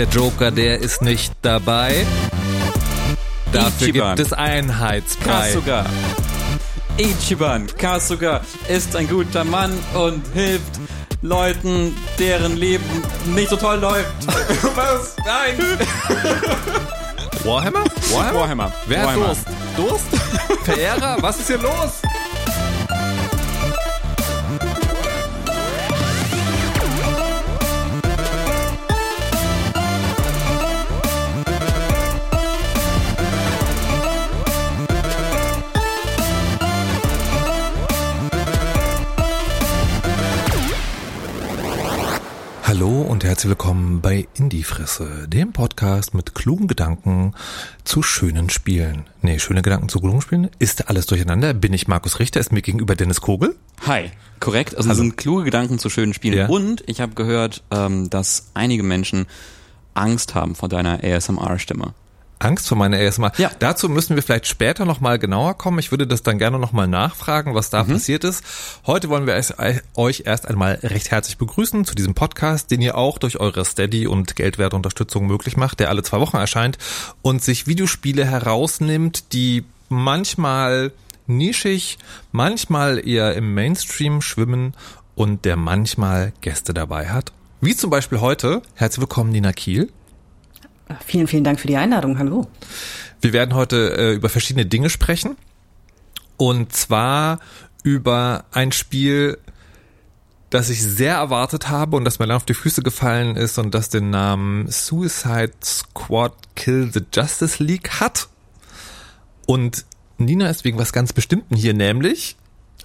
[0.00, 2.06] Der Joker, der ist nicht dabei.
[3.52, 4.16] Dafür Ichiban.
[4.16, 5.52] gibt es Einheitsbrei.
[5.52, 5.84] Kasuga.
[6.96, 10.80] Ichiban Kasuga ist ein guter Mann und hilft
[11.20, 14.26] Leuten, deren Leben nicht so toll läuft.
[14.74, 15.16] Was?
[15.18, 15.78] Nein.
[17.44, 17.84] Warhammer?
[18.10, 18.40] Warhammer?
[18.40, 18.72] Warhammer.
[18.86, 19.36] Wer hat Warhammer.
[19.76, 20.06] Durst?
[20.08, 20.64] Durst?
[20.64, 21.18] Verehrer?
[21.20, 22.00] Was ist hier los?
[42.80, 47.34] Hallo und herzlich willkommen bei Indiefresse, dem Podcast mit klugen Gedanken
[47.84, 49.04] zu schönen Spielen.
[49.20, 50.48] Nee, schöne Gedanken zu klugen Spielen.
[50.58, 51.52] Ist alles durcheinander?
[51.52, 52.40] Bin ich Markus Richter?
[52.40, 53.54] Ist mir gegenüber Dennis Kogel?
[53.86, 54.78] Hi, korrekt.
[54.78, 56.38] Also es sind kluge Gedanken zu schönen Spielen.
[56.38, 56.46] Ja.
[56.46, 59.26] Und ich habe gehört, ähm, dass einige Menschen
[59.92, 61.92] Angst haben vor deiner ASMR-Stimme.
[62.40, 63.32] Angst vor meiner ASMR.
[63.38, 63.50] Ja.
[63.58, 65.78] Dazu müssen wir vielleicht später nochmal genauer kommen.
[65.78, 67.70] Ich würde das dann gerne nochmal nachfragen, was Mhm.
[67.76, 68.42] da passiert ist.
[68.86, 69.54] Heute wollen wir es-
[69.94, 74.06] euch erst einmal recht herzlich begrüßen zu diesem Podcast, den ihr auch durch eure Steady-
[74.06, 76.78] und Geldwertunterstützung möglich macht, der alle zwei Wochen erscheint
[77.22, 80.92] und sich Videospiele herausnimmt, die manchmal
[81.26, 81.98] nischig,
[82.32, 84.74] manchmal eher im Mainstream schwimmen
[85.14, 87.32] und der manchmal Gäste dabei hat.
[87.60, 88.62] Wie zum Beispiel heute.
[88.74, 89.92] Herzlich willkommen, Nina Kiel.
[91.04, 92.18] Vielen, vielen Dank für die Einladung.
[92.18, 92.48] Hallo.
[93.20, 95.36] Wir werden heute äh, über verschiedene Dinge sprechen.
[96.36, 97.38] Und zwar
[97.82, 99.38] über ein Spiel,
[100.48, 103.74] das ich sehr erwartet habe und das mir dann auf die Füße gefallen ist und
[103.74, 108.28] das den Namen Suicide Squad Kill the Justice League hat.
[109.46, 109.84] Und
[110.18, 112.36] Nina ist wegen was ganz Bestimmten hier, nämlich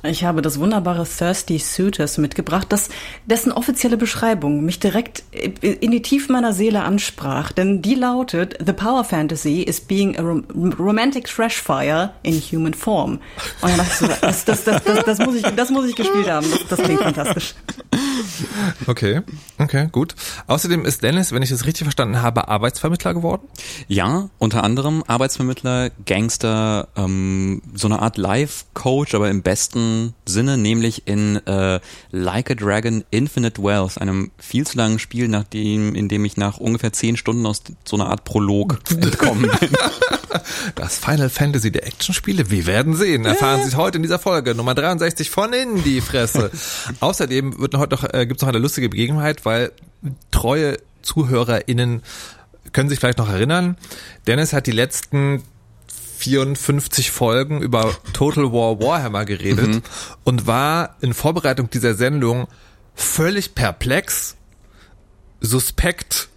[0.07, 2.89] Ich habe das wunderbare Thirsty Suitors mitgebracht, das,
[3.25, 7.51] dessen offizielle Beschreibung mich direkt in die Tiefe meiner Seele ansprach.
[7.51, 10.45] Denn die lautet, The Power Fantasy is being a rom
[10.77, 13.19] romantic trash fire in human form.
[13.61, 15.95] Und dann dachte ich so, das, das, das, das, das, muss, ich, das muss ich
[15.95, 16.47] gespielt haben.
[16.49, 17.55] Das, das klingt fantastisch.
[18.87, 19.21] Okay,
[19.57, 20.15] okay, gut.
[20.47, 23.47] Außerdem ist Dennis, wenn ich es richtig verstanden habe, Arbeitsvermittler geworden.
[23.87, 29.94] Ja, unter anderem Arbeitsvermittler, Gangster, ähm, so eine Art Life-Coach, aber im besten
[30.25, 31.79] Sinne, nämlich in äh,
[32.11, 36.37] Like a Dragon Infinite Wealth, einem viel zu langen Spiel, nach dem, in dem ich
[36.37, 39.69] nach ungefähr zehn Stunden aus so einer Art Prolog entkommen bin.
[40.75, 43.25] Das Final Fantasy der Actionspiele, wir werden sehen.
[43.25, 46.51] Erfahren Sie es heute in dieser Folge Nummer 63 von in die Fresse.
[46.99, 49.71] Außerdem wird heute noch, äh, gibt es noch eine lustige Begebenheit, weil
[50.31, 52.01] treue ZuhörerInnen
[52.73, 53.77] können sich vielleicht noch erinnern.
[54.27, 55.43] Dennis hat die letzten
[56.15, 59.83] 54 Folgen über Total War Warhammer geredet
[60.23, 62.47] und war in Vorbereitung dieser Sendung
[62.95, 64.35] völlig perplex,
[65.41, 66.29] suspekt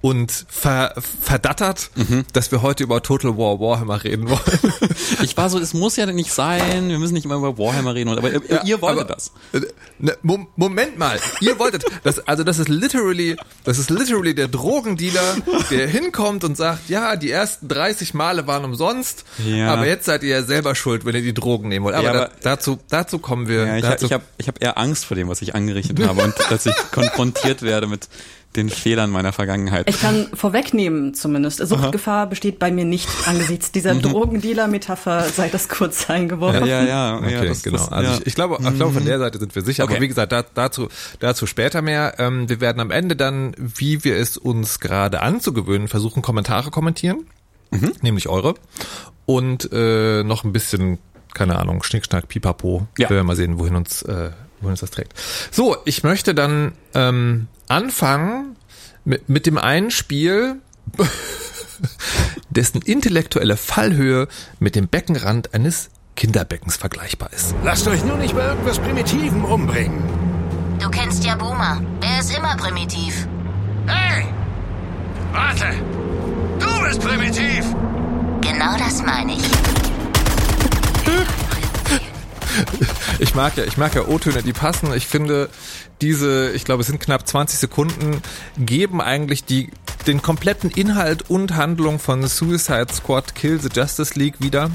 [0.00, 1.90] und ver verdattert,
[2.32, 4.38] dass wir heute über Total War Warhammer reden wollen.
[5.22, 8.10] Ich war so, es muss ja nicht sein, wir müssen nicht immer über Warhammer reden,
[8.10, 9.32] aber ihr, ihr wolltet aber- das.
[9.52, 9.60] Äh,
[10.00, 14.46] Ne, Mom- Moment mal, ihr wolltet, das, also das ist literally, das ist literally der
[14.46, 15.38] Drogendealer,
[15.72, 19.72] der hinkommt und sagt, ja, die ersten 30 Male waren umsonst, Ja.
[19.72, 21.96] aber jetzt seid ihr ja selber schuld, wenn ihr die Drogen nehmen wollt.
[21.96, 23.66] Aber, Ja, aber- da, dazu, dazu kommen wir.
[23.66, 26.22] Ja, ich, dazu, ich habe ich hab eher Angst vor dem, was ich angerichtet habe
[26.22, 28.08] und dass ich konfrontiert werde mit
[28.56, 29.88] den Fehlern meiner Vergangenheit.
[29.88, 31.58] Ich kann vorwegnehmen zumindest.
[31.58, 33.94] Suchtgefahr besteht bei mir nicht angesichts dieser
[34.48, 36.66] Drogendealer-Metapher, sei das kurz eingeworfen.
[36.66, 37.76] ja, ja, Okay, ja, das, genau.
[37.76, 38.18] Das, also ja.
[38.18, 39.82] ich, ich glaube, ich glaube, von der Seite sind wir sicher.
[39.84, 40.00] Aber Okay.
[40.02, 40.88] wie gesagt, da, dazu,
[41.20, 42.14] dazu später mehr.
[42.18, 47.26] Ähm, wir werden am Ende dann, wie wir es uns gerade anzugewöhnen, versuchen, Kommentare kommentieren,
[48.02, 48.54] nämlich eure.
[49.26, 50.98] Und äh, noch ein bisschen,
[51.34, 52.86] keine Ahnung, Schnickschnack, Pipapo.
[52.96, 53.10] Ja.
[53.10, 54.30] Wir werden mal sehen, wohin uns, äh,
[54.60, 55.12] wohin uns das trägt.
[55.50, 58.56] So, ich möchte dann ähm, anfangen
[59.04, 60.60] mit, mit dem einen Spiel,
[62.50, 64.28] dessen intellektuelle Fallhöhe
[64.58, 67.54] mit dem Beckenrand eines Kinderbeckens vergleichbar ist.
[67.62, 70.02] Lasst euch nur nicht bei irgendwas Primitivem umbringen.
[70.80, 71.80] Du kennst ja Boomer.
[72.00, 73.26] Er ist immer primitiv.
[73.86, 74.26] Hey!
[75.32, 75.66] Warte!
[76.58, 77.64] Du bist primitiv!
[78.40, 79.87] Genau das meine ich.
[83.18, 84.92] Ich mag ja, ich mag ja O-Töne, die passen.
[84.94, 85.48] Ich finde,
[86.00, 88.22] diese, ich glaube, es sind knapp 20 Sekunden,
[88.56, 89.70] geben eigentlich die,
[90.06, 94.70] den kompletten Inhalt und Handlung von Suicide Squad Kill the Justice League wieder.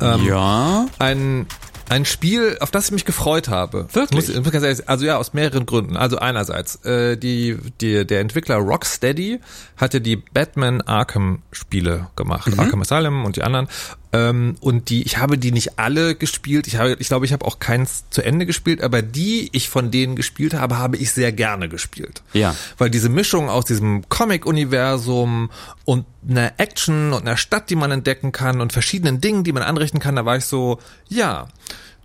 [0.00, 0.86] ja.
[0.98, 1.46] Ein
[1.88, 3.86] Ein Spiel, auf das ich mich gefreut habe.
[3.92, 4.28] Wirklich?
[4.34, 5.96] Muss, muss ehrlich, also ja, aus mehreren Gründen.
[5.96, 9.40] Also einerseits, äh, die, die, der Entwickler Rocksteady
[9.76, 12.52] hatte die Batman Arkham Spiele gemacht.
[12.52, 12.60] Mhm.
[12.60, 13.68] Arkham Asylum und die anderen.
[14.12, 16.66] Ähm, und die, ich habe die nicht alle gespielt.
[16.66, 19.90] Ich habe, ich glaube, ich habe auch keins zu Ende gespielt, aber die ich von
[19.90, 22.22] denen gespielt habe, habe ich sehr gerne gespielt.
[22.32, 22.54] Ja.
[22.78, 25.50] Weil diese Mischung aus diesem Comic-Universum
[25.84, 29.62] und einer Action und einer Stadt, die man entdecken kann und verschiedenen Dingen, die man
[29.62, 30.78] anrichten kann, da war ich so,
[31.08, 31.48] ja,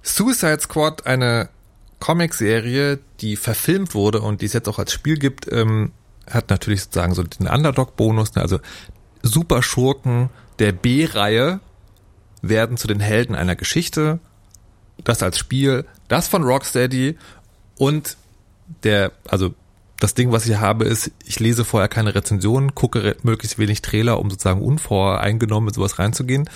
[0.03, 1.49] Suicide Squad, eine
[1.99, 5.91] Comic-Serie, die verfilmt wurde und die es jetzt auch als Spiel gibt, ähm,
[6.29, 8.41] hat natürlich sozusagen so den Underdog-Bonus, ne?
[8.41, 8.59] also
[9.23, 11.59] Super Schurken der B-Reihe
[12.41, 14.19] werden zu den Helden einer Geschichte.
[15.03, 17.17] Das als Spiel, das von Rocksteady
[17.77, 18.17] und
[18.83, 19.53] der, also
[19.99, 24.19] das Ding, was ich habe, ist, ich lese vorher keine Rezensionen, gucke möglichst wenig Trailer,
[24.19, 26.49] um sozusagen unvoreingenommen mit sowas reinzugehen.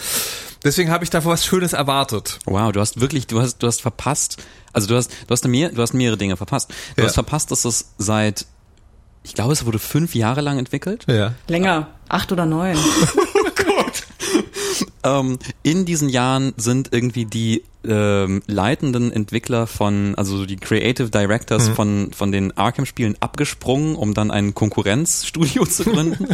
[0.66, 2.40] Deswegen habe ich davor was Schönes erwartet.
[2.46, 4.38] Wow, du hast wirklich, du hast, du hast verpasst.
[4.74, 6.72] Also du hast, du hast, mehr, du hast mehrere Dinge verpasst.
[6.96, 7.08] Du Ja.
[7.08, 8.46] hast verpasst, dass es seit,
[9.24, 11.06] ich glaube, es wurde fünf Jahre lang entwickelt.
[11.08, 11.34] Ja.
[11.48, 12.78] Länger, acht oder neun.
[15.06, 21.70] Ähm, in diesen Jahren sind irgendwie die ähm, leitenden Entwickler von, also die Creative Directors
[21.70, 26.30] von, von den Arkham-Spielen abgesprungen, um dann ein Konkurrenzstudio zu gründen.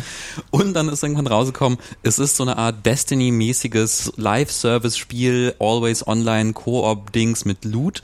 [0.52, 7.44] Und dann ist irgendwann rausgekommen, es ist so eine Art Destiny-mäßiges Live-Service-Spiel, Always Online Koop-Dings
[7.44, 8.02] mit Loot,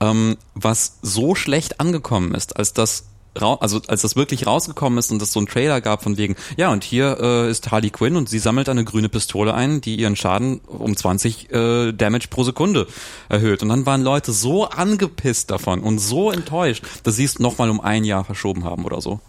[0.00, 5.10] ähm, was so schlecht angekommen ist, als das rau- also als das wirklich rausgekommen ist
[5.10, 8.16] und es so einen Trailer gab von wegen, ja und hier äh, ist Harley Quinn
[8.16, 12.44] und sie sammelt eine grüne Pistole ein, die ihren Schaden um 20 äh, Damage pro
[12.44, 12.86] Sekunde
[13.28, 13.62] erhöht.
[13.62, 17.80] Und dann waren Leute so angepisst davon und so enttäuscht, dass sie es nochmal um
[17.80, 19.20] ein Jahr verschoben haben oder so.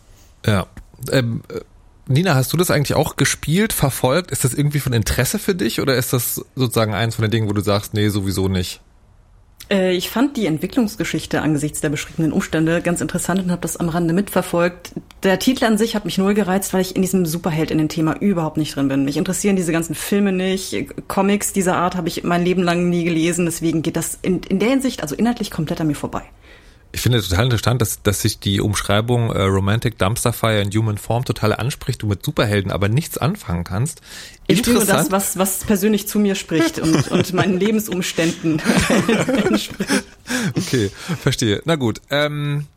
[0.45, 0.67] Ja.
[1.11, 1.61] Ähm, äh,
[2.07, 4.29] Nina, hast du das eigentlich auch gespielt, verfolgt?
[4.29, 7.49] Ist das irgendwie von Interesse für dich oder ist das sozusagen eins von den Dingen,
[7.49, 8.81] wo du sagst, nee, sowieso nicht?
[9.69, 13.89] Äh, Ich fand die Entwicklungsgeschichte angesichts der beschriebenen Umstände ganz interessant und habe das am
[13.89, 14.91] Rande mitverfolgt.
[15.23, 17.89] Der Titel an sich hat mich null gereizt, weil ich in diesem Superheld in dem
[17.89, 19.05] Thema überhaupt nicht drin bin.
[19.05, 20.75] Mich interessieren diese ganzen Filme nicht.
[21.07, 23.45] Comics dieser Art habe ich mein Leben lang nie gelesen.
[23.45, 26.23] Deswegen geht das in, in der Hinsicht, also inhaltlich, komplett an mir vorbei.
[26.95, 30.97] Ich finde total interessant, dass, dass sich die Umschreibung äh, Romantic Dumpster Fire in Human
[30.97, 33.99] Form total anspricht, du mit Superhelden aber nichts anfangen kannst.
[34.47, 38.61] Ich nur das, was, was persönlich zu mir spricht und, und meinen Lebensumständen
[39.43, 40.05] entspricht.
[40.55, 40.89] Okay,
[41.21, 41.61] verstehe.
[41.65, 42.01] Na gut.
[42.11, 42.67] Ähm,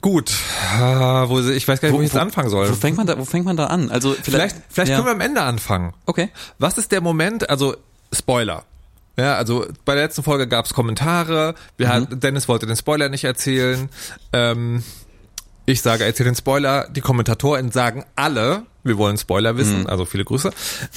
[0.00, 0.32] gut.
[0.72, 2.70] Ah, wo, ich weiß gar nicht, wo, ich jetzt anfangen soll.
[2.70, 3.90] Wo fängt man da, wo fängt man da an?
[3.90, 4.96] Also vielleicht vielleicht ja.
[4.96, 5.92] können wir am Ende anfangen.
[6.06, 6.30] Okay.
[6.58, 7.76] Was ist der Moment, also
[8.10, 8.64] Spoiler.
[9.16, 11.54] Ja, also bei der letzten Folge gab es Kommentare.
[11.76, 11.92] Wir Mhm.
[11.92, 13.88] hat, Dennis wollte den Spoiler nicht erzählen.
[14.32, 14.82] Ähm,
[15.66, 16.88] ich sage, erzähl den Spoiler.
[16.88, 19.86] Die Kommentatoren sagen alle, wir wollen Spoiler wissen, Mhm.
[19.86, 20.50] also viele Grüße.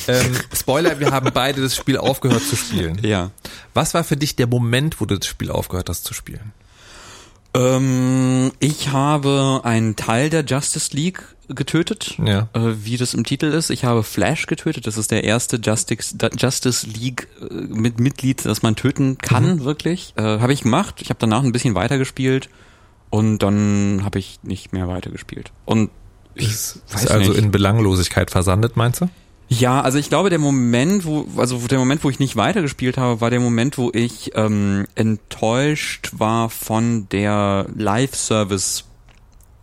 [0.07, 2.97] Ähm, Spoiler, wir haben beide das Spiel aufgehört zu spielen.
[3.03, 3.31] Ja.
[3.73, 6.53] Was war für dich der Moment, wo du das Spiel aufgehört hast zu spielen?
[7.53, 12.49] Ähm, ich habe einen Teil der Justice League getötet, Ja.
[12.53, 13.69] äh, wie das im Titel ist.
[13.69, 14.87] Ich habe Flash getötet.
[14.87, 20.13] Das ist der erste Justice, Justice League äh, mit Mitglied, das man töten kann, wirklich.
[20.17, 20.95] Äh, habe ich gemacht.
[21.01, 22.49] Ich habe danach ein bisschen weitergespielt
[23.09, 25.51] und dann habe ich nicht mehr weitergespielt.
[25.65, 25.89] Und
[26.33, 27.41] ich Ist weiß also nicht.
[27.41, 29.09] in Belanglosigkeit versandet, meinst du?
[29.47, 33.21] Ja, also ich glaube, der Moment, wo, also der Moment, wo ich nicht weitergespielt habe,
[33.21, 38.85] war der Moment, wo ich ähm, enttäuscht war von der Live-Service.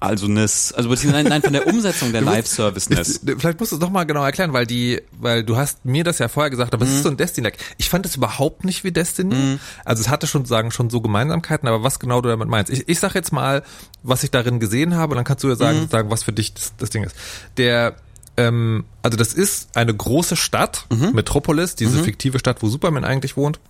[0.02, 3.20] Also Ness, also beziehungsweise nein, von der Umsetzung der Live-Service-Ness.
[3.38, 6.18] Vielleicht musst du es noch mal genau erklären, weil die, weil du hast mir das
[6.18, 6.96] ja vorher gesagt, aber es Mhm.
[6.96, 7.50] ist so ein Destiny.
[7.78, 9.58] Ich fand es überhaupt nicht wie Destiny.
[9.84, 12.70] Also es hatte schon sagen schon so Gemeinsamkeiten, aber was genau du damit meinst?
[12.72, 13.62] Ich, ich sag jetzt mal,
[14.02, 15.88] was ich darin gesehen habe, und dann kannst du ja sagen, Mhm.
[15.88, 17.14] sagen, was für dich das, das Ding ist.
[17.56, 17.94] Der
[18.38, 21.10] ähm, also das ist eine große Stadt, Mhm.
[21.12, 23.60] Metropolis, diese fiktive Stadt, wo Superman eigentlich wohnt,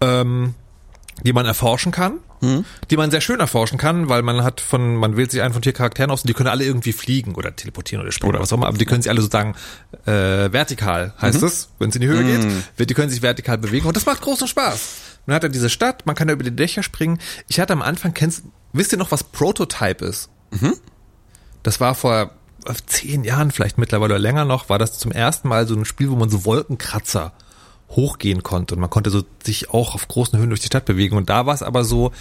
[0.00, 0.54] ähm,
[1.24, 2.64] die man erforschen kann, Mhm.
[2.90, 5.62] die man sehr schön erforschen kann, weil man hat von, man wählt sich einen von
[5.62, 8.52] vier Charakteren aus und die können alle irgendwie fliegen oder teleportieren oder springen oder was
[8.52, 9.54] auch immer, aber die können sich alle sozusagen
[10.04, 12.46] äh, vertikal, heißt es, wenn es in die Höhe geht,
[12.76, 14.88] wird- die können sich vertikal bewegen und das macht großen Spaß.
[15.24, 17.18] Man hat dann diese Stadt, man kann da über die Dächer springen.
[17.48, 18.42] Ich hatte am Anfang, kennst,
[18.74, 20.28] wisst ihr noch, was Prototype ist?
[21.62, 22.30] Das war vor
[22.66, 25.84] äh, zehn Jahren vielleicht mittlerweile oder länger noch, war das zum ersten Mal so ein
[25.86, 27.32] Spiel, wo man so Wolkenkratzer
[27.90, 31.16] hochgehen konnte und man konnte so sich auch auf großen Höhen durch die Stadt bewegen
[31.16, 32.12] und da war es aber so,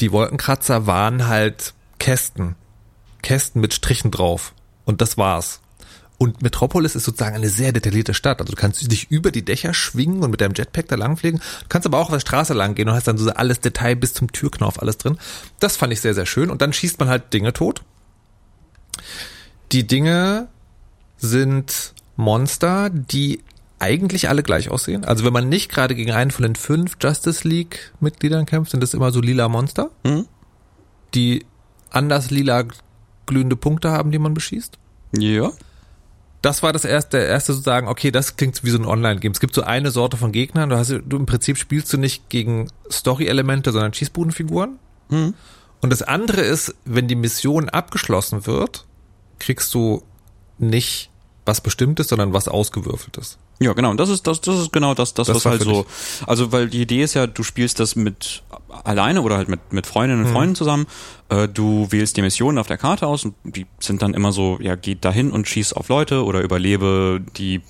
[0.00, 2.56] die Wolkenkratzer waren halt Kästen,
[3.22, 5.60] Kästen mit Strichen drauf und das war's.
[6.22, 8.42] Und Metropolis ist sozusagen eine sehr detaillierte Stadt.
[8.42, 11.40] Also du kannst dich über die Dächer schwingen und mit deinem Jetpack da langfliegen.
[11.40, 13.96] Du kannst aber auch auf der Straße lang gehen und hast dann so alles Detail
[13.96, 15.16] bis zum Türknauf alles drin.
[15.60, 16.50] Das fand ich sehr, sehr schön.
[16.50, 17.80] Und dann schießt man halt Dinge tot.
[19.72, 20.48] Die Dinge
[21.16, 23.42] sind Monster, die
[23.80, 25.04] eigentlich alle gleich aussehen.
[25.04, 28.82] Also wenn man nicht gerade gegen einen von den fünf Justice League Mitgliedern kämpft, sind
[28.82, 30.26] das immer so lila Monster, Mhm.
[31.14, 31.44] die
[31.90, 32.64] anders lila
[33.26, 34.78] glühende Punkte haben, die man beschießt.
[35.16, 35.50] Ja.
[36.42, 39.32] Das war das erste, der erste sozusagen, okay, das klingt wie so ein Online-Game.
[39.32, 42.28] Es gibt so eine Sorte von Gegnern, du hast, du im Prinzip spielst du nicht
[42.30, 44.78] gegen Story-Elemente, sondern Schießbudenfiguren.
[45.10, 45.34] Mhm.
[45.82, 48.86] Und das andere ist, wenn die Mission abgeschlossen wird,
[49.38, 50.02] kriegst du
[50.58, 51.10] nicht
[51.46, 53.38] was Bestimmtes, sondern was Ausgewürfeltes.
[53.62, 53.90] Ja, genau.
[53.90, 55.84] Und das ist das, das ist genau das, das, Das was halt so.
[56.26, 58.42] Also, weil die Idee ist ja, du spielst das mit
[58.84, 60.86] alleine oder halt mit mit Freundinnen und Freunden zusammen.
[61.28, 64.58] Äh, du wählst die Missionen auf der Karte aus und die sind dann immer so,
[64.62, 67.60] ja, geht dahin und schieß auf Leute oder überlebe die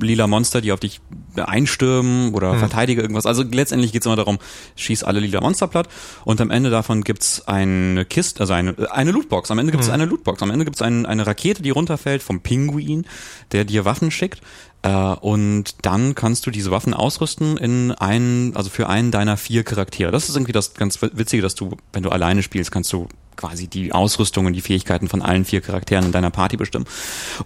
[0.00, 1.00] lila Monster, die auf dich
[1.36, 3.26] einstürmen oder verteidige irgendwas.
[3.26, 4.38] Also letztendlich geht's immer darum,
[4.76, 5.88] schieß alle lila Monster platt
[6.24, 9.50] und am Ende davon gibt's eine Kiste, also eine, eine Lootbox.
[9.50, 10.42] Am Ende gibt's eine Lootbox.
[10.42, 13.06] Am Ende gibt's ein, eine Rakete, die runterfällt vom Pinguin,
[13.52, 14.40] der dir Waffen schickt.
[14.84, 19.64] Äh, und dann kannst du diese Waffen ausrüsten in einen, also für einen deiner vier
[19.64, 20.12] Charaktere.
[20.12, 23.66] Das ist irgendwie das ganz Witzige, dass du, wenn du alleine spielst, kannst du quasi
[23.66, 26.84] die Ausrüstung und die Fähigkeiten von allen vier Charakteren in deiner Party bestimmen.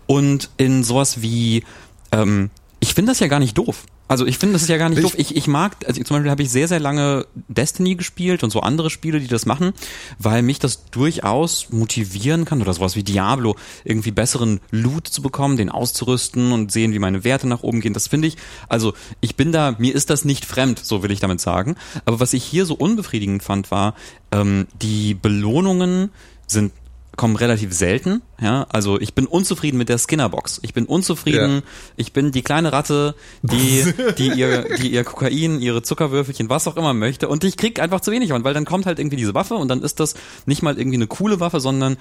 [0.07, 1.62] Und in sowas wie
[2.11, 3.85] ähm, ich finde das ja gar nicht doof.
[4.06, 5.14] Also ich finde das ist ja gar nicht Ich- doof.
[5.18, 8.61] Ich, ich mag, also zum Beispiel habe ich sehr, sehr lange Destiny gespielt und so
[8.61, 9.73] andere Spiele, die das machen,
[10.18, 15.56] weil mich das durchaus motivieren kann oder sowas wie Diablo, irgendwie besseren Loot zu bekommen,
[15.56, 17.92] den auszurüsten und sehen, wie meine Werte nach oben gehen.
[17.92, 18.37] Das finde ich,
[18.68, 21.76] also ich bin da, mir ist das nicht fremd, so will ich damit sagen.
[22.06, 23.94] Aber was ich hier so unbefriedigend fand, war,
[24.32, 26.11] ähm, die Belohnungen
[26.47, 26.73] sind
[27.19, 28.23] kommen relativ selten.
[28.41, 30.61] Ja, also ich bin unzufrieden mit der Skinnerbox.
[30.63, 31.57] Ich bin unzufrieden.
[31.57, 31.63] Ja.
[31.97, 33.85] Ich bin die kleine Ratte, die
[34.19, 37.29] die ihr die ihr Kokain, ihre Zuckerwürfelchen, was auch immer möchte.
[37.29, 39.83] Und ich krieg einfach zu wenig weil dann kommt halt irgendwie diese Waffe und dann
[39.83, 40.15] ist das
[40.47, 41.99] nicht mal irgendwie eine coole Waffe, sondern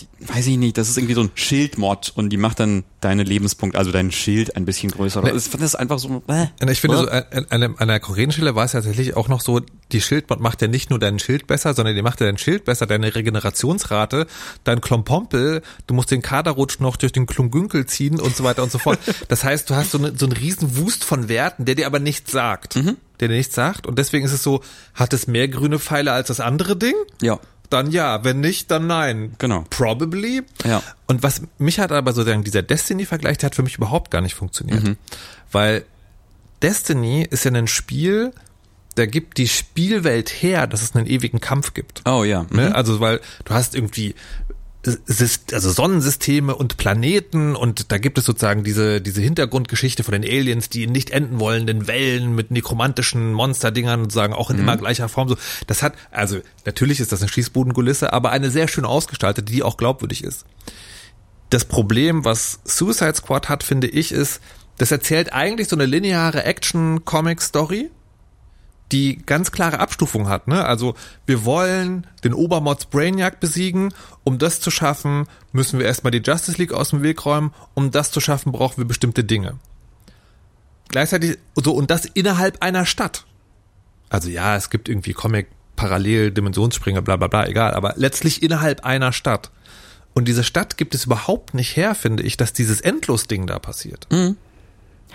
[0.00, 3.22] die, weiß ich nicht, das ist irgendwie so ein Schildmod und die macht dann deine
[3.22, 5.22] Lebenspunkte, also dein Schild ein bisschen größer.
[5.22, 6.22] Das, das ist einfach so.
[6.26, 9.40] Äh, ich finde, so an, an, an der Koreenstelle war es ja tatsächlich auch noch
[9.40, 9.60] so,
[9.92, 12.64] die Schildmod macht ja nicht nur dein Schild besser, sondern die macht ja dein Schild
[12.64, 14.26] besser, deine Regenerationsrate,
[14.64, 18.72] dein Klompompel, du musst den Kaderrutsch noch durch den Klumgünkel ziehen und so weiter und
[18.72, 18.98] so fort.
[19.28, 21.98] Das heißt, du hast so, eine, so einen riesen Wust von Werten, der dir aber
[21.98, 22.74] nichts sagt.
[23.20, 23.86] Der dir nichts sagt.
[23.86, 24.60] Und deswegen ist es so,
[24.92, 26.94] hat es mehr grüne Pfeile als das andere Ding?
[27.20, 27.38] ja.
[27.70, 29.34] Dann ja, wenn nicht, dann nein.
[29.38, 29.64] Genau.
[29.70, 30.42] Probably.
[30.64, 30.82] Ja.
[31.06, 34.34] Und was mich hat aber sozusagen dieser Destiny-Vergleich, der hat für mich überhaupt gar nicht
[34.34, 34.82] funktioniert.
[34.82, 34.96] Mhm.
[35.50, 35.84] Weil
[36.62, 38.32] Destiny ist ja ein Spiel,
[38.94, 42.02] da gibt die Spielwelt her, dass es einen ewigen Kampf gibt.
[42.06, 42.44] Oh ja.
[42.44, 42.56] Mhm.
[42.56, 42.74] Ne?
[42.74, 44.14] Also weil du hast irgendwie
[44.86, 50.68] also Sonnensysteme und Planeten und da gibt es sozusagen diese diese Hintergrundgeschichte von den Aliens,
[50.68, 55.28] die in nicht enden wollenden Wellen mit nekromantischen Monsterdingern sozusagen auch in immer gleicher Form
[55.28, 55.36] so.
[55.66, 59.76] Das hat also natürlich ist das eine Schießbudenkulisse, aber eine sehr schön ausgestaltete, die auch
[59.76, 60.44] glaubwürdig ist.
[61.50, 64.40] Das Problem, was Suicide Squad hat, finde ich, ist,
[64.78, 67.90] das erzählt eigentlich so eine lineare Action-Comic-Story,
[68.94, 70.46] die ganz klare Abstufung hat.
[70.46, 70.64] Ne?
[70.64, 70.94] Also
[71.26, 73.92] wir wollen den Obermods Brainiac besiegen.
[74.22, 77.52] Um das zu schaffen, müssen wir erstmal die Justice League aus dem Weg räumen.
[77.74, 79.58] Um das zu schaffen, brauchen wir bestimmte Dinge.
[80.90, 83.24] Gleichzeitig so und das innerhalb einer Stadt.
[84.10, 88.84] Also ja, es gibt irgendwie Comic parallel Dimensionsspringer, bla bla bla, egal, aber letztlich innerhalb
[88.84, 89.50] einer Stadt.
[90.12, 94.06] Und diese Stadt gibt es überhaupt nicht her, finde ich, dass dieses Endlos-Ding da passiert.
[94.28, 94.36] Und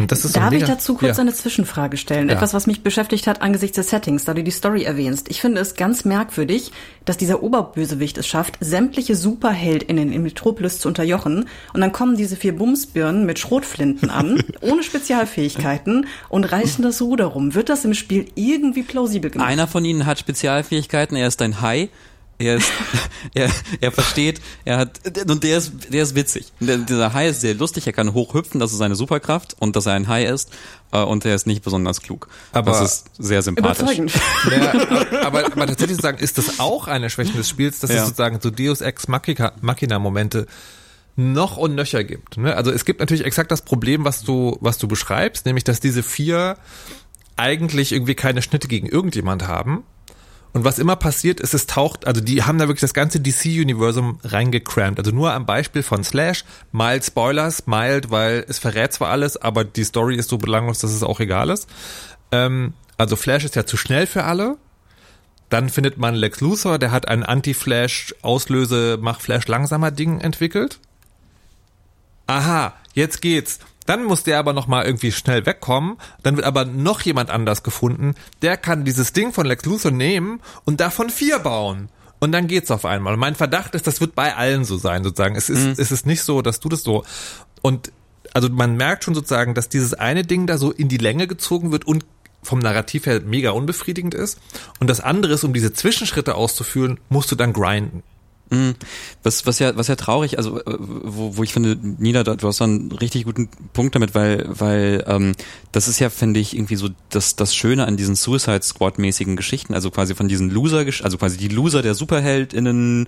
[0.07, 1.21] das ist Darf ich dazu kurz ja.
[1.21, 2.29] eine Zwischenfrage stellen?
[2.29, 2.35] Ja.
[2.35, 5.29] Etwas, was mich beschäftigt hat angesichts des Settings, da du die Story erwähnst.
[5.29, 6.71] Ich finde es ganz merkwürdig,
[7.05, 11.47] dass dieser Oberbösewicht es schafft, sämtliche SuperheldInnen in Metropolis zu unterjochen.
[11.73, 17.25] Und dann kommen diese vier Bumsbirnen mit Schrotflinten an, ohne Spezialfähigkeiten und reißen das Ruder
[17.25, 17.55] rum.
[17.55, 19.47] Wird das im Spiel irgendwie plausibel gemacht?
[19.47, 21.89] Einer von ihnen hat Spezialfähigkeiten, er ist ein Hai.
[22.39, 22.71] Er ist,
[23.35, 23.49] er,
[23.81, 26.51] er versteht, er hat, und der ist, der ist witzig.
[26.61, 29.85] Der, dieser Hai ist sehr lustig, er kann hochhüpfen, das ist seine Superkraft, und dass
[29.85, 30.49] er ein Hai ist,
[30.93, 32.29] äh, und er ist nicht besonders klug.
[32.53, 33.97] Aber- das ist sehr sympathisch.
[33.97, 34.73] Ja,
[35.25, 37.97] aber, aber tatsächlich zu sagen, ist das auch eine Schwäche des Spiels, dass Ja.
[37.97, 40.47] es sozusagen so Deus Ex Machina- Machina-Momente
[41.17, 42.37] noch und nöcher gibt.
[42.37, 42.55] Ne?
[42.55, 46.01] Also es gibt natürlich exakt das Problem, was du, was du beschreibst, nämlich dass diese
[46.03, 46.55] vier
[47.35, 49.83] eigentlich irgendwie keine Schnitte gegen irgendjemand haben.
[50.51, 54.19] Und was immer passiert ist, es taucht, also die haben da wirklich das ganze DC-Universum
[54.23, 54.99] reingecrampt.
[54.99, 59.63] Also nur am Beispiel von Slash, mild Spoilers, mild, weil es verrät zwar alles, aber
[59.63, 61.67] die Story ist so belanglos, dass es auch egal ist.
[62.31, 64.57] Ähm, also Flash ist ja zu schnell für alle.
[65.49, 70.79] Dann findet man Lex Luthor, der hat ein Anti-Flash, Auslöse, mach Flash langsamer Ding entwickelt.
[72.27, 73.59] Aha, jetzt geht's.
[73.89, 75.97] Dann muss der aber nochmal irgendwie schnell wegkommen.
[76.21, 78.13] Dann wird aber noch jemand anders gefunden.
[78.43, 81.89] Der kann dieses Ding von Lex Luthor nehmen und davon vier bauen.
[82.19, 83.15] Und dann geht's auf einmal.
[83.15, 85.35] Und mein Verdacht ist, das wird bei allen so sein, sozusagen.
[85.35, 87.03] Es ist, es ist nicht so, dass du das so.
[87.63, 87.91] Und
[88.31, 91.71] also man merkt schon sozusagen, dass dieses eine Ding da so in die Länge gezogen
[91.71, 92.05] wird und
[92.43, 94.37] vom Narrativ her mega unbefriedigend ist.
[94.79, 98.03] Und das andere ist, um diese Zwischenschritte auszuführen, musst du dann grinden.
[98.51, 98.75] Mhm.
[99.21, 102.61] Was, was ja, was ja traurig, also äh, wo, wo ich finde, Nina, du hast
[102.61, 105.33] einen richtig guten Punkt damit, weil, weil ähm,
[105.71, 109.73] das ist ja, finde ich, irgendwie so das, das Schöne an diesen Suicide Squad-mäßigen Geschichten,
[109.75, 113.07] also quasi von diesen Loser, also quasi die Loser der SuperheldInnen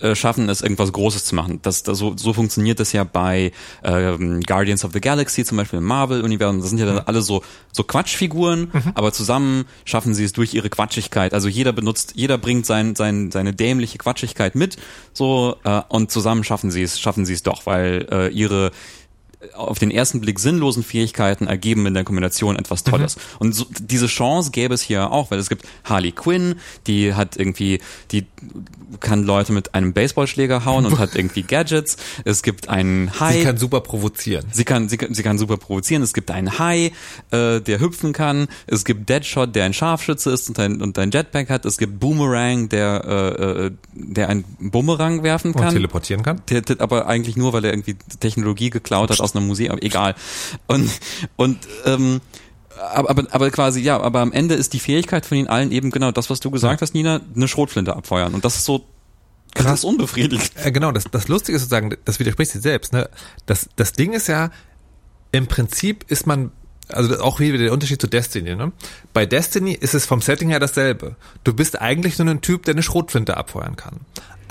[0.00, 1.60] äh, schaffen es, irgendwas Großes zu machen.
[1.62, 5.78] Das, das so, so funktioniert das ja bei ähm, Guardians of the Galaxy, zum Beispiel
[5.78, 6.60] im Marvel-Universum.
[6.60, 7.02] Das sind ja dann mhm.
[7.06, 8.92] alle so, so Quatschfiguren, mhm.
[8.94, 11.32] aber zusammen schaffen sie es durch ihre Quatschigkeit.
[11.32, 14.76] Also jeder benutzt, jeder bringt sein, sein, seine dämliche Quatschigkeit mit
[15.12, 18.70] so äh, und zusammen schaffen sie es, schaffen sie es doch, weil äh, ihre
[19.54, 23.16] auf den ersten Blick sinnlosen Fähigkeiten ergeben in der Kombination etwas Tolles.
[23.16, 23.22] Mhm.
[23.38, 26.56] Und so, diese Chance gäbe es hier auch, weil es gibt Harley Quinn,
[26.86, 27.80] die hat irgendwie,
[28.10, 28.26] die
[29.00, 31.96] kann Leute mit einem Baseballschläger hauen und hat irgendwie Gadgets.
[32.24, 33.38] Es gibt einen Hai.
[33.38, 34.46] Sie kann super provozieren.
[34.52, 36.02] Sie kann, sie kann, sie kann super provozieren.
[36.02, 36.92] Es gibt einen Hai,
[37.30, 38.48] äh, der hüpfen kann.
[38.66, 41.64] Es gibt Deadshot, der ein Scharfschütze ist und ein, und ein Jetpack hat.
[41.64, 45.68] Es gibt Boomerang, der, äh, äh der ein Bumerang werfen kann.
[45.68, 46.42] Und teleportieren kann.
[46.48, 49.78] Der, der, aber eigentlich nur, weil er irgendwie Technologie geklaut hat aus aus einem Museum,
[49.80, 50.14] egal.
[50.66, 50.90] Und,
[51.36, 52.20] und ähm,
[52.78, 55.90] aber, aber, aber quasi, ja, aber am Ende ist die Fähigkeit von ihnen allen eben
[55.90, 56.82] genau das, was du gesagt ja.
[56.82, 58.34] hast, Nina, eine Schrotflinte abfeuern.
[58.34, 58.86] Und das ist so
[59.54, 60.50] krass unbefriedigend.
[60.56, 62.92] Äh, genau, das, das Lustige ist sozusagen, das widerspricht sich selbst.
[62.92, 63.08] Ne?
[63.46, 64.50] Das, das Ding ist ja,
[65.30, 66.50] im Prinzip ist man
[66.88, 68.54] also auch wieder der Unterschied zu Destiny.
[68.54, 68.72] Ne?
[69.12, 71.16] Bei Destiny ist es vom Setting her dasselbe.
[71.44, 74.00] Du bist eigentlich nur ein Typ, der eine Schrotflinte abfeuern kann.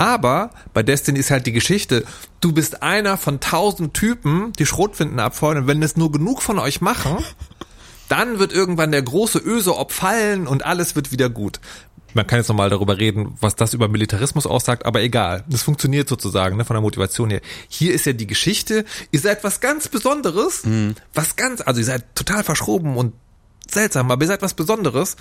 [0.02, 2.04] Aber bei Destiny ist halt die Geschichte,
[2.40, 6.58] du bist einer von tausend Typen, die Schrotflinten abfeuern und wenn es nur genug von
[6.58, 7.18] euch machen,
[8.08, 11.60] dann wird irgendwann der große Öse fallen und alles wird wieder gut.
[12.14, 15.44] Man kann jetzt nochmal darüber reden, was das über Militarismus aussagt, aber egal.
[15.48, 17.40] Das funktioniert sozusagen, ne, von der Motivation her.
[17.68, 20.96] Hier ist ja die Geschichte, ihr seid was ganz Besonderes, mhm.
[21.14, 23.14] was ganz, also ihr seid total verschroben und
[23.70, 25.14] seltsam, aber ihr seid was Besonderes.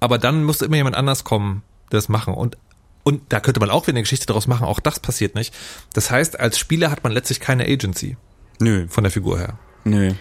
[0.00, 2.32] Aber dann muss immer jemand anders kommen, der das machen.
[2.32, 2.56] Und
[3.08, 5.54] und da könnte man auch wieder eine Geschichte daraus machen, auch das passiert nicht.
[5.94, 8.18] Das heißt, als Spieler hat man letztlich keine Agency.
[8.60, 8.84] Nö.
[8.86, 9.58] Von der Figur her.
[9.84, 10.12] Nö.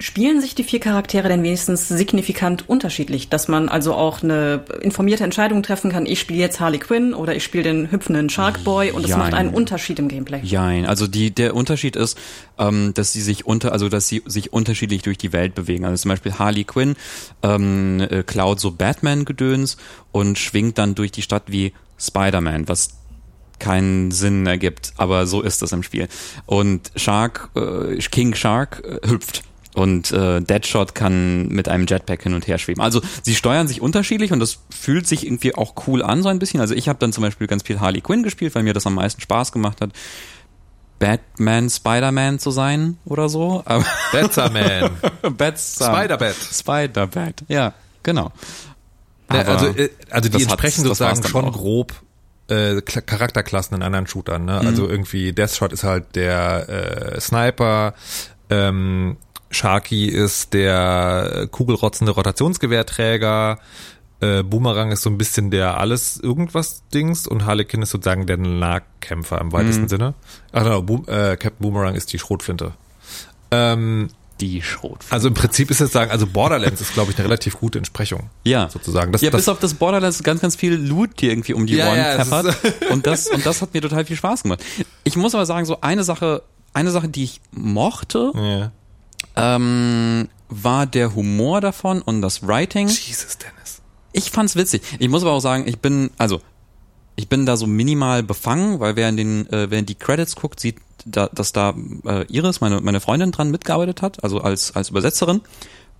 [0.00, 5.22] Spielen sich die vier Charaktere denn wenigstens signifikant unterschiedlich, dass man also auch eine informierte
[5.22, 9.04] Entscheidung treffen kann, ich spiele jetzt Harley Quinn oder ich spiele den hüpfenden Sharkboy und
[9.04, 10.40] es macht einen Unterschied im Gameplay.
[10.42, 12.18] Jein, also die, der Unterschied ist,
[12.58, 15.84] ähm, dass sie sich unter, also dass sie sich unterschiedlich durch die Welt bewegen.
[15.84, 16.96] Also zum Beispiel Harley Quinn
[17.44, 19.76] ähm, äh, klaut so Batman-Gedöns
[20.10, 22.90] und schwingt dann durch die Stadt wie Spider-Man, was
[23.58, 26.08] keinen Sinn ergibt, aber so ist das im Spiel.
[26.44, 32.34] Und Shark, äh, King Shark äh, hüpft und äh, Deadshot kann mit einem Jetpack hin
[32.34, 32.82] und her schweben.
[32.82, 36.38] Also sie steuern sich unterschiedlich und das fühlt sich irgendwie auch cool an so ein
[36.38, 36.60] bisschen.
[36.60, 38.94] Also ich habe dann zum Beispiel ganz viel Harley Quinn gespielt, weil mir das am
[38.94, 39.90] meisten Spaß gemacht hat.
[40.98, 43.62] Batman, Spider-Man zu sein oder so.
[44.12, 44.90] Batman.
[45.58, 46.36] Spider-Bat.
[46.36, 48.32] Spider-Bat, ja, genau.
[49.28, 51.52] Aber also, äh, also die entsprechen sozusagen schon auch.
[51.52, 51.94] grob
[52.48, 54.44] äh, Charakterklassen in anderen Shootern.
[54.44, 54.60] Ne?
[54.60, 54.66] Mhm.
[54.66, 56.68] Also irgendwie Deathshot ist halt der
[57.16, 57.94] äh, Sniper,
[58.50, 59.16] ähm,
[59.50, 63.58] Sharky ist der kugelrotzende Rotationsgewehrträger,
[64.20, 68.38] äh, Boomerang ist so ein bisschen der alles irgendwas Dings und Harlequin ist sozusagen der
[68.38, 69.88] Nahkämpfer im weitesten mhm.
[69.88, 70.14] Sinne.
[70.52, 72.72] Ach no, Boom, äh, Captain Boomerang ist die Schrotflinte.
[73.50, 74.08] Ähm,
[74.40, 75.12] die Schrotflinte.
[75.12, 78.30] Also im Prinzip ist es sagen, also Borderlands ist, glaube ich, eine relativ gute Entsprechung.
[78.44, 78.68] Ja.
[78.68, 79.12] Sozusagen.
[79.12, 81.76] Das, ja, das, bis auf das Borderlands ganz, ganz viel Loot hier irgendwie um die
[81.76, 82.52] ja, Ohren ja,
[82.90, 84.62] und das, und das hat mir total viel Spaß gemacht.
[85.04, 88.72] Ich muss aber sagen, so eine Sache, eine Sache, die ich mochte, ja.
[89.36, 92.88] ähm, war der Humor davon und das Writing.
[92.88, 93.80] Jesus, Dennis.
[94.12, 94.82] Ich fand's witzig.
[94.98, 96.40] Ich muss aber auch sagen, ich bin, also,
[97.16, 100.36] ich bin da so minimal befangen, weil wer in den, äh, wer in die Credits
[100.36, 101.74] guckt, sieht, da, dass da
[102.04, 105.40] äh, Iris, meine, meine Freundin, dran mitgearbeitet hat, also als, als Übersetzerin.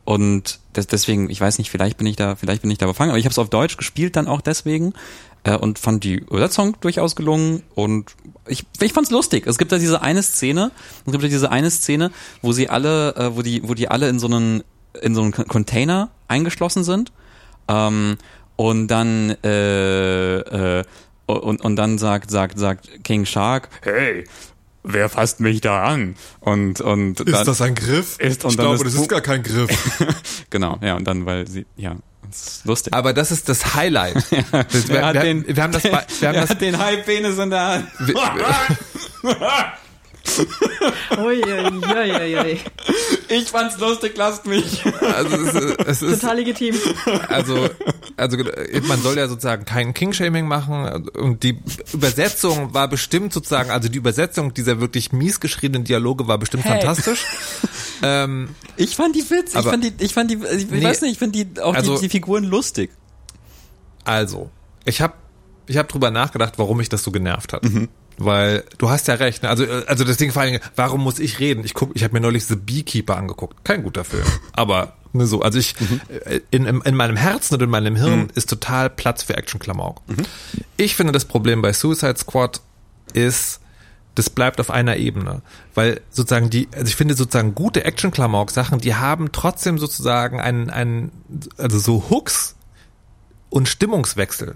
[0.05, 3.11] Und das, deswegen, ich weiß nicht, vielleicht bin ich da, vielleicht bin ich da befangen,
[3.11, 4.93] aber ich habe es auf Deutsch gespielt dann auch deswegen
[5.45, 8.15] äh, und fand die Übersetzung durchaus gelungen und
[8.47, 9.47] ich, ich fand's lustig.
[9.47, 10.71] Es gibt da diese eine Szene,
[11.05, 14.09] es gibt da diese eine Szene, wo sie alle, äh, wo die, wo die alle
[14.09, 14.63] in so einen
[15.03, 17.13] in so einen Container eingeschlossen sind
[17.69, 18.17] ähm,
[18.57, 20.85] und dann äh, äh,
[21.27, 24.25] und, und dann sagt, sagt, sagt King Shark, hey,
[24.83, 26.17] wer fasst mich da an?
[26.41, 28.19] Und, und ist das ein Griff?
[28.19, 29.71] Ist, und ich glaube, das ist gar kein Griff.
[30.51, 31.97] genau, ja, und dann, weil sie, ja,
[32.29, 32.95] das ist lustig.
[32.95, 34.25] Aber das ist das Highlight.
[34.31, 34.43] ja.
[34.53, 37.89] wir, wir, den, wir haben das, wir haben das, den High-Penis in der Hand.
[41.19, 42.61] Ui, ui, ui, ui.
[43.29, 44.83] Ich fand's lustig, lasst mich.
[45.01, 46.75] Also es, ist- es ist, Total legitim.
[47.29, 47.69] also,
[48.17, 48.37] also
[48.89, 51.59] man soll ja sozusagen kein King-Shaming machen und die
[51.93, 56.81] Übersetzung war bestimmt sozusagen, also die Übersetzung dieser wirklich mies geschriebenen Dialoge war bestimmt Hey.
[56.81, 57.25] fantastisch.
[58.03, 60.83] ähm, Ich fand die Witz, ich fand die, ich fand die, ich Nee.
[60.85, 62.91] weiß nicht, ich fand die, auch Also- die, die Figuren lustig.
[64.05, 64.51] Also,
[64.85, 65.15] ich habe
[65.67, 67.63] ich hab drüber nachgedacht, warum mich das so genervt hat.
[68.19, 69.43] Weil du hast ja recht.
[69.43, 69.49] Ne?
[69.49, 71.65] Also, äh, also das Ding vor allen Dingen, warum muss ich reden?
[71.65, 73.65] Ich guck, ich habe mir neulich The Beekeeper angeguckt.
[73.65, 74.25] Kein guter Film.
[74.53, 75.75] Aber ne, so, also ich
[76.25, 80.01] äh, in, in, in meinem Herzen und in meinem Hirn ist total Platz für Action-Klamauk.
[80.77, 82.61] Ich finde, das Problem bei Suicide Squad
[83.13, 83.61] ist,
[84.15, 85.43] das bleibt auf einer Ebene.
[85.75, 91.13] Weil sozusagen die, also ich finde sozusagen gute Action-Klamauk-Sachen, die haben trotzdem sozusagen einen, einen,
[91.59, 92.57] also so Hooks
[93.51, 94.55] und Stimmungswechsel.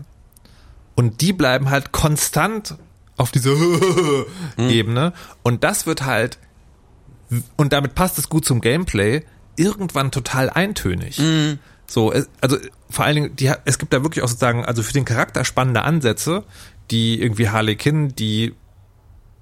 [0.94, 2.76] Und die bleiben halt konstant
[3.20, 3.54] auf dieser
[4.56, 5.12] Ebene.
[5.42, 6.38] Und das wird halt,
[7.56, 9.22] und damit passt es gut zum Gameplay,
[9.56, 11.20] irgendwann total eintönig.
[11.86, 12.56] So, es, also
[12.88, 15.82] vor allen Dingen, die, es gibt da wirklich auch sozusagen, also für den Charakter spannende
[15.82, 16.44] Ansätze,
[16.90, 18.54] die irgendwie Harley Quinn, die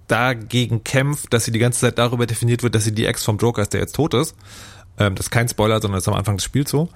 [0.09, 3.39] dagegen kämpft, dass sie die ganze Zeit darüber definiert wird, dass sie die Ex vom
[3.39, 4.35] Joker ist, der jetzt tot ist.
[4.99, 6.89] Ähm, das ist kein Spoiler, sondern das ist am Anfang des Spiels so.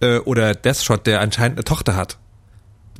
[0.00, 2.18] Äh, oder Deathshot, der anscheinend eine Tochter hat,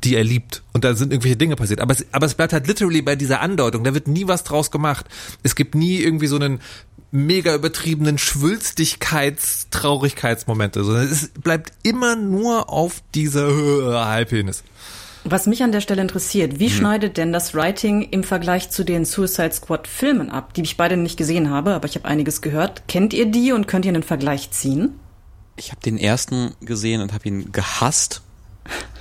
[0.05, 0.63] die er liebt.
[0.73, 1.81] Und da sind irgendwelche Dinge passiert.
[1.81, 3.85] Aber es, aber es bleibt halt literally bei dieser Andeutung.
[3.85, 5.07] Da wird nie was draus gemacht.
[5.43, 6.61] Es gibt nie irgendwie so einen
[7.11, 13.49] mega übertriebenen Schwülstigkeits-Traurigkeitsmomente, sondern es bleibt immer nur auf dieser
[14.07, 14.65] Halbpenis.
[15.25, 19.05] Was mich an der Stelle interessiert, wie schneidet denn das Writing im Vergleich zu den
[19.05, 22.89] Suicide Squad Filmen ab, die ich beide nicht gesehen habe, aber ich habe einiges gehört.
[22.89, 24.95] Kennt ihr die und könnt ihr einen Vergleich ziehen?
[25.57, 28.23] Ich habe den ersten gesehen und habe ihn gehasst.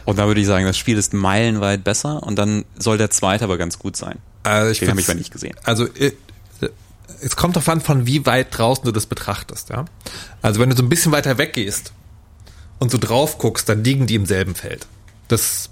[0.10, 3.44] Und da würde ich sagen, das Spiel ist meilenweit besser und dann soll der zweite
[3.44, 4.18] aber ganz gut sein.
[4.42, 5.56] Also ich Den habe ich mal nicht gesehen.
[5.64, 6.14] Also äh,
[7.22, 9.86] es kommt darauf an, von wie weit draußen du das betrachtest, ja.
[10.42, 11.94] Also wenn du so ein bisschen weiter weggehst
[12.80, 14.88] und so drauf guckst, dann liegen die im selben Feld.
[15.28, 15.70] Das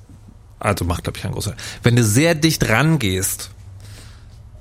[0.59, 1.53] also macht glaube ich keinen großen.
[1.81, 3.49] Wenn du sehr dicht rangehst,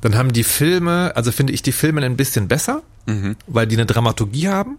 [0.00, 2.82] dann haben die Filme, also finde ich die Filme ein bisschen besser,
[3.46, 4.78] weil die eine Dramaturgie haben.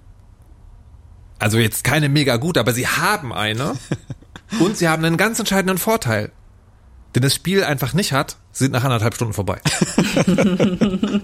[1.38, 3.76] Also jetzt keine mega gut, aber sie haben eine.
[4.60, 6.32] und sie haben einen ganz entscheidenden Vorteil,
[7.16, 8.38] den das Spiel einfach nicht hat.
[8.52, 9.60] Sind nach anderthalb Stunden vorbei.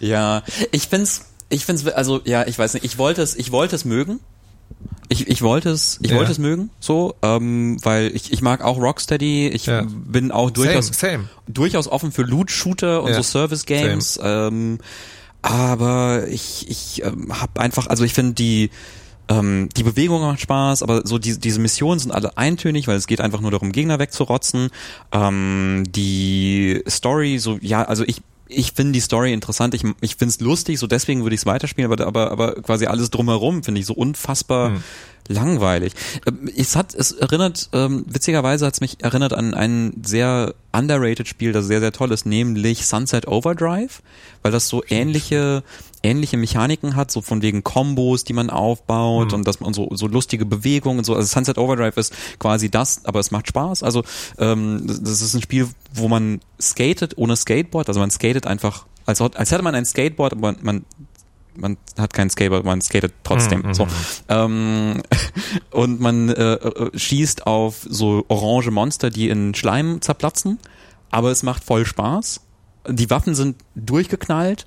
[0.00, 0.42] Ja,
[0.72, 3.84] ich find's, ich find's, also ja, ich weiß nicht, ich wollte es, ich wollte es
[3.84, 4.20] mögen.
[5.08, 6.16] Ich, ich wollte es, ich Ja.
[6.18, 9.86] wollte es mögen, so, ähm, weil ich, ich mag auch Rocksteady, ich Ja.
[9.88, 11.28] bin auch durchaus, Same, same.
[11.46, 13.16] durchaus offen für Loot-Shooter und Ja.
[13.16, 14.78] so Service-Games, ähm,
[15.40, 18.70] aber ich, ich ähm, habe einfach, also ich finde die,
[19.28, 23.06] ähm, die Bewegung macht Spaß, aber so die, diese Missionen sind alle eintönig, weil es
[23.06, 24.70] geht einfach nur darum, Gegner wegzurotzen.
[25.12, 30.30] Ähm, die Story, so, ja, also ich, ich finde die Story interessant, ich, ich finde
[30.30, 33.80] es lustig, so deswegen würde ich es weiterspielen, aber, aber, aber quasi alles drumherum finde
[33.80, 34.72] ich so unfassbar
[35.28, 35.92] langweilig.
[36.26, 41.28] Ähm, Es hat, es erinnert, ähm, witzigerweise hat es mich erinnert an ein sehr underrated
[41.28, 44.02] Spiel, das sehr, sehr toll ist, nämlich Sunset Overdrive,
[44.42, 45.62] weil das so ähnliche,
[46.02, 50.06] ähnliche Mechaniken hat, so von wegen Kombos, die man aufbaut und dass man so, so
[50.06, 51.14] lustige Bewegungen und so.
[51.14, 53.82] Also Sunset Overdrive ist quasi das, aber es macht Spaß.
[53.82, 54.04] Also
[54.38, 59.20] ähm, das, ist ein Spiel, wo man skatet ohne Skateboard, also man skatet einfach, als,
[59.20, 60.84] als hätte man ein Skateboard, aber man
[61.60, 63.74] man hat kein Skateboard, man skatet trotzdem.
[63.74, 63.86] so.
[64.28, 65.02] Ähm,
[65.70, 70.58] und man äh, äh, schießt auf so orange Monster, die in Schleim zerplatzen,
[71.10, 72.40] aber es macht voll Spaß.
[72.88, 74.66] Die Waffen sind durchgeknallt.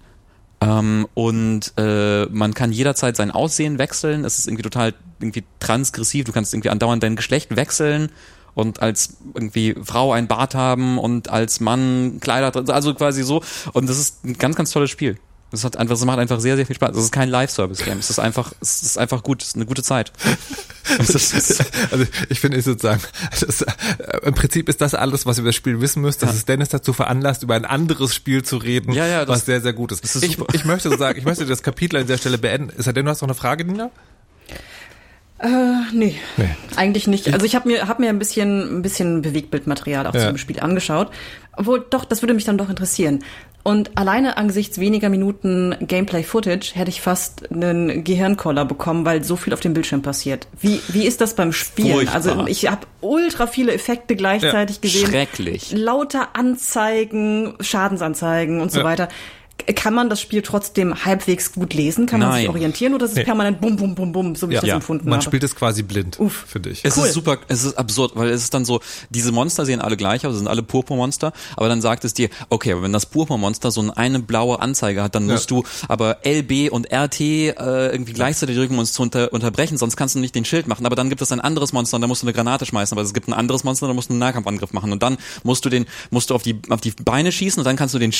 [0.62, 4.26] Ähm, und äh, man kann jederzeit sein Aussehen wechseln.
[4.26, 6.26] Es ist irgendwie total irgendwie transgressiv.
[6.26, 8.12] Du kannst irgendwie andauernd dein Geschlecht wechseln
[8.54, 13.44] und als irgendwie Frau ein Bart haben und als Mann Kleider, drin- also quasi so.
[13.74, 15.18] Und das ist ein ganz, ganz tolles Spiel.
[15.52, 16.92] Das hat einfach, das macht einfach sehr, sehr viel Spaß.
[16.96, 18.00] Das ist kein Live-Service-Game.
[18.00, 19.42] Es ist einfach, es ist einfach gut.
[19.42, 20.12] Es ist eine gute Zeit.
[20.98, 23.02] Also ich finde es sozusagen,
[23.40, 23.72] das, äh,
[24.24, 26.70] im Prinzip ist das alles, was ihr über das Spiel wissen müsst, dass es Dennis
[26.70, 29.92] dazu veranlasst, über ein anderes Spiel zu reden, Ja, ja, das- was sehr, sehr gut
[29.92, 30.04] ist.
[30.04, 32.70] ist ich, ich möchte so sagen, ich möchte das Kapitel an dieser Stelle beenden.
[32.78, 33.92] Ist denn, du hast noch eine Frage, Nina?
[35.42, 35.48] Äh,
[35.94, 36.50] nee, Nee.
[36.76, 37.34] eigentlich nicht.
[37.34, 40.28] Also ich habe mir hab mir ein bisschen ein bisschen Bewegtbildmaterial auch Ja.
[40.28, 41.10] zum Spiel angeschaut.
[41.58, 43.24] Obwohl doch, das würde mich dann doch interessieren.
[43.64, 49.54] Und alleine angesichts weniger Minuten Gameplay-Footage hätte ich fast einen Gehirnkoller bekommen, weil so viel
[49.54, 50.48] auf dem Bildschirm passiert.
[50.60, 51.94] Wie, wie ist das beim Spielen?
[51.94, 52.16] Furchtbar.
[52.16, 55.08] Also ich habe ultra viele Effekte gleichzeitig gesehen.
[55.08, 55.72] Schrecklich.
[55.74, 58.86] Lauter Anzeigen, Schadensanzeigen und so Ja.
[58.86, 59.10] weiter.
[59.76, 62.06] Kann man das Spiel trotzdem halbwegs gut lesen?
[62.06, 62.50] Kann man sich Nein.
[62.50, 63.24] orientieren oder ist es Nee.
[63.24, 65.24] permanent bum, bum, bum, bum, so wie ich das Ja, empfunden man habe?
[65.24, 66.46] spielt es quasi blind, Uff.
[66.48, 66.82] finde ich.
[66.84, 67.08] Es Cool.
[67.08, 70.26] ist super, es ist absurd, weil es ist dann so, diese Monster sehen alle gleich
[70.26, 73.72] aus, es sind alle Purpurmonster, aber dann sagt es dir, okay, aber wenn das Purpurmonster
[73.72, 75.34] so eine blaue Anzeige hat, dann Ja.
[75.36, 77.52] musst du aber L, B und RT äh,
[77.92, 80.86] irgendwie gleichzeitig drücken, um uns zu unter, unterbrechen, sonst kannst du nicht den Schild machen.
[80.86, 83.06] Aber dann gibt es ein anderes Monster und da musst du eine Granate schmeißen, aber
[83.06, 85.70] es gibt ein anderes Monster, da musst du einen Nahkampfangriff machen und dann musst du
[85.70, 88.12] den, musst du auf die, auf die Beine schießen und dann kannst du den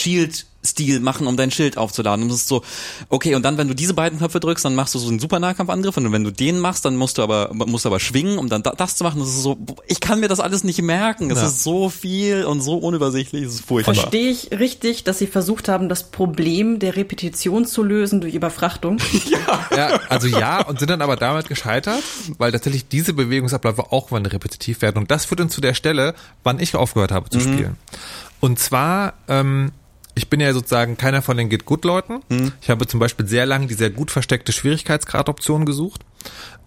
[0.64, 2.24] Shield-Stil machen, um dein Schild aufzuladen.
[2.24, 2.62] Und das ist so,
[3.10, 5.40] okay, und dann, wenn du diese beiden Knöpfe drückst, dann machst du so einen super
[5.40, 8.50] Nahkampfangriff und wenn du den machst, dann musst du aber, musst du aber schwingen, um
[8.50, 9.20] dann da- das zu machen.
[9.20, 11.30] Das ist so, ich kann mir das alles nicht merken.
[11.32, 11.48] Es Ja.
[11.48, 13.96] ist so viel und so unübersichtlich, es ist furchtbar.
[13.96, 18.98] Verstehe ich richtig, dass sie versucht haben, das Problem der Repetition zu lösen durch Überfrachtung?
[19.76, 22.02] Ja, also ja, und sind dann aber damit gescheitert,
[22.38, 24.98] weil tatsächlich diese Bewegungsabläufe auch wann repetitiv werden.
[24.98, 27.78] Und das führt uns zu der Stelle, wann ich aufgehört habe zu spielen.
[28.40, 29.72] Und zwar, ähm,
[30.16, 32.22] ich bin ja sozusagen keiner von den Get-Good-Leuten.
[32.62, 36.02] Ich habe zum Beispiel sehr lange die sehr gut versteckte Schwierigkeitsgradoption gesucht.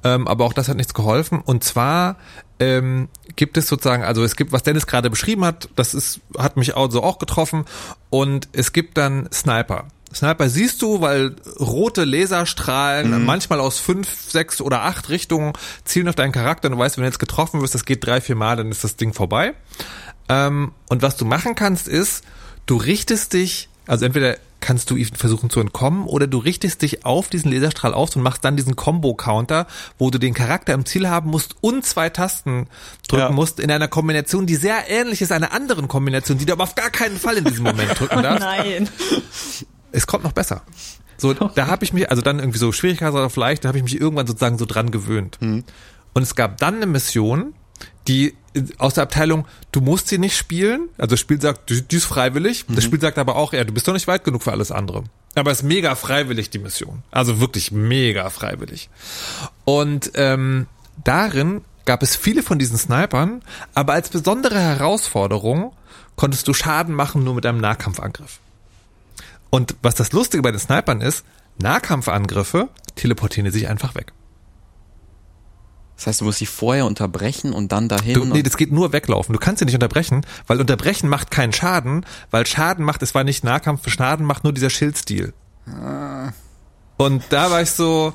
[0.02, 1.40] Ähm, aber auch das hat nichts geholfen.
[1.40, 2.16] Und zwar
[2.60, 6.56] ähm, gibt es sozusagen, also es gibt, was Dennis gerade beschrieben hat, das ist, hat
[6.56, 7.64] mich auch so auch getroffen.
[8.10, 9.86] Und es gibt dann Sniper.
[10.14, 15.54] Sniper siehst du, weil rote Laserstrahlen manchmal aus fünf, sechs oder acht Richtungen
[15.84, 16.68] zielen auf deinen Charakter.
[16.68, 18.84] Und du weißt, wenn du jetzt getroffen wirst, das geht drei, vier Mal, dann ist
[18.84, 19.54] das Ding vorbei.
[20.28, 22.24] Ähm, und was du machen kannst, ist,
[22.66, 27.28] du richtest dich, also entweder kannst du versuchen zu entkommen oder du richtest dich auf
[27.28, 29.66] diesen Laserstrahl aus und machst dann diesen Combo-Counter,
[29.98, 32.66] wo du den Charakter im Ziel haben musst und zwei Tasten
[33.06, 33.30] drücken Ja.
[33.30, 36.74] musst in einer Kombination, die sehr ähnlich ist einer anderen Kombination, die du aber auf
[36.76, 38.40] gar keinen Fall in diesem Moment drücken darfst.
[38.40, 38.88] Nein.
[39.92, 40.62] Es kommt noch besser.
[41.18, 43.84] So, da habe ich mich, also dann irgendwie so Schwierigkeiten auf leicht, da habe ich
[43.84, 45.38] mich irgendwann sozusagen so dran gewöhnt.
[45.42, 45.64] Und
[46.22, 47.52] es gab dann eine Mission,
[48.08, 50.88] die äh, aus der Abteilung, du musst sie nicht spielen.
[50.98, 52.64] Also das Spiel sagt, die, die ist freiwillig.
[52.68, 55.04] Das Spiel sagt aber auch, ja, du bist doch nicht weit genug für alles andere.
[55.34, 57.02] Aber es ist mega freiwillig, die Mission.
[57.10, 58.88] Also wirklich mega freiwillig.
[59.64, 60.66] Und ähm,
[61.02, 63.42] darin gab es viele von diesen Snipern,
[63.74, 65.72] aber als besondere Herausforderung
[66.16, 68.38] konntest du Schaden machen nur mit einem Nahkampfangriff.
[69.50, 71.24] Und was das Lustige bei den Snipern ist,
[71.58, 74.12] Nahkampfangriffe teleportieren die sich einfach weg.
[75.96, 78.14] Das heißt, du musst sie vorher unterbrechen und dann dahin.
[78.14, 79.32] Du, nee, das geht nur weglaufen.
[79.32, 83.24] Du kannst sie nicht unterbrechen, weil unterbrechen macht keinen Schaden, weil Schaden macht, es war
[83.24, 85.32] nicht Nahkampf, Schaden macht nur dieser Schildstil.
[86.96, 88.12] Und da war ich so,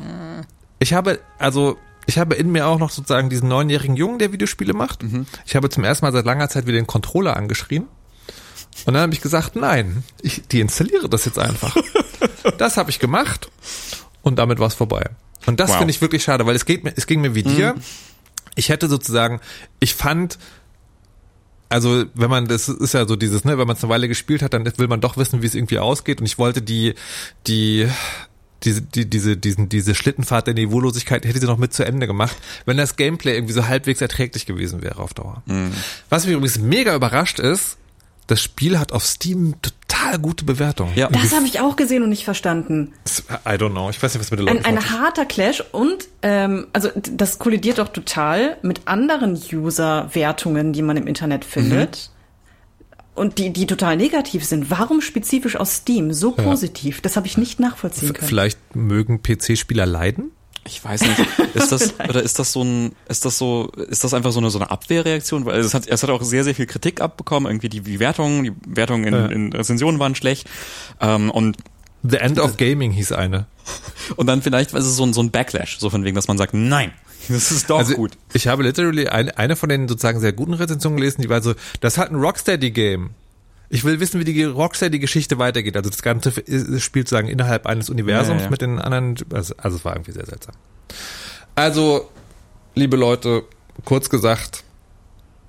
[0.79, 4.73] ich habe, also, ich habe in mir auch noch sozusagen diesen neunjährigen Jungen, der Videospiele
[4.73, 5.03] macht.
[5.45, 7.87] Ich habe zum ersten Mal seit langer Zeit wieder den Controller angeschrien.
[8.85, 11.75] Und dann habe ich gesagt, nein, ich deinstalliere das jetzt einfach.
[12.57, 13.49] das habe ich gemacht
[14.21, 15.09] und damit war es vorbei.
[15.49, 15.77] Und das Wow.
[15.79, 17.75] finde ich wirklich schade, weil es geht mir, es ging mir wie dir.
[18.55, 19.39] Ich hätte sozusagen,
[19.79, 20.37] ich fand,
[21.69, 24.41] also wenn man, das ist ja so dieses, ne, wenn man es eine Weile gespielt
[24.41, 26.19] hat, dann will man doch wissen, wie es irgendwie ausgeht.
[26.19, 26.95] Und ich wollte die,
[27.47, 27.87] die,
[28.63, 32.35] diese, die, diese, diesen, diese Schlittenfahrt der Niveaulosigkeit hätte sie noch mit zu Ende gemacht,
[32.65, 35.43] wenn das Gameplay irgendwie so halbwegs erträglich gewesen wäre auf Dauer.
[36.09, 37.77] Was mich übrigens mega überrascht ist,
[38.27, 39.55] das Spiel hat auf Steam
[39.99, 40.91] total gute Bewertungen.
[40.95, 41.09] Ja.
[41.09, 42.93] Das habe ich auch gesehen und nicht verstanden.
[43.45, 43.89] I don't know.
[43.89, 47.39] Ich weiß nicht, was mit den Leuten Ein, ein harter Clash und ähm, also das
[47.39, 52.11] kollidiert doch total mit anderen User-Wertungen, die man im Internet findet.
[53.15, 54.71] Und die, die total negativ sind.
[54.71, 57.01] Warum spezifisch aus Steam so positiv?
[57.01, 58.27] Das habe ich nicht nachvollziehen können.
[58.27, 60.31] Vielleicht mögen PC-Spieler leiden?
[60.65, 61.19] Ich weiß nicht.
[61.55, 64.49] Ist das oder ist das so ein ist das so ist das einfach so eine
[64.51, 67.69] so eine Abwehrreaktion, weil es hat es hat auch sehr sehr viel Kritik abbekommen, irgendwie
[67.69, 69.25] die, die Wertungen, die Wertungen in, Ja.
[69.27, 70.47] in Rezensionen waren schlecht
[71.01, 71.57] ähm, und
[72.03, 73.45] The End of Gaming hieß eine.
[74.15, 76.37] und dann vielleicht ist es so ein so ein Backlash, so von wegen, dass man
[76.37, 76.91] sagt, nein,
[77.29, 78.11] das ist doch also gut.
[78.33, 81.55] ich habe literally eine, eine von den sozusagen sehr guten Rezensionen gelesen, die war so,
[81.81, 83.09] das hat ein Rocksteady-Game.
[83.71, 85.77] Ich will wissen, wie die Rocksteady-Geschichte weitergeht.
[85.77, 86.31] Also das Ganze
[86.79, 88.49] spielt sozusagen innerhalb eines Universums Ja, ja.
[88.49, 90.55] mit den anderen, also, also es war irgendwie sehr seltsam.
[91.55, 92.09] Also,
[92.75, 93.43] liebe Leute,
[93.85, 94.63] kurz gesagt,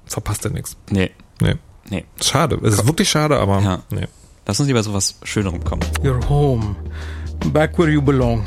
[0.06, 0.76] verpasst ihr nichts.
[0.90, 1.56] Nee, Nee.
[1.88, 2.04] nee.
[2.22, 2.59] Schade.
[2.62, 3.83] Es ist wirklich schade, aber Ja.
[3.90, 4.06] nee.
[4.46, 5.83] Lass uns lieber so was Schönerem kommen.
[6.02, 6.74] You're home,
[7.52, 8.44] back where you belong.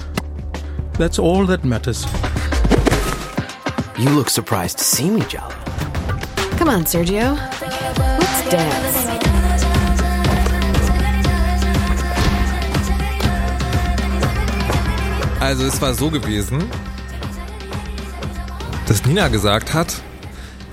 [1.00, 2.06] That's all that matters.
[3.98, 5.54] You look surprised to see me, Jolly.
[6.60, 7.38] Come on, Sergio.
[8.20, 9.03] Let's dance.
[15.44, 16.64] Also es war so gewesen,
[18.88, 20.02] dass Nina gesagt hat,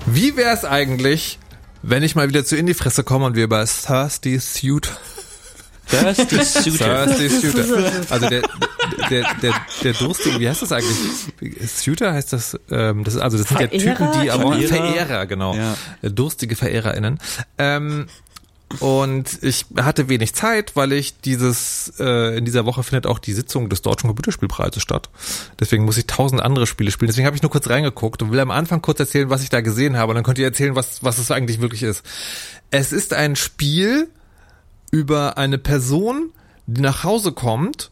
[0.05, 1.39] wie wäre es eigentlich,
[1.81, 4.89] wenn ich mal wieder zu Indie-Fresse komme und wir über Thirsty Suit
[5.87, 7.05] Thirsty Suitor.
[7.05, 8.05] Thirsty.
[8.09, 8.43] Also der,
[9.09, 9.53] der, der,
[9.83, 10.97] der durstige, wie heißt das eigentlich?
[11.83, 13.97] Shooter heißt das, ähm, das ist, also das sind ja Verehrer?
[13.97, 14.67] Typen, die aber Verehrer?
[14.69, 15.53] Verehrer, genau.
[15.53, 15.75] Ja.
[16.09, 17.19] Durstige VerehrerInnen.
[17.57, 18.07] Ähm,
[18.79, 23.33] Und ich hatte wenig Zeit, weil ich dieses, äh, in dieser Woche findet auch die
[23.33, 25.09] Sitzung des Deutschen Computerspielpreises statt.
[25.59, 27.07] Deswegen muss ich tausend andere Spiele spielen.
[27.07, 29.61] Deswegen habe ich nur kurz reingeguckt und will am Anfang kurz erzählen, was ich da
[29.61, 30.11] gesehen habe.
[30.11, 32.03] Und dann könnt ihr erzählen, was, was es eigentlich wirklich ist.
[32.69, 34.07] Es ist ein Spiel
[34.91, 36.31] über eine Person,
[36.67, 37.91] die nach Hause kommt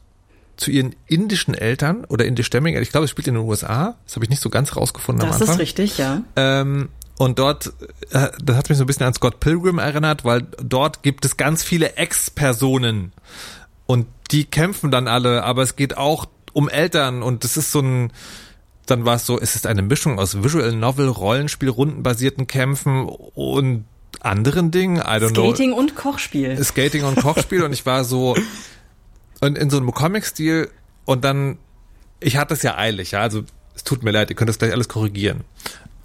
[0.60, 3.96] zu ihren indischen Eltern oder indischstämmigen, ich glaube, es spielt in den USA.
[4.06, 5.56] Das habe ich nicht so ganz rausgefunden Das am Anfang.
[5.56, 6.22] ist richtig, ja.
[6.36, 6.90] Ähm,
[7.20, 7.74] und dort,
[8.12, 11.36] äh, das hat mich so ein bisschen an Scott Pilgrim erinnert, weil dort gibt es
[11.36, 13.12] ganz viele Ex-Personen
[13.86, 17.82] und die kämpfen dann alle, aber es geht auch um Eltern und das ist so
[17.82, 18.14] ein,
[18.86, 23.84] dann war es so, es ist eine Mischung aus Visual Novel, Rollenspiel, rundenbasierten Kämpfen und
[24.22, 24.96] anderen Dingen.
[24.96, 25.80] I don't Skating know.
[25.80, 26.64] und Kochspiel.
[26.64, 28.38] Skating und Kochspiel und ich war so
[29.42, 30.70] und in so einem Comic-Stil
[31.04, 31.58] und dann,
[32.22, 33.44] ich hatte es ja eilig, ja, also
[33.76, 35.44] es tut mir leid, ihr könnt das gleich alles korrigieren.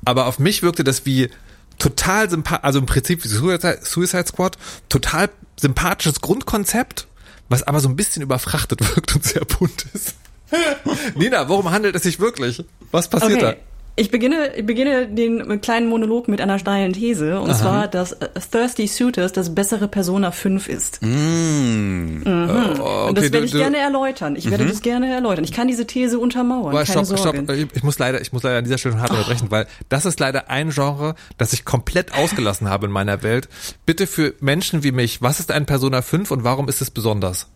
[0.05, 1.31] Aber auf mich wirkte das wie
[1.79, 4.57] total sympathisch, also im Prinzip wie Suicide, Squad,
[4.89, 7.07] total sympathisches Grundkonzept,
[7.49, 10.15] was aber so ein bisschen überfrachtet wirkt und sehr bunt ist.
[11.17, 12.65] Nina, worum handelt es sich wirklich?
[12.91, 13.57] Was passiert Okay.
[13.97, 18.29] Ich beginne, ich beginne den kleinen Monolog mit einer steilen These, und zwar, dass äh,
[18.51, 21.01] Thirsty Suitors das bessere Persona 5 ist.
[21.01, 22.23] Mm.
[22.25, 22.31] da?
[22.33, 24.35] Und Okay, das du- werde ich du- gerne erläutern.
[24.35, 25.45] Ich werde das gerne erläutern.
[25.45, 26.75] Ich kann diese These untermauern.
[26.75, 27.45] Aber keine stopp, Sorge.
[27.47, 27.67] stopp.
[27.75, 30.51] Ich, muss leider, ich muss leider an dieser Stelle hart unterbrechen, weil das ist leider
[30.51, 33.49] ein Genre, das ich komplett ausgelassen habe in meiner Welt.
[33.87, 37.49] Bitte für Menschen wie mich, was ist ein Persona 5 und warum ist es besonders?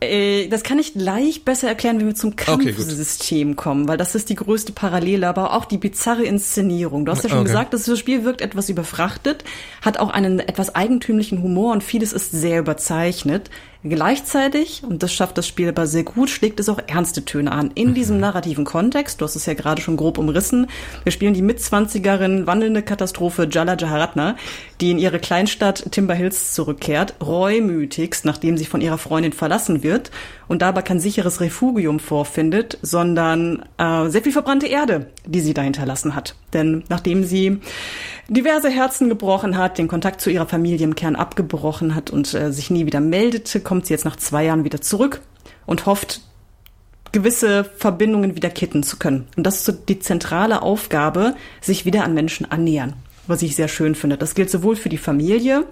[0.00, 2.44] Äh, das kann ich gleich besser erklären, wenn wir zum Okay.
[2.72, 7.04] Kampfsystem kommen, weil das ist die größte Parallele, aber auch die bizarre Inszenierung.
[7.04, 7.48] Du hast ja schon Okay.
[7.48, 9.42] gesagt, das Spiel wirkt etwas überfrachtet,
[9.82, 13.50] hat auch einen etwas eigentümlichen Humor und vieles ist sehr überzeichnet.
[13.84, 17.70] Gleichzeitig, und das schafft das Spiel aber sehr gut, schlägt es auch ernste Töne an.
[17.76, 20.66] In diesem narrativen Kontext, du hast es ja gerade schon grob umrissen,
[21.04, 24.34] wir spielen die Mitzwanzigerin wandelnde Katastrophe Jala Jaharatna,
[24.80, 30.10] die in ihre Kleinstadt Timber Hills zurückkehrt, reumütigst, nachdem sie von ihrer Freundin verlassen wird
[30.48, 35.62] und dabei kein sicheres Refugium vorfindet, sondern äh, sehr viel verbrannte Erde, die sie da
[35.62, 36.34] hinterlassen hat.
[36.52, 37.60] Denn nachdem sie
[38.28, 42.52] diverse Herzen gebrochen hat, den Kontakt zu ihrer Familie im Kern abgebrochen hat und äh,
[42.52, 45.22] sich nie wieder meldete, kommt sie jetzt nach zwei Jahren wieder zurück
[45.66, 46.20] und hofft,
[47.12, 49.26] gewisse Verbindungen wieder kitten zu können.
[49.36, 52.94] Und das ist so die zentrale Aufgabe, sich wieder an Menschen annähern,
[53.26, 54.18] was ich sehr schön finde.
[54.18, 55.64] Das gilt sowohl für die Familie,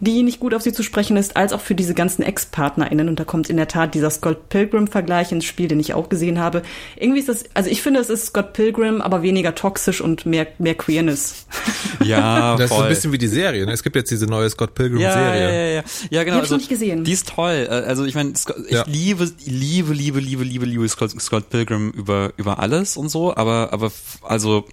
[0.00, 3.08] die nicht gut auf sie zu sprechen ist, als auch für diese ganzen Ex-PartnerInnen.
[3.08, 6.38] Und da kommt in der Tat dieser Scott Pilgrim-Vergleich ins Spiel, den ich auch gesehen
[6.38, 6.62] habe.
[6.98, 10.46] Irgendwie ist das, also ich finde, es ist Scott Pilgrim, aber weniger toxisch und mehr,
[10.58, 11.46] mehr Queerness.
[12.02, 12.84] Ja, Das ist so voll.
[12.84, 13.66] ein bisschen wie die Serie.
[13.66, 13.72] Ne?
[13.72, 15.42] Es gibt jetzt diese neue Scott Pilgrim ja, Serie.
[15.42, 15.82] Ja, ja, ja.
[16.10, 16.36] ja, genau.
[16.36, 17.04] Die hab ich noch nicht gesehen.
[17.04, 17.66] Die ist toll.
[17.68, 18.84] Äh, Also ich meine, ich Ja.
[18.86, 23.36] liebe, liebe, liebe, liebe, liebe, liebe Scott, Scott Pilgrim über über alles und so.
[23.36, 24.64] Aber aber f- also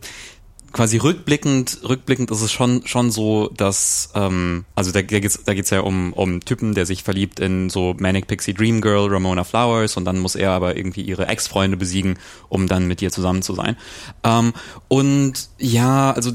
[0.71, 5.53] quasi rückblickend, rückblickend ist es schon schon so, dass ähm, also da, da geht's da
[5.53, 9.43] geht's ja um um Typen, der sich verliebt in so Manic Pixie Dream Girl Ramona
[9.43, 13.41] Flowers und dann muss er aber irgendwie ihre Ex-Freunde besiegen, um dann mit ihr zusammen
[13.41, 13.77] zu sein.
[14.23, 14.53] Ähm,
[14.87, 16.31] und ja, also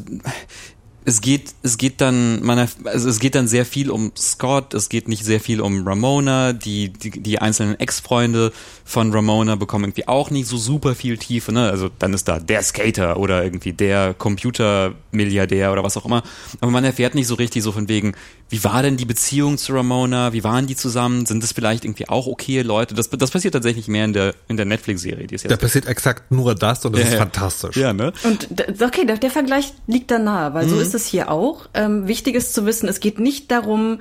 [1.04, 4.72] es geht, es geht dann, man, erf- also es geht dann sehr viel um Scott,
[4.74, 8.52] es geht nicht sehr viel um Ramona, die, die, die einzelnen Ex-Freunde
[8.84, 11.68] von Ramona bekommen irgendwie auch nicht so super viel Tiefe, ne?
[11.70, 16.22] Also dann ist da der Skater oder irgendwie der Computermilliardär oder was auch immer.
[16.60, 18.14] Aber man erfährt nicht so richtig so von wegen,
[18.48, 22.08] wie war denn die Beziehung zu Ramona, wie waren die zusammen, sind das vielleicht irgendwie
[22.08, 22.94] auch okay Leute?
[22.94, 25.60] Das, das passiert tatsächlich mehr in der, in der Netflix-Serie, die ist Da jetzt.
[25.60, 27.18] passiert exakt nur das und das Ja, ist ja.
[27.18, 27.76] fantastisch.
[27.76, 28.12] Ja, ne?
[28.24, 28.48] Und
[28.82, 31.68] okay, der, der Vergleich liegt da nahe, weil so ist es hier auch.
[31.74, 34.00] Ähm, wichtig ist zu wissen, es geht nicht darum,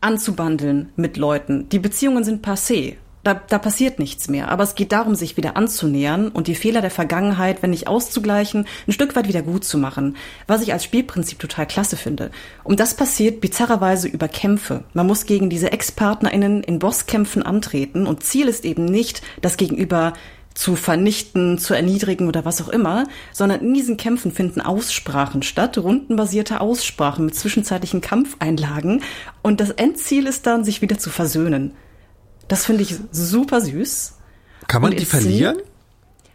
[0.00, 1.68] anzubandeln mit Leuten.
[1.68, 2.96] Die Beziehungen sind passé.
[3.24, 4.48] Da, da passiert nichts mehr.
[4.48, 8.66] Aber es geht darum, sich wieder anzunähern und die Fehler der Vergangenheit, wenn nicht auszugleichen,
[8.88, 10.16] ein Stück weit wieder gut zu machen.
[10.48, 12.32] Was ich als Spielprinzip total klasse finde.
[12.64, 14.82] Und das passiert bizarrerweise über Kämpfe.
[14.92, 20.14] Man muss gegen diese Ex-PartnerInnen in Bosskämpfen antreten und Ziel ist eben nicht, das Gegenüber
[20.54, 25.78] zu vernichten, zu erniedrigen oder was auch immer, sondern in diesen Kämpfen finden Aussprachen statt,
[25.78, 29.02] rundenbasierte Aussprachen mit zwischenzeitlichen Kampfeinlagen
[29.42, 31.72] und das Endziel ist dann, sich wieder zu versöhnen.
[32.48, 34.14] Das finde ich super süß.
[34.68, 35.58] Kann man Und die verlieren?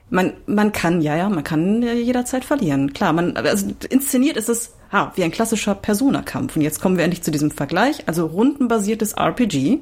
[0.09, 2.93] Man, man kann, ja, ja, man kann ja jederzeit verlieren.
[2.93, 6.55] Klar, man, also inszeniert ist es ha, wie ein klassischer Persona-Kampf.
[6.55, 8.07] Und jetzt kommen wir endlich zu diesem Vergleich.
[8.07, 9.79] Also rundenbasiertes RPG.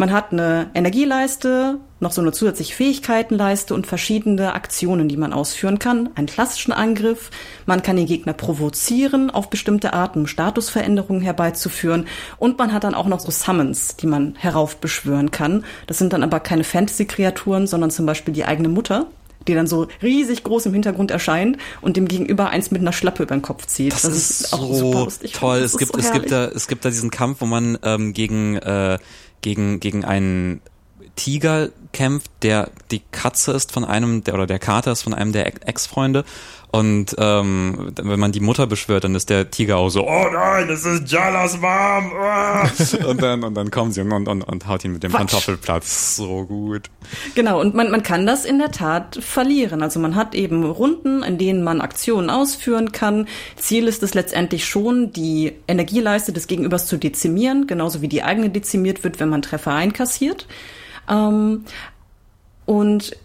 [0.00, 5.78] Man hat eine Energieleiste, noch so eine zusätzliche Fähigkeitenleiste und verschiedene Aktionen, die man ausführen
[5.78, 6.08] kann.
[6.14, 7.30] Einen klassischen Angriff.
[7.66, 12.06] Man kann den Gegner provozieren, auf bestimmte Arten um Statusveränderungen herbeizuführen.
[12.38, 15.66] Und man hat dann auch noch so Summons, die man heraufbeschwören kann.
[15.86, 19.06] Das sind dann aber keine Fantasy-Kreaturen, sondern zum Beispiel die eigene Mutter,
[19.48, 23.24] die dann so riesig groß im Hintergrund erscheint und dem gegenüber eins mit einer Schlappe
[23.24, 23.92] über den Kopf zieht.
[23.92, 25.58] Das, das ist, ist so toll.
[25.58, 28.56] Es gibt, so es gibt da, es gibt da diesen Kampf, wo man ähm, gegen,
[28.56, 28.98] äh,
[29.42, 30.60] gegen, gegen einen
[31.20, 35.32] Tiger kämpft, der die Katze ist von einem, der oder der Kater ist von einem
[35.32, 36.24] der Ex-Freunde
[36.72, 40.68] und ähm, wenn man die Mutter beschwört, dann ist der Tiger auch so, oh nein,
[40.68, 41.66] das ist Jalas Mom.
[41.66, 42.70] Ah.
[43.06, 45.18] und, dann, und dann kommen sie und, und, und haut ihn mit dem Quatsch.
[45.18, 46.14] Pantoffelplatz.
[46.14, 46.88] So gut.
[47.34, 49.82] Genau, und man, man kann das in der Tat verlieren.
[49.82, 53.26] Also man hat eben Runden, in denen man Aktionen ausführen kann.
[53.56, 58.48] Ziel ist es letztendlich schon, die Energieleiste des Gegenübers zu dezimieren, genauso wie die eigene
[58.48, 60.46] dezimiert wird, wenn man Treffer einkassiert.
[61.10, 61.64] Ähm,
[62.66, 63.16] und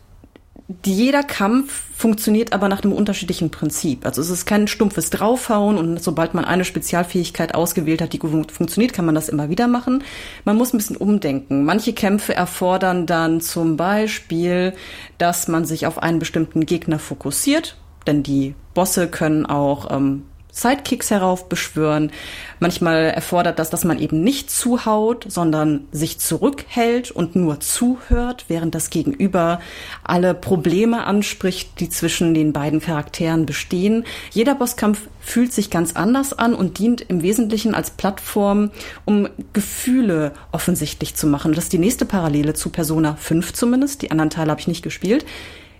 [0.83, 4.03] jeder Kampf funktioniert aber nach einem unterschiedlichen Prinzip.
[4.03, 8.51] Also es ist kein stumpfes Draufhauen und sobald man eine Spezialfähigkeit ausgewählt hat, die gut
[8.51, 10.03] funktioniert, kann man das immer wieder machen.
[10.43, 11.65] Man muss ein bisschen umdenken.
[11.65, 14.73] Manche Kämpfe erfordern dann zum Beispiel,
[15.19, 17.77] dass man sich auf einen bestimmten Gegner fokussiert,
[18.07, 20.23] denn die Bosse können auch ähm,
[20.55, 22.11] Sidekicks heraufbeschwören.
[22.59, 28.73] Manchmal erfordert das, dass man eben nicht zuhaut, sondern sich zurückhält und nur zuhört, während
[28.73, 29.59] das Gegenüber
[30.03, 34.05] alle Probleme anspricht, die zwischen den beiden Charakteren bestehen.
[34.31, 38.71] Jeder Bosskampf fühlt sich ganz anders an und dient im Wesentlichen als Plattform,
[39.03, 41.51] um Gefühle offensichtlich zu machen.
[41.53, 44.01] Das ist die nächste Parallele zu Persona 5 zumindest.
[44.03, 45.25] Die anderen Teile habe ich nicht gespielt.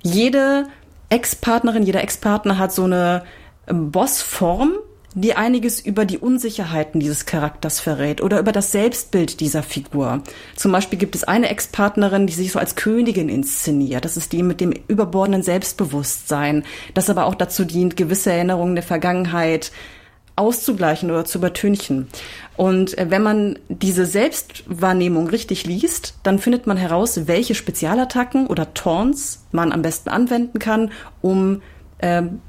[0.03, 0.67] Jede
[1.09, 3.23] Ex-Partnerin, jeder Ex-Partner hat so eine
[3.68, 4.74] Bossform,
[5.16, 10.22] die einiges über die Unsicherheiten dieses Charakters verrät oder über das Selbstbild dieser Figur.
[10.55, 14.03] Zum Beispiel gibt es eine Ex-Partnerin, die sich so als Königin inszeniert.
[14.03, 16.63] Das ist die mit dem überbordenden Selbstbewusstsein,
[16.93, 19.72] das aber auch dazu dient, gewisse Erinnerungen der Vergangenheit
[20.36, 22.07] auszugleichen oder zu übertünchen.
[22.57, 28.74] Und äh, wenn man diese Selbstwahrnehmung richtig liest, dann findet man heraus, welche Spezialattacken oder
[28.74, 30.91] Taunts man am besten anwenden kann,
[31.22, 31.61] um
[32.01, 32.41] ähm,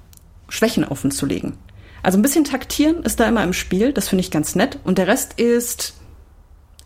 [0.49, 1.59] Schwächen offen zu legen.
[2.03, 4.79] Also ein bisschen taktieren ist da immer im Spiel, das finde ich ganz nett.
[4.85, 5.95] Und der Rest ist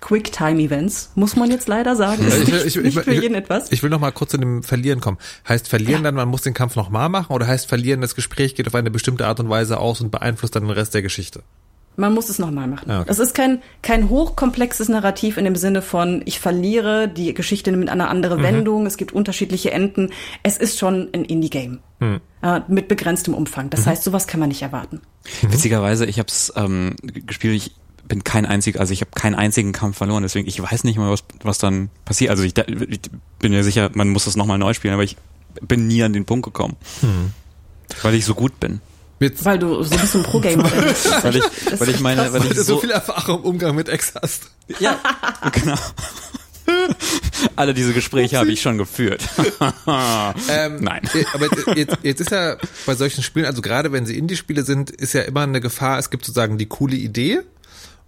[0.00, 2.26] Quick-Time-Events, muss man jetzt leider sagen.
[2.26, 3.70] Ist nicht, ich, ich, nicht für jeden etwas.
[3.70, 5.18] Ich will noch mal kurz zu dem Verlieren kommen.
[5.46, 6.02] Heißt Verlieren ja.
[6.04, 8.74] dann, man muss den Kampf noch mal machen oder heißt Verlieren, das Gespräch geht auf
[8.74, 11.42] eine bestimmte Art und Weise aus und beeinflusst dann den Rest der Geschichte?
[11.96, 12.90] Man muss es nochmal machen.
[12.90, 13.10] Ah, okay.
[13.10, 17.90] Es ist kein, kein hochkomplexes Narrativ in dem Sinne von, ich verliere, die Geschichte nimmt
[17.90, 18.42] eine andere mhm.
[18.42, 20.10] Wendung, es gibt unterschiedliche Enden.
[20.42, 21.80] Es ist schon ein Indie-Game.
[21.98, 22.20] Mhm.
[22.42, 23.68] Äh, mit begrenztem Umfang.
[23.70, 23.90] Das mhm.
[23.90, 25.02] heißt, sowas kann man nicht erwarten.
[25.42, 27.74] Witzigerweise, ich habe es ähm, gespielt, ich
[28.08, 31.10] bin kein einziger, also ich habe keinen einzigen Kampf verloren, deswegen ich weiß nicht mal,
[31.10, 32.30] was, was dann passiert.
[32.30, 33.00] Also ich, ich
[33.38, 35.16] bin mir sicher, man muss es nochmal neu spielen, aber ich
[35.60, 36.76] bin nie an den Punkt gekommen.
[37.02, 37.32] Mhm.
[38.02, 38.80] Weil ich so gut bin.
[39.20, 39.44] Jetzt.
[39.44, 41.22] Weil du so ein bisschen Pro-Gamer bist.
[41.22, 41.44] weil ich,
[41.78, 44.44] weil ich meine, weil, weil ich so, so viel Erfahrung im Umgang mit Ex hast.
[44.78, 44.98] Ja,
[45.52, 45.76] genau.
[47.56, 49.22] Alle diese Gespräche habe ich schon geführt.
[50.48, 51.02] ähm, Nein.
[51.34, 52.56] Aber jetzt, jetzt ist ja
[52.86, 56.10] bei solchen Spielen, also gerade wenn sie Indie-Spiele sind, ist ja immer eine Gefahr, es
[56.10, 57.40] gibt sozusagen die coole Idee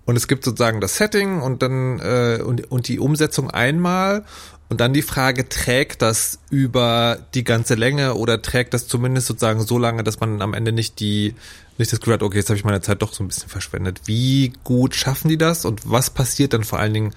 [0.05, 4.25] und es gibt sozusagen das Setting und dann äh, und, und die Umsetzung einmal
[4.73, 9.61] und dann die Frage, trägt das über die ganze Länge oder trägt das zumindest sozusagen
[9.61, 11.35] so lange, dass man am Ende nicht die,
[11.77, 14.01] nicht das Gefühl hat, okay, jetzt habe ich meine Zeit doch so ein bisschen verschwendet.
[14.07, 17.15] Wie gut schaffen die das und was passiert dann vor allen Dingen?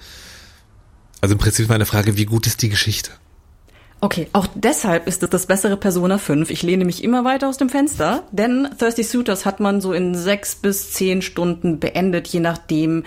[1.22, 3.10] Also im Prinzip meine Frage, wie gut ist die Geschichte?
[4.02, 6.50] Okay, auch deshalb ist es das bessere Persona 5.
[6.50, 10.14] Ich lehne mich immer weiter aus dem Fenster, denn Thirsty Suitors hat man so in
[10.14, 13.04] sechs bis zehn Stunden beendet, je nachdem,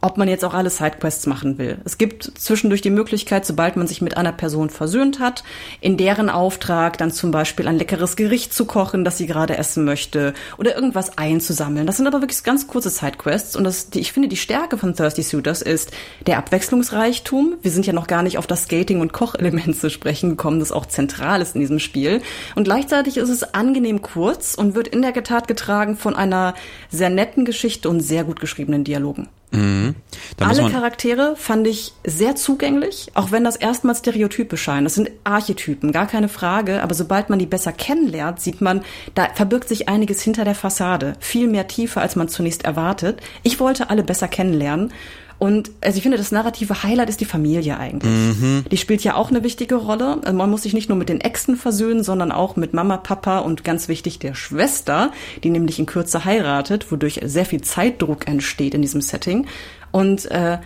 [0.00, 1.78] ob man jetzt auch alle Sidequests machen will.
[1.84, 5.44] Es gibt zwischendurch die Möglichkeit, sobald man sich mit einer Person versöhnt hat,
[5.80, 9.84] in deren Auftrag dann zum Beispiel ein leckeres Gericht zu kochen, das sie gerade essen
[9.84, 11.86] möchte, oder irgendwas einzusammeln.
[11.86, 14.94] Das sind aber wirklich ganz kurze Sidequests und das, die, ich finde, die Stärke von
[14.94, 15.90] Thirsty Suitors ist
[16.26, 17.56] der Abwechslungsreichtum.
[17.62, 20.72] Wir sind ja noch gar nicht auf das Skating- und Kochelement zu sprechen gekommen, das
[20.72, 22.22] auch zentral ist in diesem Spiel.
[22.54, 26.54] Und gleichzeitig ist es angenehm kurz und wird in der Tat getragen von einer
[26.90, 29.28] sehr netten Geschichte und sehr gut geschriebenen Dialogen.
[29.52, 29.96] Mhm.
[30.38, 34.84] Alle Charaktere fand ich sehr zugänglich, auch wenn das erstmal Stereotype scheinen.
[34.84, 36.82] Das sind Archetypen, gar keine Frage.
[36.82, 38.82] Aber sobald man die besser kennenlernt, sieht man,
[39.14, 41.14] da verbirgt sich einiges hinter der Fassade.
[41.20, 43.20] Viel mehr Tiefe, als man zunächst erwartet.
[43.42, 44.92] Ich wollte alle besser kennenlernen.
[45.40, 48.12] Und also ich finde, das narrative Highlight ist die Familie eigentlich.
[48.12, 48.66] Mhm.
[48.70, 50.18] Die spielt ja auch eine wichtige Rolle.
[50.22, 53.38] Also man muss sich nicht nur mit den Äxten versöhnen, sondern auch mit Mama, Papa
[53.38, 55.12] und ganz wichtig der Schwester,
[55.42, 59.46] die nämlich in Kürze heiratet, wodurch sehr viel Zeitdruck entsteht in diesem Setting.
[59.92, 60.58] Und äh,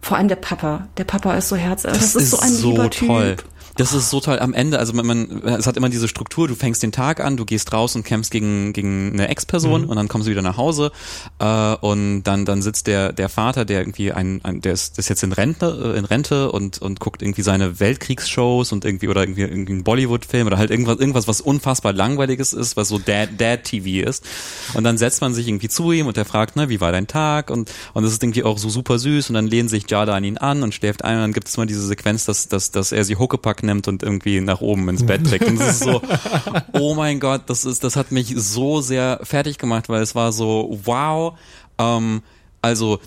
[0.00, 0.88] vor allem der Papa.
[0.96, 1.92] Der Papa ist so herzlich.
[1.92, 3.36] Das, das ist, ist, so ein so lieber toll.
[3.36, 3.51] Typ.
[3.76, 4.38] Das ist so toll.
[4.38, 7.36] Am Ende, also man, man, es hat immer diese Struktur, du fängst den Tag an,
[7.36, 9.88] du gehst raus und kämpfst gegen, gegen eine Ex-Person Mhm.
[9.88, 10.92] und dann kommst du wieder nach Hause
[11.38, 15.08] äh, und dann, dann sitzt der, der Vater, der irgendwie ein, ein der ist, ist
[15.08, 19.22] jetzt in Rente, äh, in Rente und, und guckt irgendwie seine Weltkriegsshows und irgendwie oder
[19.22, 23.30] irgendwie, irgendwie einen Bollywood-Film oder halt irgendwas, irgendwas, was unfassbar langweiliges ist, was so Dad,
[23.38, 24.24] Dad-TV ist.
[24.74, 27.06] Und dann setzt man sich irgendwie zu ihm und der fragt, ne, wie war dein
[27.06, 27.50] Tag?
[27.50, 30.24] Und, und das ist irgendwie auch so super süß und dann lehnt sich Jada an
[30.24, 32.92] ihn an und schläft ein und dann gibt es mal diese Sequenz, dass, dass, dass
[32.92, 33.16] er sie
[33.62, 35.46] Nimmt und irgendwie nach oben ins Bett trägt.
[35.46, 36.00] Und das ist so,
[36.72, 40.32] oh mein Gott, das ist, das hat mich so sehr fertig gemacht, weil es war
[40.32, 41.34] so, wow,
[41.78, 42.22] ähm,
[42.60, 42.98] also,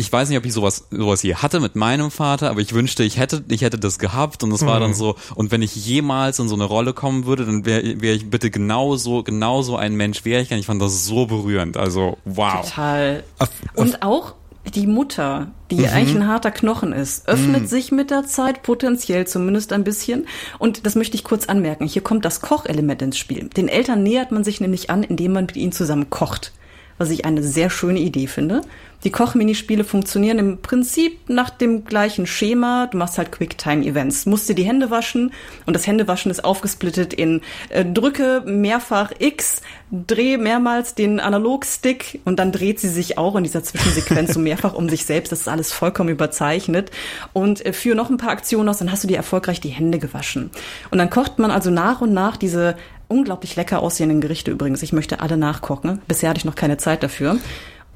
[0.00, 3.02] ich weiß nicht, ob ich sowas, sowas hier hatte mit meinem Vater, aber ich wünschte,
[3.02, 6.38] ich hätte, ich hätte das gehabt und es war dann so, und wenn ich jemals
[6.38, 10.24] in so eine Rolle kommen würde, dann wäre wär ich bitte genauso, genauso ein Mensch
[10.24, 10.52] wäre ich.
[10.52, 11.76] Und ich fand das so berührend.
[11.76, 12.60] Also, wow.
[12.64, 13.24] Total.
[13.40, 14.34] Auf- Und auch
[14.70, 19.72] die Mutter, die eigentlich ein harter Knochen ist, öffnet sich mit der Zeit potenziell zumindest
[19.72, 20.26] ein bisschen.
[20.58, 21.86] Und das möchte ich kurz anmerken.
[21.86, 23.48] Hier kommt das Kochelement ins Spiel.
[23.48, 26.52] Den Eltern nähert man sich nämlich an, indem man mit ihnen zusammen kocht.
[26.98, 28.62] Was ich eine sehr schöne Idee finde.
[29.04, 32.88] Die Kochminispiele funktionieren im Prinzip nach dem gleichen Schema.
[32.88, 34.26] Du machst halt Quicktime-Events.
[34.26, 35.32] Musst dir die Hände waschen
[35.66, 42.40] und das Händewaschen ist aufgesplittet in äh, drücke mehrfach X, dreh mehrmals den Analogstick und
[42.40, 45.30] dann dreht sie sich auch in dieser Zwischensequenz so mehrfach um sich selbst.
[45.30, 46.90] Das ist alles vollkommen überzeichnet.
[47.32, 50.00] Und äh, führe noch ein paar Aktionen aus, dann hast du dir erfolgreich die Hände
[50.00, 50.50] gewaschen.
[50.90, 52.74] Und dann kocht man also nach und nach diese
[53.08, 54.82] unglaublich lecker aussehenden Gerichte übrigens.
[54.82, 56.00] Ich möchte alle nachkochen.
[56.06, 57.36] Bisher hatte ich noch keine Zeit dafür.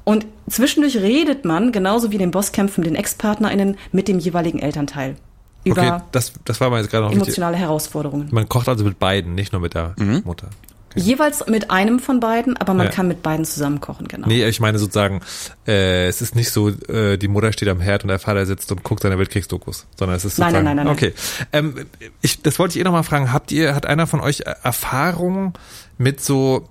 [0.03, 5.15] Und zwischendurch redet man, genauso wie den Bosskämpfen, den Ex-PartnerInnen, mit dem jeweiligen Elternteil.
[5.63, 7.27] Über Okay, das, das war mir jetzt gerade noch wichtig.
[7.27, 8.27] emotionale Herausforderungen.
[8.31, 9.95] Man kocht also mit beiden, nicht nur mit der
[10.25, 10.49] Mutter.
[10.95, 12.91] Jeweils mit einem von beiden, aber man Ja.
[12.91, 14.27] kann mit beiden zusammen kochen, genau.
[14.27, 15.21] Nee, ich meine sozusagen,
[15.67, 18.71] äh, es ist nicht so, äh, die Mutter steht am Herd und der Vater sitzt
[18.71, 21.13] und guckt seine Weltkriegsdokus, sondern es ist Nein, sozusagen, nein, nein, nein, okay.
[21.51, 21.85] Ähm,
[22.21, 25.53] ich, das wollte ich eh nochmal fragen, habt ihr, hat einer von euch Erfahrung
[25.97, 26.69] mit so,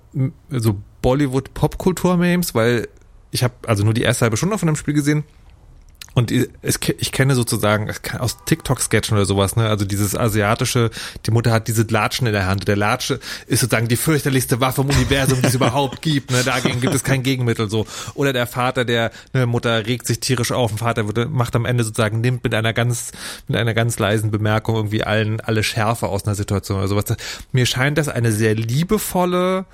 [0.49, 2.87] so Bollywood-Popkultur-Memes, weil
[3.31, 5.23] ich habe also nur die erste halbe Stunde von dem Spiel gesehen
[6.15, 9.67] und ich, kenne sozusagen aus TikTok-Sketchen oder sowas, ne?
[9.67, 10.91] Also dieses asiatische,
[11.25, 12.67] die Mutter hat diese Latschen in der Hand.
[12.67, 16.29] Der Latsche ist sozusagen die fürchterlichste Waffe im Universum, die es überhaupt gibt.
[16.31, 16.43] Ne?
[16.43, 17.87] Dagegen gibt es kein Gegenmittel so.
[18.13, 20.71] Oder der Vater, der ne, Mutter regt sich tierisch auf.
[20.71, 23.11] Ein Vater wird, macht am Ende sozusagen nimmt mit einer ganz
[23.47, 27.05] mit einer ganz leisen Bemerkung irgendwie allen alle Schärfe aus einer Situation oder sowas.
[27.51, 29.65] Mir scheint das eine sehr liebevolle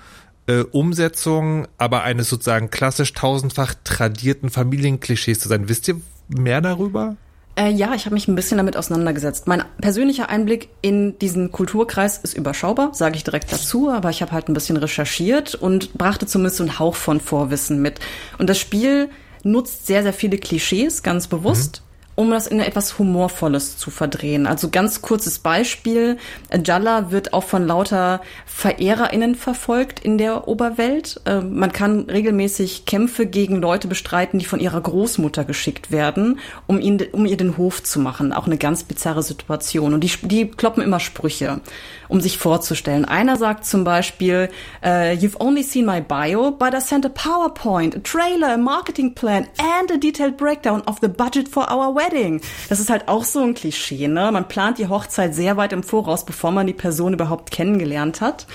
[0.48, 5.68] äh, Umsetzung, aber eines sozusagen klassisch tausendfach tradierten Familienklischees zu sein.
[5.68, 7.18] Wisst ihr mehr darüber?
[7.56, 9.48] Äh, ja, ich habe mich ein bisschen damit auseinandergesetzt.
[9.48, 14.32] Mein persönlicher Einblick in diesen Kulturkreis ist überschaubar, sage ich direkt dazu, aber ich habe
[14.32, 18.00] halt ein bisschen recherchiert und brachte zumindest so einen Hauch von Vorwissen mit.
[18.38, 19.10] Und das Spiel
[19.44, 21.82] nutzt sehr, sehr viele Klischees, ganz bewusst.
[22.20, 24.46] Um das in etwas Humorvolles zu verdrehen.
[24.46, 26.18] Also ganz kurzes Beispiel.
[26.66, 31.22] Jalla wird auch von lauter VerehrerInnen verfolgt in der Oberwelt.
[31.24, 36.82] Äh, man kann regelmäßig Kämpfe gegen Leute bestreiten, die von ihrer Großmutter geschickt werden, um,
[36.82, 38.34] ihn, um ihr den Hof zu machen.
[38.34, 39.94] Auch eine ganz bizarre Situation.
[39.94, 41.62] Und die, die kloppen immer Sprüche,
[42.10, 43.06] um sich vorzustellen.
[43.06, 44.50] Einer sagt zum Beispiel,
[44.84, 49.16] äh, You've only seen my bio, but I sent a PowerPoint, a trailer, a marketing
[49.16, 52.42] plan and a detailed breakdown of the budget for our wedding.
[52.68, 54.32] Das ist halt auch so ein Klischee, ne?
[54.32, 58.46] Man plant die Hochzeit sehr weit im Voraus, bevor man die Person überhaupt kennengelernt hat.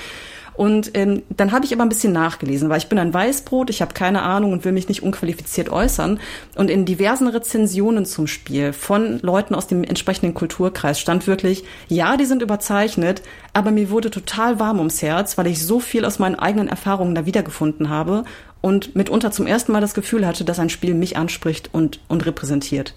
[0.57, 3.83] Und ähm, dann habe ich aber ein bisschen nachgelesen, weil ich bin ein Weißbrot, ich
[3.83, 6.21] habe keine Ahnung und will mich nicht unqualifiziert äußern.
[6.55, 12.17] Und in diversen Rezensionen zum Spiel von Leuten aus dem entsprechenden Kulturkreis stand wirklich, ja,
[12.17, 16.19] die sind überzeichnet, aber mir wurde total warm ums Herz, weil ich so viel aus
[16.19, 18.25] meinen eigenen Erfahrungen da wiedergefunden habe
[18.61, 22.25] und mitunter zum ersten Mal das Gefühl hatte, dass ein Spiel mich anspricht und, und
[22.27, 22.95] repräsentiert.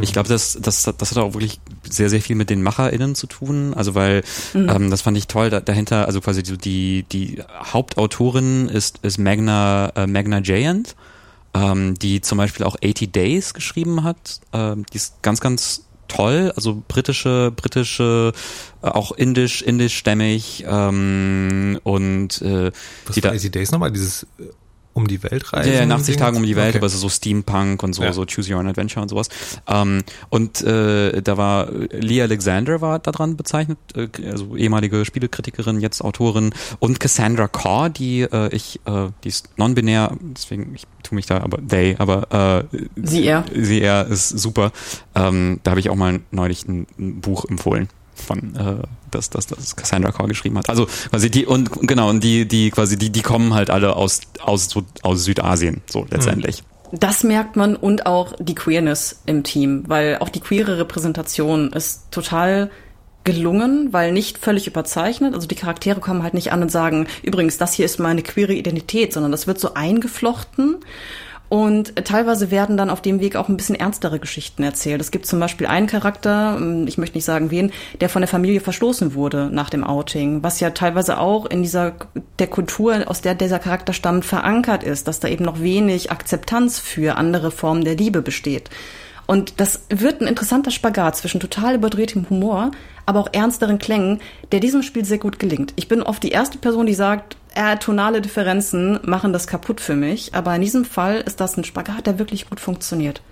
[0.00, 3.26] Ich glaube, das, das, das hat auch wirklich sehr, sehr viel mit den MacherInnen zu
[3.26, 3.74] tun.
[3.74, 4.22] Also weil,
[4.54, 9.92] ähm, das fand ich toll, da, dahinter, also quasi die, die Hauptautorin ist, ist Magna,
[9.96, 10.96] äh, Magna Giant,
[11.54, 14.40] ähm, die zum Beispiel auch 80 Days geschrieben hat.
[14.52, 18.32] Ähm, die ist ganz, ganz toll, also britische, britische,
[18.82, 22.70] äh, auch indisch, indischstämmig ähm, und äh,
[23.06, 23.92] Was die war da, 80 Days nochmal?
[23.92, 24.44] Dieses äh,
[24.94, 25.70] um die Welt reisen?
[25.72, 26.78] ja, ja, in 80 Tagen um die Welt, Okay.
[26.78, 28.12] aber es ist so Steampunk und so, Ja.
[28.12, 29.28] so Choose Your Own Adventure und sowas.
[29.66, 35.80] Ähm, und äh, da war Lee Alexander war da dran bezeichnet, äh, also ehemalige Spielekritikerin,
[35.80, 41.16] jetzt Autorin und Cassandra Carr, die äh, ich, äh, die ist non-binär, deswegen ich tue
[41.16, 43.44] mich da, aber they, aber äh, Sie, er.
[43.54, 44.72] sie er ist super.
[45.14, 49.46] Ähm, da habe ich auch mal neulich ein, ein Buch empfohlen von äh, das das
[49.46, 50.68] das Cassandra Carr geschrieben hat.
[50.68, 54.20] Also quasi die und genau und die die quasi die die kommen halt alle aus
[54.40, 54.68] aus
[55.02, 56.62] aus Südasien so letztendlich.
[56.92, 62.10] Das merkt man und auch die Queerness im Team, weil auch die queere Repräsentation ist
[62.10, 62.70] total
[63.24, 65.34] gelungen, weil nicht völlig überzeichnet.
[65.34, 68.52] Also die Charaktere kommen halt nicht an und sagen, übrigens, das hier ist meine queere
[68.52, 70.76] Identität, sondern das wird so eingeflochten.
[71.52, 75.02] Und teilweise werden dann auf dem Weg auch ein bisschen ernstere Geschichten erzählt.
[75.02, 78.28] Es gibt zum Beispiel einen Charakter, ähm, ich möchte nicht sagen wen, der von der
[78.28, 81.92] Familie verstoßen wurde nach dem Outing, was ja teilweise auch in dieser
[82.38, 86.78] der Kultur, aus der dieser Charakter stammt, verankert ist, dass da eben noch wenig Akzeptanz
[86.78, 88.70] für andere Formen der Liebe besteht.
[89.26, 92.70] Und das wird ein interessanter Spagat zwischen total überdrehtem Humor,
[93.04, 94.20] aber auch ernsteren Klängen,
[94.52, 95.74] der diesem Spiel sehr gut gelingt.
[95.76, 99.94] Ich bin oft die erste Person, die sagt, äh, tonale Differenzen machen das kaputt für
[99.94, 103.22] mich, aber in diesem Fall ist das ein Spagat, der wirklich gut funktioniert.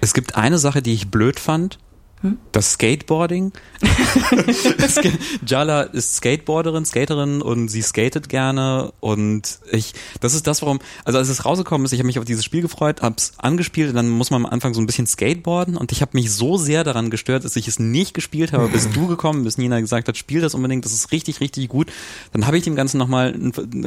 [0.00, 1.78] Es gibt eine Sache, die ich blöd fand.
[2.22, 2.38] Hm?
[2.50, 3.52] Das Skateboarding.
[5.46, 11.18] Jala ist Skateboarderin, Skaterin und sie skatet gerne und ich, das ist das, warum, also
[11.18, 14.08] als es rausgekommen ist, ich habe mich auf dieses Spiel gefreut, hab's angespielt und dann
[14.08, 17.10] muss man am Anfang so ein bisschen skateboarden und ich habe mich so sehr daran
[17.10, 20.40] gestört, dass ich es nicht gespielt habe, bis du gekommen bist, Nina gesagt hat, spiel
[20.40, 21.92] das unbedingt, das ist richtig, richtig gut.
[22.32, 23.32] Dann habe ich dem Ganzen nochmal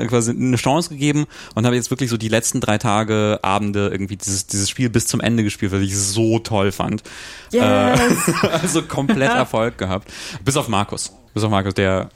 [0.08, 1.26] quasi eine Chance gegeben
[1.56, 5.08] und habe jetzt wirklich so die letzten drei Tage, Abende irgendwie dieses, dieses Spiel bis
[5.08, 7.04] zum Ende gespielt, weil ich es so toll fand.
[7.52, 7.64] Yes.
[7.64, 8.21] Äh,
[8.52, 10.12] also komplett Erfolg gehabt.
[10.44, 11.14] Bis auf Markus.
[11.34, 12.10] Bis auf Markus, der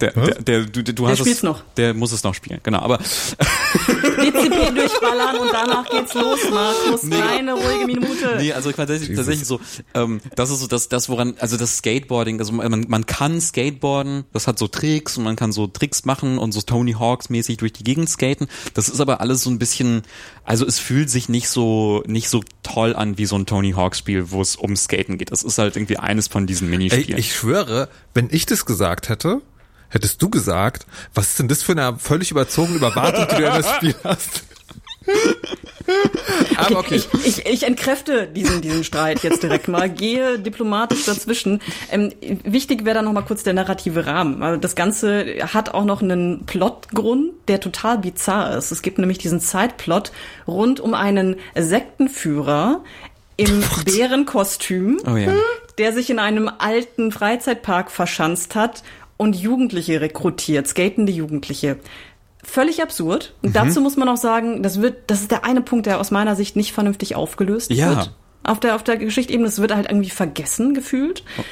[0.00, 1.62] der, der, der, du, du der hast spielt's es, noch.
[1.76, 2.80] Der muss es noch spielen, genau.
[2.80, 7.02] Aber DCP durchballern und danach geht's los, Markus.
[7.02, 7.16] Nee.
[7.18, 8.36] Keine ruhige Minute.
[8.38, 9.60] Nee, also tatsächlich, tatsächlich so,
[9.94, 14.24] ähm, das ist so das, das, woran, also das Skateboarding, also man, man kann Skateboarden,
[14.32, 17.56] das hat so Tricks und man kann so Tricks machen und so Tony Hawks mäßig
[17.56, 18.48] durch die Gegend skaten.
[18.74, 20.02] Das ist aber alles so ein bisschen,
[20.44, 23.98] also es fühlt sich nicht so, nicht so toll an wie so ein Tony Hawks
[23.98, 25.32] Spiel, wo es um Skaten geht.
[25.32, 27.14] Das ist halt irgendwie eines von diesen Minispielen.
[27.14, 29.40] Ey, ich schwöre, wenn ich das gesagt hätte,
[29.88, 33.54] hättest du gesagt, was ist denn das für eine völlig überzogene Überwartung, die du in
[33.54, 34.44] das Spiel hast?
[36.56, 36.96] Aber okay.
[36.96, 41.60] Ich, ich, ich entkräfte diesen, diesen Streit jetzt direkt mal, gehe diplomatisch dazwischen.
[41.90, 42.12] Ähm,
[42.44, 44.42] wichtig wäre da noch mal kurz der narrative Rahmen.
[44.42, 48.72] Also das Ganze hat auch noch einen Plotgrund, der total bizarr ist.
[48.72, 50.12] Es gibt nämlich diesen Zeitplot
[50.46, 52.82] rund um einen Sektenführer
[53.36, 55.32] im Bärenkostüm, oh ja.
[55.78, 58.82] der sich in einem alten Freizeitpark verschanzt hat
[59.16, 61.78] und Jugendliche rekrutiert, skatende Jugendliche.
[62.42, 63.34] Völlig absurd.
[63.42, 63.54] Und mhm.
[63.54, 66.36] dazu muss man auch sagen, das wird, das ist der eine Punkt, der aus meiner
[66.36, 67.90] Sicht nicht vernünftig aufgelöst ja.
[67.90, 68.14] wird.
[68.44, 71.24] Auf der, auf der Geschichtebene, das wird halt irgendwie vergessen gefühlt.
[71.38, 71.42] Oh.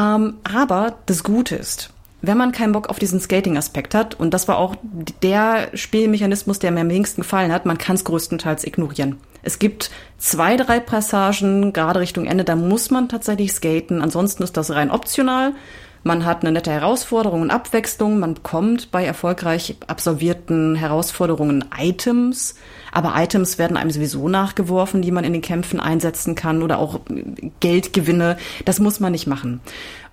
[0.00, 1.90] Ähm, aber das Gute ist,
[2.22, 4.76] wenn man keinen Bock auf diesen Skating-Aspekt hat, und das war auch
[5.22, 9.16] der Spielmechanismus, der mir am wenigsten gefallen hat, man kann es größtenteils ignorieren.
[9.42, 14.02] Es gibt zwei, drei Passagen, gerade Richtung Ende, da muss man tatsächlich skaten.
[14.02, 15.54] Ansonsten ist das rein optional.
[16.06, 18.20] Man hat eine nette Herausforderung und Abwechslung.
[18.20, 22.54] Man bekommt bei erfolgreich absolvierten Herausforderungen Items.
[22.92, 27.00] Aber Items werden einem sowieso nachgeworfen, die man in den Kämpfen einsetzen kann oder auch
[27.58, 28.36] Geldgewinne.
[28.64, 29.60] Das muss man nicht machen.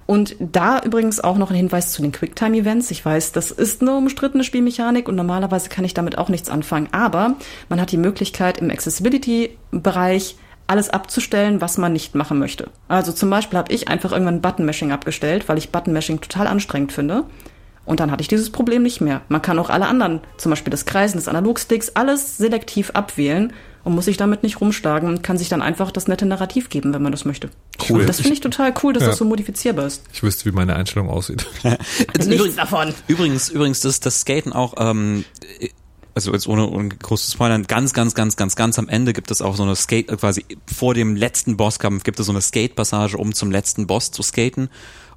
[0.08, 2.90] Und da übrigens auch noch ein Hinweis zu den Quicktime-Events.
[2.90, 6.90] Ich weiß, das ist eine umstrittene Spielmechanik und normalerweise kann ich damit auch nichts anfangen.
[6.92, 7.36] Aber
[7.70, 10.38] man hat die Möglichkeit im Accessibility-Bereich
[10.74, 12.72] alles abzustellen, was man nicht machen möchte.
[12.88, 17.26] Also zum Beispiel habe ich einfach irgendwann Button-Mashing abgestellt, weil ich Button-Mashing total anstrengend finde.
[17.86, 19.22] Und dann hatte ich dieses Problem nicht mehr.
[19.30, 23.54] Man kann auch alle anderen, zum Beispiel das Kreisen des Analogsticks, alles selektiv abwählen
[23.84, 26.92] und muss sich damit nicht rumschlagen und kann sich dann einfach das nette Narrativ geben,
[26.92, 27.52] wenn man das möchte.
[27.88, 28.02] Cool.
[28.02, 29.10] Und das finde ich total cool, dass ja.
[29.10, 30.04] das so modifizierbar ist.
[30.12, 31.46] Ich wüsste, wie meine Einstellung aussieht.
[32.26, 32.96] Nichts davon.
[33.08, 35.24] Übrigens, übrigens, das, das Skaten auch, ähm,
[36.16, 39.42] also jetzt ohne, ohne großes Spoilern, ganz, ganz, ganz, ganz, ganz am Ende gibt es
[39.42, 43.18] auch so eine Skate, äh, quasi vor dem letzten Bosskampf gibt es so eine Skate-Passage,
[43.18, 44.70] um zum letzten Boss zu skaten.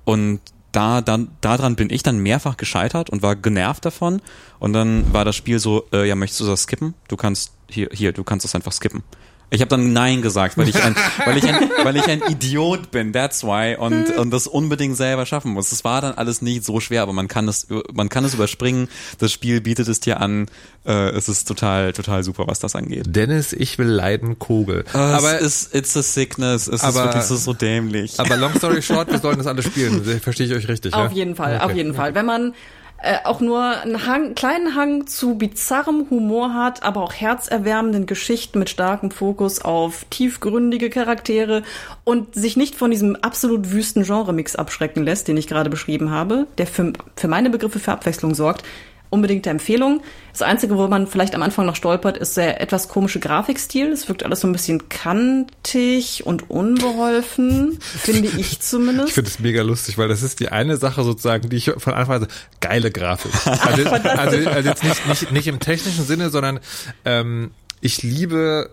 [0.04, 0.40] Und
[0.72, 4.20] da, dann, daran bin ich dann mehrfach gescheitert und war genervt davon.
[4.58, 6.94] Und dann war das Spiel so, äh, ja, möchtest du das skippen?
[7.08, 9.02] Du kannst, hier, hier, du kannst das einfach skippen.
[9.50, 12.90] Ich habe dann Nein gesagt, weil ich ein, weil ich ein, weil ich ein Idiot
[12.90, 13.12] bin.
[13.12, 15.70] That's why und und das unbedingt selber schaffen muss.
[15.70, 18.88] Es war dann alles nicht so schwer, aber man kann es man kann es überspringen.
[19.18, 20.46] Das Spiel bietet es dir an.
[20.84, 23.04] Äh, es ist total total super, was das angeht.
[23.08, 24.84] Dennis, ich will leiden Kogel.
[24.92, 26.66] Uh, aber es ist it's a sickness.
[26.66, 28.18] Es aber, ist wirklich so, so dämlich.
[28.18, 30.02] Aber long story short, wir sollen das alle spielen.
[30.20, 30.92] Verstehe ich euch richtig?
[30.92, 31.18] Auf ja?
[31.18, 31.64] jeden Fall, okay.
[31.64, 32.14] auf jeden Fall.
[32.16, 32.52] Wenn man
[32.98, 38.58] äh, auch nur einen Hang, kleinen Hang zu bizarrem Humor hat, aber auch herzerwärmenden Geschichten
[38.58, 41.62] mit starkem Fokus auf tiefgründige Charaktere
[42.04, 46.46] und sich nicht von diesem absolut wüsten Genre-Mix abschrecken lässt, den ich gerade beschrieben habe,
[46.56, 48.64] der für, für meine Begriffe für Abwechslung sorgt,
[49.10, 50.02] unbedingte Empfehlung.
[50.32, 53.88] Das Einzige, wo man vielleicht am Anfang noch stolpert, ist der etwas komische Grafikstil.
[53.88, 59.08] Es wirkt alles so ein bisschen kantig und unbeholfen, finde ich zumindest.
[59.08, 61.94] Ich finde es mega lustig, weil das ist die eine Sache sozusagen, die ich von
[61.94, 62.28] Anfang an
[62.60, 63.32] geile Grafik.
[63.46, 66.60] Also, also, also jetzt nicht, nicht, nicht im technischen Sinne, sondern
[67.04, 67.50] ähm,
[67.80, 68.70] ich liebe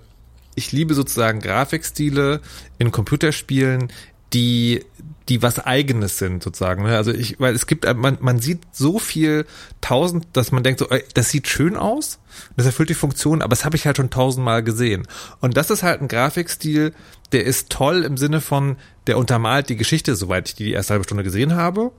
[0.56, 2.42] ich liebe sozusagen Grafikstile
[2.78, 3.92] in Computerspielen,
[4.34, 4.86] die
[5.30, 6.84] die was eigenes sind sozusagen.
[6.84, 6.98] ne?
[6.98, 9.46] Also ich, weil es gibt, man, man sieht so viel
[9.82, 12.20] tausend, dass man denkt so, das sieht schön aus,
[12.58, 15.08] das erfüllt die Funktion, aber das habe ich halt schon tausendmal gesehen.
[15.40, 16.94] Und das ist halt ein Grafikstil,
[17.32, 20.94] der ist toll im Sinne von, der untermalt die Geschichte, soweit ich die, die erste
[20.94, 21.92] halbe Stunde gesehen habe.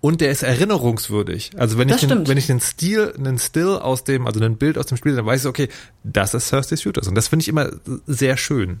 [0.00, 1.50] Und der ist erinnerungswürdig.
[1.56, 4.56] Also wenn Das ich den, wenn ich den Stil, einen Still aus dem, also ein
[4.56, 5.68] Bild aus dem Spiel, dann weiß ich, okay,
[6.04, 7.08] das ist Thirsty Shooters.
[7.08, 7.70] Und das finde ich immer
[8.06, 8.80] sehr schön.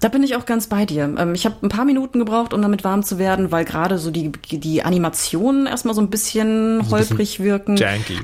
[0.00, 1.14] Da bin ich auch ganz bei dir.
[1.18, 4.10] Ähm, Ich habe ein paar Minuten gebraucht, um damit warm zu werden, weil gerade so
[4.10, 7.76] die, die Animationen erstmal so ein bisschen holprig wirken.
[7.76, 8.18] Janky.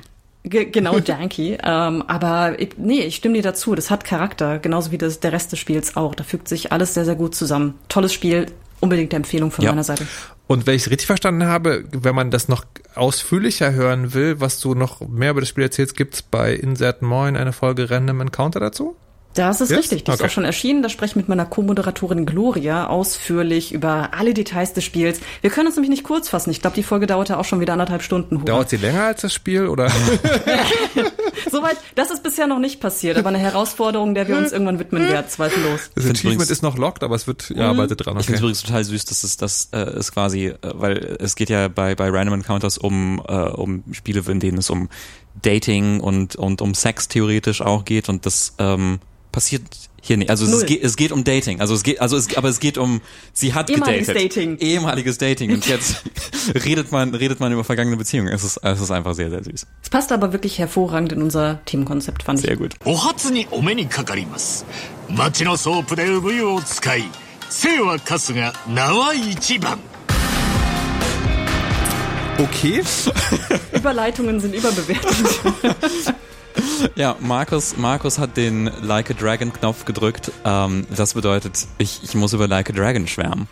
[0.45, 1.59] Ge genau, janky.
[1.63, 3.75] ähm, aber ich, nee, ich stimme dir dazu.
[3.75, 6.15] Das hat Charakter, genauso wie das, der Rest des Spiels auch.
[6.15, 7.75] Da fügt sich alles sehr, sehr gut zusammen.
[7.89, 8.47] Tolles Spiel,
[8.81, 9.73] unbedingte Empfehlung von Ja.
[9.73, 10.07] meiner Seite.
[10.47, 12.65] Und wenn ich es richtig verstanden habe, wenn man das noch
[12.95, 17.37] ausführlicher hören will, was du noch mehr über das Spiel erzählst, gibt's bei Insert Moin
[17.37, 18.97] eine Folge Random Encounter dazu?
[19.37, 19.79] Das ist Yes?
[19.79, 20.05] richtig.
[20.05, 20.27] Die ist Okay.
[20.29, 20.83] auch schon erschienen.
[20.83, 25.21] Da spreche ich mit meiner Co-Moderatorin Gloria ausführlich über alle Details des Spiels.
[25.43, 26.51] Wir können uns nämlich nicht kurz fassen.
[26.51, 28.37] Ich glaube, die Folge dauerte auch schon wieder anderthalb Stunden.
[28.37, 28.45] Hurra.
[28.47, 29.91] Dauert sie länger als das Spiel oder?
[31.51, 35.09] Soweit, das ist bisher noch nicht passiert, aber eine Herausforderung, der wir uns irgendwann widmen
[35.09, 35.91] werden, zweifellos.
[35.95, 38.17] Das Achievement übrigens- ist noch locked, aber es wird ja, arbeitet dran.
[38.19, 38.45] Ich finde es Okay.
[38.47, 41.95] übrigens total süß, dass es das äh, ist quasi, äh, weil es geht ja bei
[41.95, 44.89] bei Random Encounters um äh, um Spiele, in denen es um
[45.43, 48.99] Dating und und um Sex theoretisch auch geht und das ähm,
[49.36, 49.64] passiert
[50.02, 50.30] hier nicht.
[50.30, 50.66] Also es, Null.
[50.66, 51.62] geht, es geht um Dating.
[51.62, 53.02] Also es geht also es aber es geht um
[53.34, 54.32] sie hat Ehemaliges gedatet.
[54.32, 54.58] Dating.
[54.58, 56.04] Ehemaliges Dating und jetzt
[56.66, 58.30] redet man redet man über vergangene Beziehungen.
[58.30, 59.68] Es ist es ist einfach sehr sehr süß.
[59.84, 62.46] Es passt aber wirklich hervorragend in unser Themenkonzept, fand ich.
[62.46, 62.76] Sehr gut.
[62.84, 64.66] お初にお目にかかります
[65.10, 67.04] 町のソープで産湯を使い
[67.50, 69.80] 生は春日名は一番
[72.40, 72.82] Okay.
[73.74, 76.16] Überleitungen sind überbewertet.
[76.95, 80.31] Ja, Markus, Markus hat den Like a Dragon Knopf gedrückt.
[80.45, 83.49] Ähm, das bedeutet, ich, ich muss über Like a Dragon schwärmen.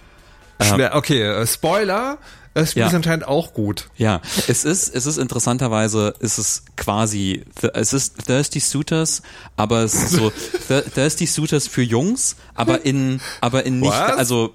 [0.61, 0.95] Schwer.
[0.95, 2.19] Okay, äh, Spoiler.
[2.55, 2.87] Das Spiel Ja.
[2.87, 3.89] ist anscheinend auch gut.
[3.97, 7.43] Ja, es ist, es ist interessanterweise, ist es quasi,
[7.75, 9.23] es ist Thirsty Suitors,
[9.57, 10.31] aber es ist so
[10.69, 14.17] Thir- Thirsty Suitors für Jungs, aber in, aber in nicht, Was?
[14.17, 14.55] also,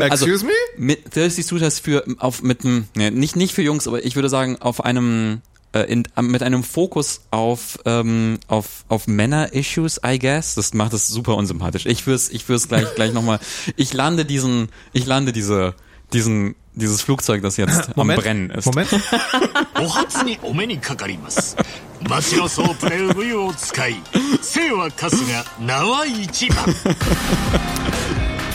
[0.00, 0.52] also Excuse me?
[0.78, 4.30] mit Thirsty Suitors für auf mit einem, ne, nicht nicht für Jungs, aber ich würde
[4.30, 10.18] sagen auf einem äh, in, am- mit einem Fokus auf ähm, auf auf Männer-Issues, I
[10.18, 10.54] guess.
[10.54, 11.86] Das macht es super unsympathisch.
[11.86, 13.40] Ich fürs ich fürs gleich gleich nochmal.
[13.76, 15.74] Ich lande diesen, ich lande diese
[16.12, 18.20] diesen dieses Flugzeug, das jetzt am Moment.
[18.20, 18.66] Brennen ist.
[18.66, 18.88] Moment.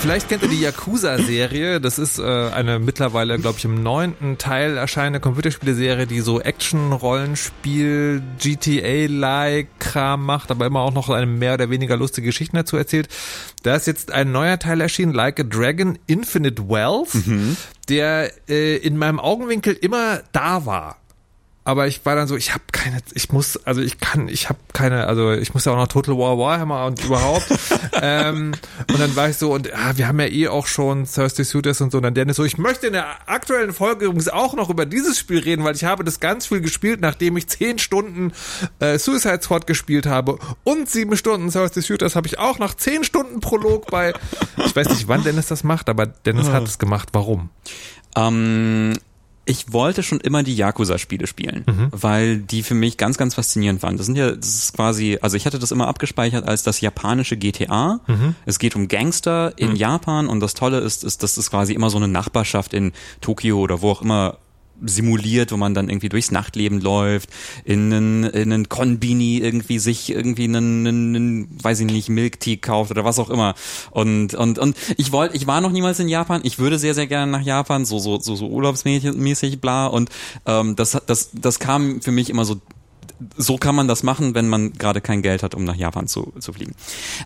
[0.02, 1.82] Vielleicht kennt ihr die Yakuza-Serie.
[1.82, 8.22] Das ist äh, eine mittlerweile, glaube ich, im neunten Teil erscheinende Computerspieleserie, die so Action-Rollenspiel,
[8.40, 13.10] GTA-like Kram macht, aber immer auch noch eine mehr oder weniger lustige Geschichten dazu erzählt.
[13.64, 17.14] Da ist jetzt ein neuer Teil erschienen, Like a Dragon Infinite Wealth,
[17.90, 20.96] der äh, in meinem Augenwinkel immer da war.
[21.70, 24.58] Aber ich war dann so, ich habe keine, ich muss, also ich kann, ich habe
[24.74, 27.46] keine, also ich muss ja auch noch Total War Warhammer und überhaupt.
[28.02, 28.56] ähm,
[28.90, 31.80] und dann war ich so, und ah, wir haben ja eh auch schon Thirsty Suitors
[31.82, 32.00] und so.
[32.00, 35.20] Und dann Dennis so, ich möchte in der aktuellen Folge übrigens auch noch über dieses
[35.20, 38.34] Spiel reden, weil ich habe das ganz viel gespielt, nachdem ich zehn Stunden
[38.80, 43.04] äh, Suicide Squad gespielt habe und sieben Stunden Thirsty Suitors habe ich auch noch zehn
[43.04, 44.16] Stunden Prolog bei,
[44.58, 47.10] ich weiß nicht, wann Dennis das macht, aber Dennis hat es gemacht.
[47.12, 47.52] Warum?
[48.16, 48.94] Ähm,
[49.50, 53.98] ich wollte schon immer die Yakuza-Spiele spielen, weil die für mich ganz, ganz faszinierend waren.
[53.98, 57.36] Das sind ja, das ist quasi, also ich hatte das immer abgespeichert als das japanische
[57.36, 58.00] GTA.
[58.46, 61.90] Es geht um Gangster in Japan und das Tolle ist, ist, dass es quasi immer
[61.90, 64.38] so eine Nachbarschaft in Tokio oder wo auch immer
[64.86, 67.30] simuliert, wo man dann irgendwie durchs Nachtleben läuft,
[67.64, 72.40] in einen, in einen Konbini irgendwie sich irgendwie einen, einen, einen weiß ich nicht, Milk
[72.40, 73.56] Tea kauft oder was auch immer.
[73.92, 77.08] Und, und, und ich wollte, ich war noch niemals in Japan, ich würde sehr, sehr
[77.08, 79.88] gerne nach Japan, so, so, so, so urlaubsmäßig, bla.
[79.88, 80.10] Und
[80.46, 82.60] ähm, das, das, das kam für mich immer so
[83.38, 86.34] so kann man das machen, wenn man gerade kein Geld hat, um nach Japan zu,
[86.40, 86.74] zu fliegen.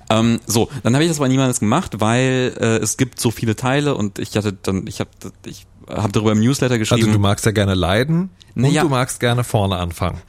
[0.09, 3.55] Ähm, so, dann habe ich das aber niemals gemacht, weil äh, es gibt so viele
[3.55, 5.11] Teile und ich hatte dann, ich habe
[5.45, 7.03] ich hab darüber im Newsletter geschrieben.
[7.03, 10.21] Also du magst ja gerne leiden und du magst gerne vorne anfangen.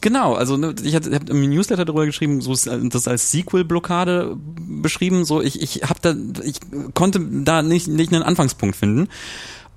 [0.00, 5.24] Genau, also ne, ich habe hab im Newsletter darüber geschrieben, so das als Sequel-Blockade beschrieben.
[5.24, 6.60] So ich ich habe da ich
[6.94, 9.08] konnte da nicht nicht einen Anfangspunkt finden.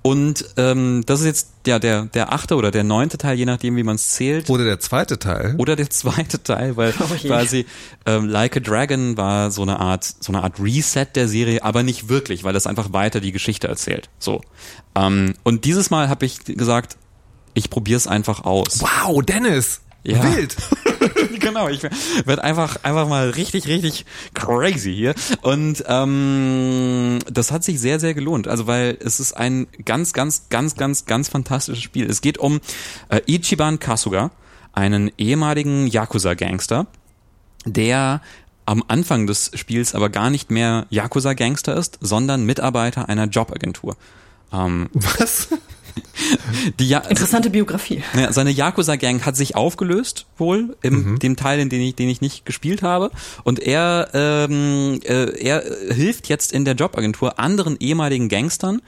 [0.06, 3.74] Und ähm, das ist jetzt ja der der achte oder der neunte Teil, je nachdem
[3.76, 4.50] wie man es zählt.
[4.50, 5.54] Oder der zweite Teil.
[5.56, 7.64] Oder der zweite Teil, weil Oh quasi
[8.04, 11.82] ähm, Like a Dragon war so eine Art so eine Art Reset der Serie, aber
[11.82, 14.10] nicht wirklich, weil das einfach weiter die Geschichte erzählt.
[14.18, 14.42] So
[14.94, 16.98] ähm, und dieses Mal habe ich gesagt,
[17.54, 18.80] ich probiere es einfach aus.
[18.82, 19.80] Wow, Dennis!
[20.02, 20.22] Ja.
[20.22, 20.54] Wild!
[21.38, 24.04] genau, ich werde einfach, einfach mal richtig, richtig
[24.34, 25.14] crazy hier.
[25.42, 28.48] Und ähm, das hat sich sehr, sehr gelohnt.
[28.48, 32.08] Also weil es ist ein ganz, ganz, ganz, ganz, ganz fantastisches Spiel.
[32.08, 32.60] Es geht um
[33.08, 34.30] äh, Ichiban Kasuga,
[34.72, 36.86] einen ehemaligen Yakuza-Gangster,
[37.64, 38.20] der
[38.66, 43.96] am Anfang des Spiels aber gar nicht mehr Yakuza-Gangster ist, sondern Mitarbeiter einer Jobagentur.
[44.52, 45.48] Ähm, Was?
[46.78, 48.02] die ja Interessante Biografie.
[48.16, 52.20] ja, seine Yakuza-Gang hat sich aufgelöst, wohl, im dem Teil, in den ich, den ich
[52.20, 53.10] nicht gespielt habe.
[53.44, 58.80] Und er, ähm, äh, er hilft jetzt in der Jobagentur anderen ehemaligen Gangstern,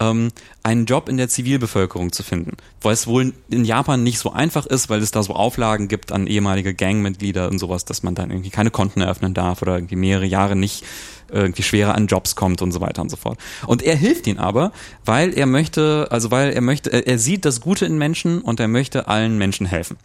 [0.00, 0.30] ähm,
[0.62, 2.56] einen Job in der Zivilbevölkerung zu finden.
[2.80, 6.12] Weil es wohl in Japan nicht so einfach ist, weil es da so Auflagen gibt
[6.12, 9.96] an ehemalige Gangmitglieder und sowas, dass man dann irgendwie keine Konten eröffnen darf oder irgendwie
[9.96, 10.84] mehrere Jahre nicht
[11.34, 13.38] irgendwie schwerer an Jobs kommt und so weiter und so fort.
[13.66, 14.72] Und er hilft ihnen aber,
[15.04, 18.68] weil er möchte, also weil er möchte, er sieht das Gute in Menschen und er
[18.68, 19.96] möchte allen Menschen helfen.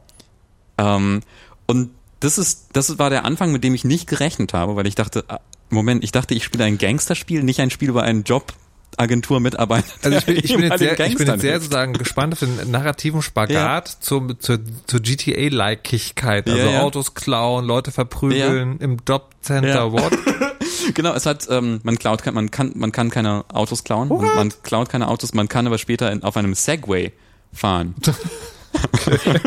[0.77, 1.21] Ähm,
[1.67, 4.95] und das ist, das war der Anfang, mit dem ich nicht gerechnet habe, weil ich
[4.95, 9.87] dachte, ah, Moment, ich dachte, ich spiele ein Gangsterspiel, nicht ein Spiel über einen Jobagentur-Mitarbeiter.
[10.03, 12.71] Also ich bin, ich bin jetzt sehr, ich bin jetzt sehr sozusagen gespannt auf den
[12.71, 16.49] narrativen Spagat zum, zur, zur GTA-Likigkeit.
[16.49, 16.81] Also Ja, ja.
[16.81, 19.91] Autos klauen, Leute verprügeln, im Jobcenter, Ja.
[19.91, 20.11] what?
[20.93, 24.53] Genau, es hat, ähm, man klaut, man kann, man kann keine Autos klauen, man, man
[24.63, 27.11] klaut keine Autos, man kann aber später in, auf einem Segway
[27.53, 27.95] fahren.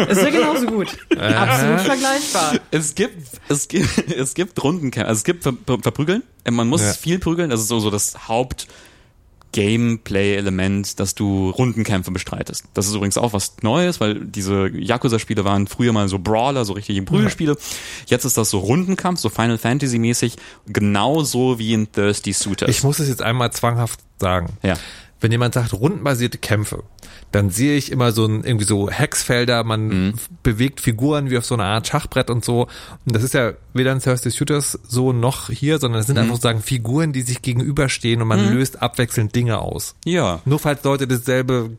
[0.08, 0.88] Ist ja genauso gut.
[1.16, 2.54] Absolut vergleichbar.
[2.72, 3.16] Es gibt,
[3.48, 6.92] es gibt, es gibt Rundenkämpfe, also es gibt Ver Ver Verprügeln, Äh, man muss Ja.
[6.92, 8.66] viel prügeln, das ist so, so das Haupt
[9.52, 12.64] Gameplay-Element, dass du Rundenkämpfe bestreitest.
[12.74, 16.72] Das ist übrigens auch was Neues, weil diese Yakuza-Spiele waren früher mal so Brawler, so
[16.72, 17.56] richtige Prügelspiele.
[18.06, 20.36] Jetzt ist das so Rundenkampf, so Final Fantasy-mäßig,
[20.66, 22.70] genauso wie in Thirsty Suitors.
[22.70, 24.48] Ich muss es jetzt einmal zwanghaft sagen.
[24.62, 24.74] Ja.
[25.22, 26.82] Wenn jemand sagt rundenbasierte Kämpfe,
[27.30, 30.14] dann sehe ich immer so ein, irgendwie so Hexfelder, man Mhm.
[30.42, 32.62] bewegt Figuren wie auf so einer Art Schachbrett und so.
[33.06, 36.22] Und das ist ja weder in Thirsty Shooters so noch hier, sondern es sind Mhm.
[36.22, 39.94] einfach sozusagen Figuren, die sich gegenüberstehen und man löst abwechselnd Dinge aus.
[40.04, 40.40] Ja.
[40.44, 41.70] Nur falls Leute dasselbe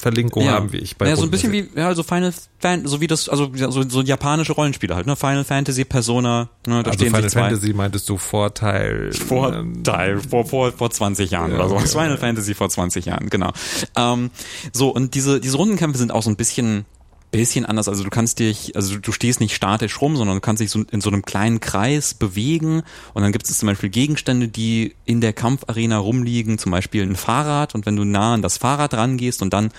[0.00, 0.96] Gehirnverlinkung haben wie ich.
[1.00, 3.88] ja, so ein bisschen wie, ja, so Final Fan, so wie das, also ja, so,
[3.88, 5.16] so japanische Rollenspiele halt, ne?
[5.16, 6.82] Final Fantasy, Persona, ne?
[6.82, 7.40] Da Also stehen Final sich zwei.
[7.42, 9.10] Fantasy meintest du Vorteil.
[9.12, 11.74] ähm, Vorteil, vor, vor, vor 20 Jahren Ja, oder so.
[11.76, 13.50] ja, Final Fantasy vor 20 Jahren, genau.
[13.96, 14.30] Ähm,
[14.72, 16.84] so, und diese, diese Rundenkämpfe sind auch so ein bisschen,
[17.30, 17.88] bisschen anders.
[17.88, 20.82] Also du kannst dich, also du stehst nicht statisch rum, sondern du kannst dich so
[20.90, 22.82] in so einem kleinen Kreis bewegen
[23.14, 27.16] und dann gibt es zum Beispiel Gegenstände, die in der Kampfarena rumliegen, zum Beispiel ein
[27.16, 29.70] Fahrrad und wenn du nah an das Fahrrad rangehst und dann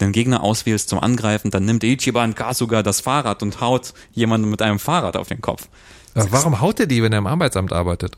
[0.00, 4.62] den Gegner auswählst zum Angreifen, dann nimmt Ichiban Kasuga das Fahrrad und haut jemanden mit
[4.62, 5.68] einem Fahrrad auf den Kopf.
[6.14, 8.16] Warum haut er die, wenn er im Arbeitsamt arbeitet?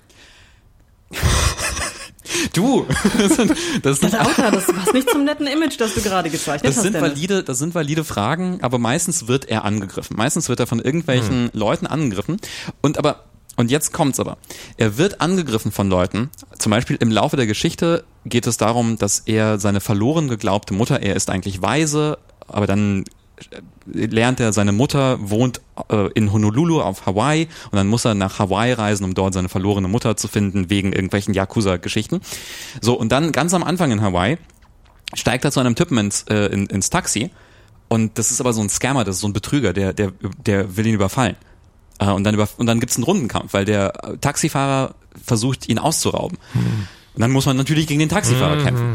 [2.55, 2.87] Du,
[3.19, 3.53] das sind,
[3.83, 6.77] das sind Der Autor, das passt nicht zum netten Image, das du gerade gezeichnet Das
[6.77, 6.83] hast.
[6.85, 7.11] sind Dennis.
[7.11, 10.17] valide, das sind valide Fragen, aber meistens wird er angegriffen.
[10.17, 12.37] Meistens wird er von irgendwelchen Leuten angegriffen.
[12.81, 13.25] Und aber,
[13.57, 14.39] und jetzt kommt's aber.
[14.77, 16.31] Er wird angegriffen von Leuten.
[16.59, 21.01] Zum Beispiel im Laufe der Geschichte geht es darum, dass er seine verloren geglaubte Mutter,
[21.01, 22.19] er ist eigentlich weise,
[22.49, 23.05] aber dann
[23.87, 25.61] lernt er, seine Mutter wohnt
[25.91, 29.49] äh, in Honolulu auf Hawaii und dann muss er nach Hawaii reisen, um dort seine
[29.49, 32.21] verlorene Mutter zu finden, wegen irgendwelchen Yakuza-Geschichten.
[32.81, 34.39] So, und dann ganz am Anfang in Hawaii
[35.15, 37.31] steigt er zu einem Typen ins, äh, in, ins Taxi
[37.89, 40.13] und das ist aber so ein Scammer, das ist so ein Betrüger, der, der,
[40.47, 41.37] der will ihn überfallen.
[41.99, 46.39] Äh, und dann, über, und dann gibt's einen Rundenkampf, weil der Taxifahrer versucht, ihn auszurauben.
[46.55, 48.95] Und dann muss man natürlich gegen den Taxifahrer kämpfen.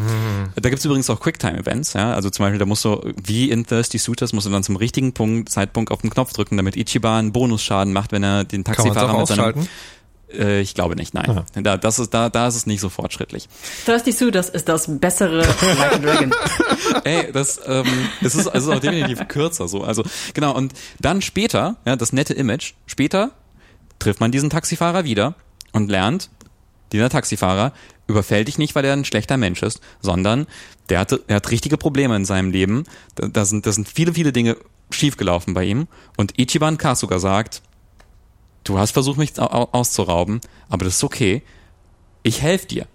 [0.56, 2.14] Da gibt's übrigens auch Quicktime-Events, ja.
[2.14, 5.14] Also zum Beispiel, da musst du, wie in Thirsty Suitors, musst du dann zum richtigen
[5.14, 9.14] Punkt, Zeitpunkt auf den Knopf drücken, damit Ichiban Bonusschaden macht, wenn er den Kann Taxifahrer
[9.14, 9.40] auch mit seinem.
[9.40, 9.70] ausschalten?
[10.32, 11.44] Äh, ich glaube nicht, nein.
[11.54, 13.48] Da, das ist, da, da ist es nicht so fortschrittlich.
[13.86, 15.38] Thirsty Sue, das ist das bessere
[15.78, 16.32] Like a Dragon.
[17.04, 17.86] Ey, das, ähm,
[18.22, 19.84] es ist, es ist auch definitiv kürzer so.
[19.84, 20.04] Also,
[20.34, 23.32] genau, und dann später, ja, das nette Image, später
[24.00, 25.36] trifft man diesen Taxifahrer wieder
[25.72, 26.30] und lernt,
[26.92, 27.74] dieser Taxifahrer
[28.08, 30.48] überfällt dich nicht, weil er ein schlechter Mensch ist, sondern
[30.90, 32.84] der hatte, er hat richtige Probleme in seinem Leben.
[33.16, 34.56] Da, da sind, da sind viele, viele Dinge
[34.92, 35.88] schiefgelaufen bei ihm.
[36.16, 37.62] Und Ichiban Kasuga sagt,
[38.64, 41.44] du hast versucht, mich au- au- auszurauben, aber das ist okay.
[42.24, 42.88] Ich helfe dir.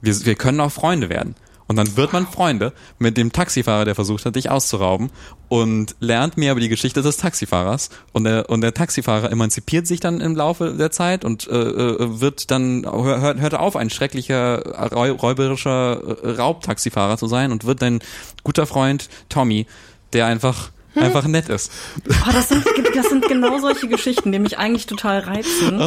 [0.00, 1.34] Wir, wir können auch Freunde werden.
[1.72, 5.08] Und dann wird man Freunde mit dem Taxifahrer, der versucht hat, dich auszurauben
[5.48, 7.88] und lernt mehr über die Geschichte des Taxifahrers.
[8.12, 12.20] Und der, und der Taxifahrer emanzipiert sich dann im Laufe der Zeit und äh, äh,
[12.20, 17.82] wird dann, hört, hört auf, ein schrecklicher, räu- räuberischer äh, Raubtaxifahrer zu sein und wird
[17.82, 18.00] ein
[18.44, 19.66] guter Freund Tommy,
[20.12, 21.72] der einfach, einfach nett ist.
[22.08, 22.64] Oh, das, sind,
[22.94, 25.80] das sind genau solche Geschichten, die mich eigentlich total reizen.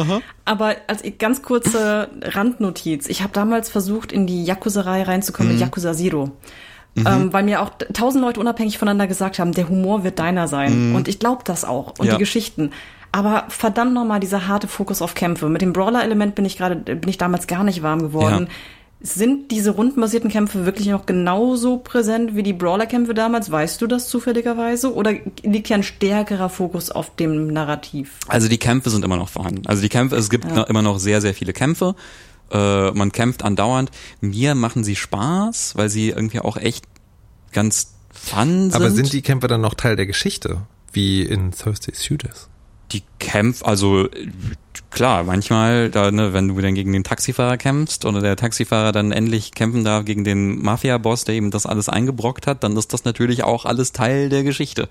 [0.44, 3.06] Aber als ganz kurze Randnotiz.
[3.08, 6.32] Ich habe damals versucht, in die Yakuza-Reihe reinzukommen mit Yakuza Zero.
[6.96, 10.94] Ähm, weil mir auch tausend Leute unabhängig voneinander gesagt haben, der Humor wird deiner sein.
[10.94, 11.94] Und ich glaube das auch.
[11.98, 12.12] Und Ja.
[12.14, 12.70] die Geschichten.
[13.12, 15.48] Aber verdammt nochmal, dieser harte Fokus auf Kämpfe.
[15.48, 18.48] Mit dem Brawler-Element bin ich gerade, bin ich damals gar nicht warm geworden.
[19.00, 23.50] Sind diese rundenbasierten Kämpfe wirklich noch genauso präsent wie die Brawler-Kämpfe damals?
[23.50, 24.94] Weißt du das zufälligerweise?
[24.94, 28.18] Oder liegt hier ein stärkerer Fokus auf dem Narrativ?
[28.26, 29.66] Also die Kämpfe sind immer noch vorhanden.
[29.66, 31.94] Also die Kämpfe, es gibt noch, immer noch sehr, sehr viele Kämpfe.
[32.50, 33.90] Äh, man kämpft andauernd.
[34.20, 36.86] Mir machen sie Spaß, weil sie irgendwie auch echt
[37.52, 38.74] ganz fun sind.
[38.74, 40.62] Aber sind die Kämpfe dann noch Teil der Geschichte?
[40.92, 42.48] Wie in Thirsty Suitors?
[42.92, 44.08] Die Kämpfe, also
[44.90, 49.12] klar, manchmal, da, ne, wenn du dann gegen den Taxifahrer kämpfst oder der Taxifahrer dann
[49.12, 53.04] endlich kämpfen darf gegen den Mafia-Boss, der ihm das alles eingebrockt hat, dann ist das
[53.04, 54.88] natürlich auch alles Teil der Geschichte.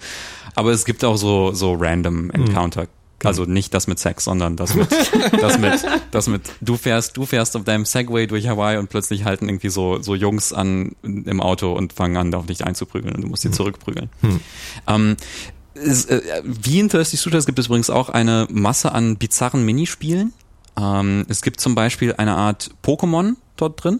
[0.55, 2.87] Aber es gibt auch so, so random Encounter.
[3.23, 4.89] Also nicht das mit Sex, sondern das mit,
[5.41, 5.73] das mit,
[6.11, 9.69] das mit, du fährst, du fährst auf deinem Segway durch Hawaii und plötzlich halten irgendwie
[9.69, 13.43] so, so Jungs an im Auto und fangen an, auf dich einzuprügeln und du musst
[13.43, 14.09] sie zurückprügeln.
[14.87, 15.15] Ähm,
[15.75, 20.33] es, äh, wie in Thirsty Shooters gibt es übrigens auch eine Masse an bizarren Minispielen.
[20.77, 23.99] Ähm, es gibt zum Beispiel eine Art Pokémon dort drin.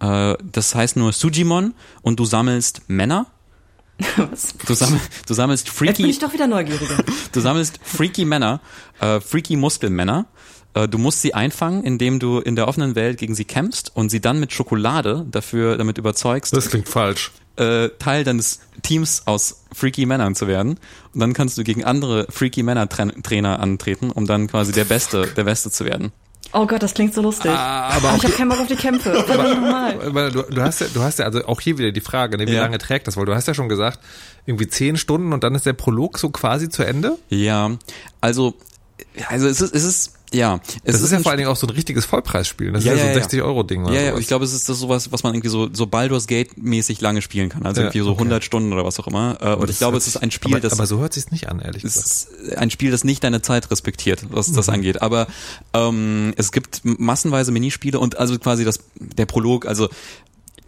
[0.00, 3.26] Äh, das heißt nur Sujimon und du sammelst Männer.
[4.16, 4.54] Was?
[4.66, 6.96] Du, sammel, du sammelst Jetzt bin freaky, ich doch wieder neugieriger.
[7.32, 8.60] du sammelst freaky Männer,
[9.00, 10.26] äh, freaky Muskelmänner.
[10.74, 14.08] Äh, Du musst sie einfangen, indem du in der offenen Welt gegen sie kämpfst und
[14.10, 17.30] sie dann mit Schokolade dafür damit überzeugst, Das klingt falsch.
[17.56, 20.78] Äh, Teil deines Teams aus Freaky Männern zu werden.
[21.14, 24.84] Und dann kannst du gegen andere Freaky Männer Tra- Trainer antreten, um dann quasi der
[24.84, 26.12] Beste, der Beste zu werden.
[26.54, 27.50] Oh Gott, das klingt so lustig.
[27.50, 29.14] aber ich habe keinen Bock auf die Kämpfe.
[29.26, 30.00] Verdammt nochmal.
[30.06, 32.46] Aber du, du hast ja, du hast ja also auch hier wieder die Frage, ne,
[32.46, 32.60] wie Ja.
[32.62, 33.16] lange trägt das?
[33.16, 34.00] Weil du hast ja schon gesagt,
[34.44, 37.16] irgendwie zehn Stunden und dann ist der Prolog so quasi zu Ende.
[37.30, 37.70] Ja,
[38.20, 38.54] also,
[39.28, 41.56] also es ist, es ist, ja, es Das ist, ja ein vor allen Dingen auch
[41.56, 42.72] so ein richtiges Vollpreisspiel.
[42.72, 43.24] Das Ja, ist ja, ja, so ja.
[43.24, 43.84] ein 60-Euro-Ding.
[43.84, 44.20] oder Ja, ja, sowas.
[44.20, 47.22] ich glaube, es ist das sowas, was man irgendwie so, so Baldur's Gate mäßig lange
[47.22, 47.64] spielen kann.
[47.64, 48.18] Also Ja, irgendwie so okay.
[48.20, 49.38] 100 Stunden oder was auch immer.
[49.40, 51.30] Äh, Und Das ich glaube, es ist ein Spiel, aber, das Aber so hört sich's
[51.30, 52.06] nicht an, ehrlich gesagt.
[52.06, 54.74] ist ein Spiel, das nicht deine Zeit respektiert, was das Mhm.
[54.74, 55.02] angeht.
[55.02, 55.26] Aber
[55.74, 59.88] ähm, es gibt massenweise Minispiele und also quasi das der Prolog, also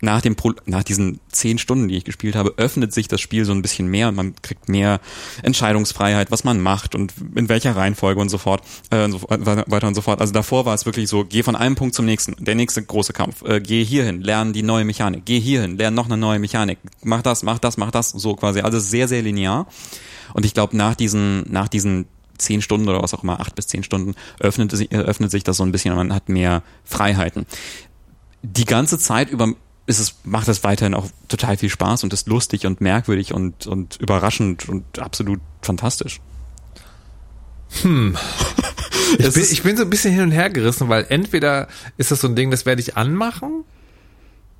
[0.04, 3.44] nach dem Pro, nach diesen zehn Stunden, die ich gespielt habe, öffnet sich das Spiel
[3.44, 5.00] so ein bisschen mehr und man kriegt mehr
[5.42, 9.94] Entscheidungsfreiheit, was man macht und in welcher Reihenfolge und so fort, äh, so, weiter und
[9.94, 10.20] so fort.
[10.20, 13.12] Also davor war es wirklich so, geh von einem Punkt zum nächsten, der nächste große
[13.12, 16.78] Kampf, äh, geh hierhin, lern die neue Mechanik, geh hierhin, lern noch eine neue Mechanik,
[17.02, 18.60] mach das, mach das, mach das, so quasi.
[18.60, 19.66] Also sehr, sehr linear.
[20.34, 22.06] Und ich glaube, nach diesen, nach diesen
[22.38, 25.56] zehn Stunden oder was auch immer, acht bis zehn Stunden, öffnet, äh, öffnet sich das
[25.56, 27.46] so ein bisschen und man hat mehr Freiheiten.
[28.42, 29.54] Die ganze Zeit über
[29.86, 33.66] ist es, macht es weiterhin auch total viel Spaß und ist lustig und merkwürdig und,
[33.66, 36.20] und überraschend und absolut fantastisch.
[39.18, 41.68] Ich Es bin, ich bin so ein bisschen hin und her gerissen, weil entweder
[41.98, 43.64] ist das so ein Ding, das werde ich anmachen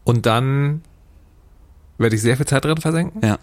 [0.04, 0.82] und dann
[1.98, 3.38] werde ich sehr viel Zeit drin versenken Ja.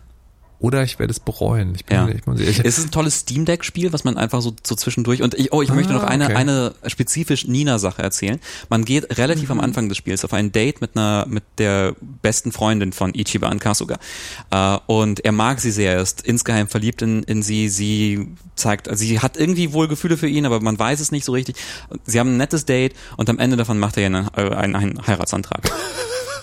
[0.62, 1.74] Oder ich werde es bereuen.
[1.76, 2.08] Ich bin, Ja.
[2.08, 4.76] ich, muss- ich, Es ist ein tolles Steam Deck Spiel, was man einfach so, so
[4.76, 6.36] zwischendurch und ich, oh, ich möchte Ah, noch eine, okay.
[6.36, 8.40] eine spezifisch Nina Sache erzählen.
[8.70, 9.60] Man geht relativ Mhm.
[9.60, 13.60] am Anfang des Spiels auf ein Date mit einer, mit der besten Freundin von Ichiban
[13.60, 13.98] Kasuga.
[14.52, 18.88] Äh, und er mag sie sehr, er ist insgeheim verliebt in, in sie, sie zeigt,
[18.88, 21.56] also sie hat irgendwie wohl Gefühle für ihn, aber man weiß es nicht so richtig.
[22.06, 25.08] Sie haben ein nettes Date und am Ende davon macht er einen, äh, einen, einen
[25.08, 25.62] Heiratsantrag.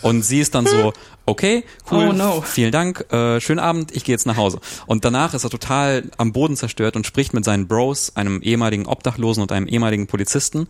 [0.02, 0.92] Und sie ist dann so,
[1.26, 2.40] okay, cool, Oh no.
[2.42, 4.60] vielen Dank, äh, schönen Abend, ich gehe jetzt nach Hause.
[4.86, 8.86] Und danach ist er total am Boden zerstört und spricht mit seinen Bros, einem ehemaligen
[8.86, 10.68] Obdachlosen und einem ehemaligen Polizisten.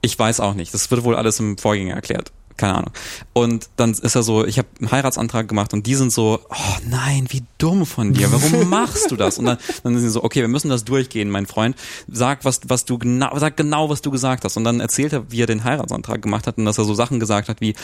[0.00, 2.32] Ich weiß auch nicht, das wird wohl alles im Vorgänger erklärt.
[2.56, 2.90] Keine Ahnung.
[3.32, 6.76] Und dann ist er so, ich habe einen Heiratsantrag gemacht und die sind so, oh
[6.88, 9.38] nein, wie dumm von dir, warum machst du das?
[9.38, 11.76] Und dann, dann sind sie so, okay, wir müssen das durchgehen, mein Freund.
[12.10, 14.56] Sag, was, was du genau, sag genau, was du gesagt hast.
[14.56, 17.20] Und dann erzählt er, wie er den Heiratsantrag gemacht hat und dass er so Sachen
[17.20, 17.74] gesagt hat wie,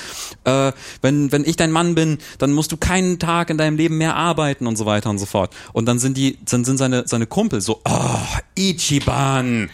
[0.45, 3.99] äh, wenn, wenn ich dein Mann bin, dann musst du keinen Tag in deinem Leben
[3.99, 5.55] mehr arbeiten und so weiter und so fort.
[5.73, 8.19] Und dann sind die, dann sind seine, seine Kumpel so, oh,
[8.59, 9.71] Ichiban,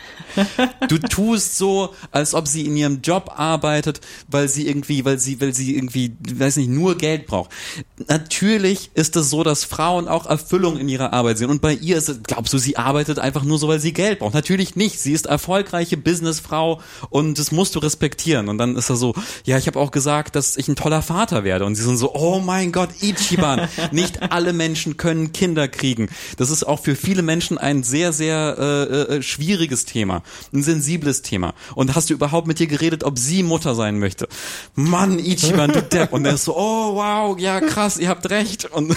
[0.88, 5.40] du tust so, als ob sie in ihrem Job arbeitet, weil sie irgendwie, weil sie,
[5.40, 7.50] weil sie irgendwie, weiß nicht, nur Geld braucht.
[8.08, 11.50] Natürlich ist es so, dass Frauen auch Erfüllung in ihrer Arbeit sehen.
[11.50, 14.18] Und bei ihr ist es, glaubst du, sie arbeitet einfach nur so, weil sie Geld
[14.18, 14.34] braucht?
[14.34, 15.00] Natürlich nicht.
[15.00, 16.80] Sie ist erfolgreiche Businessfrau
[17.10, 18.48] und das musst du respektieren.
[18.48, 19.14] Und dann ist er so,
[19.44, 21.64] ja, ich habe auch gesagt, dass ich ein toller Vater werde.
[21.64, 26.08] Und sie sind so, oh mein Gott, Ichiban, nicht alle Menschen können Kinder kriegen.
[26.36, 30.22] Das ist auch für viele Menschen ein sehr, sehr äh, äh, schwieriges Thema,
[30.52, 31.54] ein sensibles Thema.
[31.74, 34.28] Und hast du überhaupt mit ihr geredet, ob sie Mutter sein möchte?
[34.76, 36.12] Mann, Ichiban, du Depp.
[36.12, 38.64] Und er ist so, oh wow, ja krass, ihr habt recht.
[38.72, 38.88] Und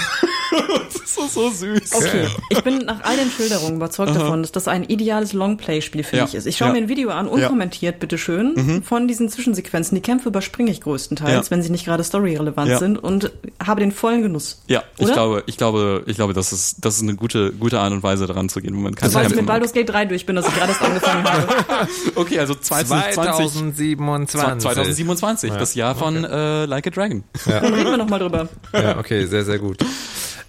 [0.52, 1.94] das ist so süß.
[1.94, 6.18] Okay, ich bin nach all den Schilderungen überzeugt davon, dass das ein ideales Longplay-Spiel für
[6.18, 6.24] Ja.
[6.24, 6.48] mich ist.
[6.48, 6.74] Ich schaue Ja.
[6.74, 9.94] mir ein Video an, unkommentiert, bitteschön, von diesen Zwischensequenzen.
[9.96, 11.52] Die Kämpfe überspringe ich größtenteils, Ja.
[11.52, 12.80] wenn sie nicht gerade storyrelevant Ja.
[12.80, 13.32] sind und
[13.64, 14.62] habe den vollen Genuss.
[14.68, 15.14] Ja, ich Oder?
[15.14, 18.26] glaube, ich glaube, ich glaube, das ist, das ist eine gute, gute Art und Weise,
[18.26, 19.12] daran zu gehen, wo man kann.
[19.12, 21.48] Sobald ich mit Baldur's Gate 3 durch bin, dass ich gerade erst angefangen habe.
[22.16, 24.62] Okay, also 2020, 2027.
[24.62, 27.24] 2027, das Jahr von äh, Like a Dragon.
[27.46, 28.48] Dann reden wir nochmal drüber.
[28.74, 29.78] Ja, okay, sehr, sehr gut.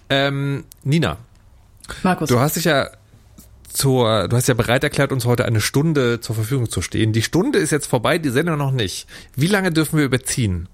[0.09, 1.17] Ähm, Nina,
[2.03, 2.29] Markus.
[2.29, 2.89] du hast dich ja
[3.71, 7.11] zur, du hast ja bereit erklärt, uns heute eine Stunde zur Verfügung zu stehen.
[7.11, 9.07] Die Stunde ist jetzt vorbei, die Sendung noch nicht.
[9.35, 10.69] Wie lange dürfen wir überziehen?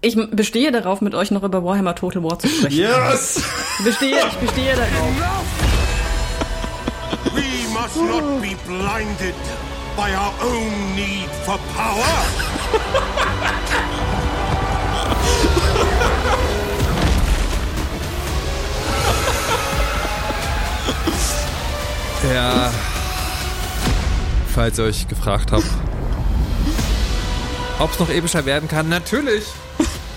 [0.00, 2.76] Ich bestehe darauf, mit euch noch über Warhammer Total War zu sprechen.
[2.76, 3.42] Yes!
[3.78, 5.08] Ich bestehe, ich bestehe darauf.
[7.34, 9.34] We must not be blinded
[9.96, 13.24] by our own need for power.
[22.24, 22.70] Ja.
[24.54, 25.64] Falls ihr euch gefragt habt,
[27.78, 29.44] ob es noch epischer werden kann, natürlich.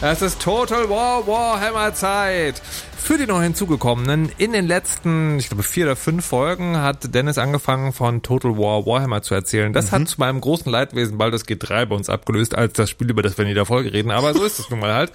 [0.02, 2.60] Es ist Total War Warhammer Zeit.
[3.04, 7.40] Für die neu hinzugekommenen, in den letzten, ich glaube, vier oder fünf Folgen hat Dennis
[7.40, 9.74] angefangen von Total War Warhammer zu erzählen.
[9.74, 13.10] Das hat zu meinem großen Leidwesen Baldur's Gate 3 bei uns abgelöst, als das Spiel,
[13.10, 14.12] über das wir in jeder Folge reden.
[14.12, 15.12] Aber so ist es nun mal halt.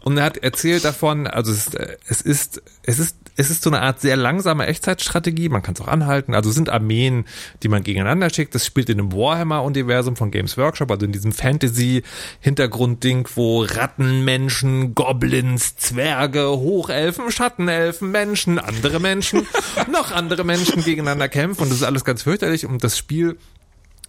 [0.00, 3.62] Und er hat erzählt davon, also es ist, äh, es ist, es ist, es ist
[3.62, 5.48] so eine Art sehr langsame Echtzeitstrategie.
[5.48, 6.34] Man kann es auch anhalten.
[6.34, 7.24] Also es sind Armeen,
[7.62, 8.56] die man gegeneinander schickt.
[8.56, 14.96] Das spielt in dem Warhammer-Universum von Games Workshop, also in diesem Fantasy-Hintergrund-Ding, wo Ratten, Menschen,
[14.96, 19.46] Goblins, Zwerge, Hochelfen, Schattenelfen, Menschen, andere Menschen,
[19.90, 21.62] noch andere Menschen gegeneinander kämpfen.
[21.62, 22.66] Und das ist alles ganz fürchterlich.
[22.66, 23.36] Und das Spiel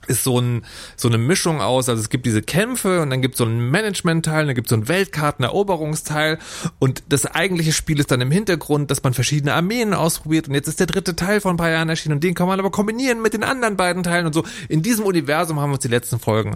[0.07, 0.65] ist so, ein,
[0.95, 3.69] so eine Mischung aus, also es gibt diese Kämpfe und dann gibt es so einen
[3.69, 6.39] Management-Teil, dann gibt es so einen Weltkarteneroberungsteil
[6.79, 10.67] und das eigentliche Spiel ist dann im Hintergrund, dass man verschiedene Armeen ausprobiert und jetzt
[10.67, 13.21] ist der dritte Teil vor ein paar Jahren erschienen und den kann man aber kombinieren
[13.21, 14.43] mit den anderen beiden Teilen und so.
[14.67, 16.55] In diesem Universum haben wir uns die letzten Folgen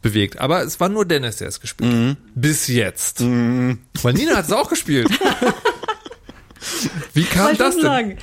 [0.00, 0.38] bewegt.
[0.38, 2.16] Aber es war nur Dennis, der es gespielt hat.
[2.34, 3.20] Bis jetzt.
[3.20, 5.08] Weil Nina hat es auch gespielt.
[7.14, 7.84] Wie kam Wollte das denn?
[7.84, 8.16] sagen.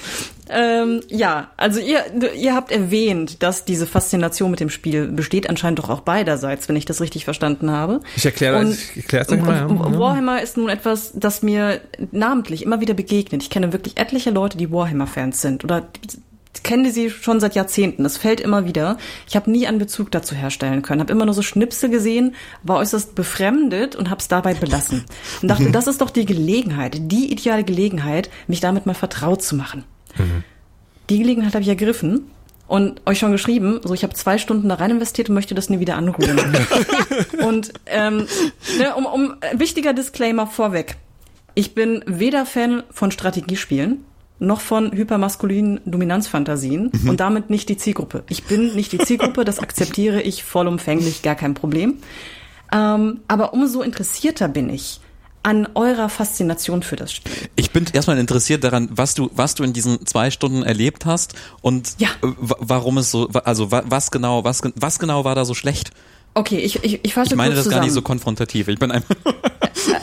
[0.49, 2.03] Ähm, ja, also ihr,
[2.35, 6.75] ihr habt erwähnt, dass diese Faszination mit dem Spiel besteht anscheinend doch auch beiderseits, wenn
[6.75, 7.99] ich das richtig verstanden habe.
[8.15, 8.91] Ich erkläre es
[9.29, 9.55] mal.
[9.55, 9.99] Ja.
[9.99, 11.81] Warhammer ist nun etwas, das mir
[12.11, 13.43] namentlich immer wieder begegnet.
[13.43, 15.87] Ich kenne wirklich etliche Leute, die Warhammer-Fans sind oder
[16.63, 18.03] kenne sie schon seit Jahrzehnten.
[18.03, 18.97] Das fällt immer wieder.
[19.27, 21.01] Ich habe nie einen Bezug dazu herstellen können.
[21.01, 25.05] Habe immer nur so Schnipsel gesehen, war äußerst befremdet und habe es dabei belassen.
[25.41, 29.55] Und dachte, das ist doch die Gelegenheit, die ideale Gelegenheit, mich damit mal vertraut zu
[29.55, 29.83] machen.
[31.09, 32.29] Die Gelegenheit habe ich ergriffen
[32.67, 35.69] und euch schon geschrieben, so ich habe zwei Stunden da rein investiert und möchte das
[35.69, 36.39] nie wieder anrühren.
[37.45, 38.27] und ähm,
[38.77, 40.97] ne, um, um wichtiger Disclaimer vorweg.
[41.55, 44.05] Ich bin weder Fan von Strategiespielen
[44.39, 48.23] noch von hypermaskulinen Dominanzfantasien und damit nicht die Zielgruppe.
[48.29, 51.97] Ich bin nicht die Zielgruppe, das akzeptiere ich vollumfänglich, gar kein Problem.
[52.71, 55.01] Ähm, aber umso interessierter bin ich
[55.41, 57.33] an eurer Faszination für das Spiel.
[57.55, 61.33] Ich bin erstmal interessiert daran, was du, was du in diesen zwei Stunden erlebt hast
[61.61, 62.09] und Ja.
[62.21, 65.91] wa- warum es so, also wa- was genau, was, was genau war da so schlecht?
[66.33, 68.03] Okay, ich, ich, ich fasse Ich meine das gar nicht so zusammen.
[68.05, 68.67] konfrontativ.
[68.67, 69.15] Ich bin einfach.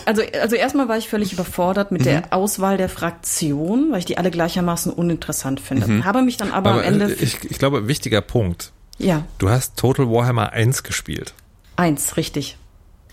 [0.06, 2.04] Also, also erstmal war ich völlig überfordert mit Mhm.
[2.04, 6.04] der Auswahl der Fraktion, weil ich die alle gleichermaßen uninteressant finde.
[6.04, 6.78] Habe mich dann aber, Mhm.
[6.78, 8.72] Aber am Ende, äh, ich, ich glaube, wichtiger Punkt.
[8.98, 11.34] ja, Du hast Total Warhammer 1 gespielt.
[11.76, 12.56] eins, richtig.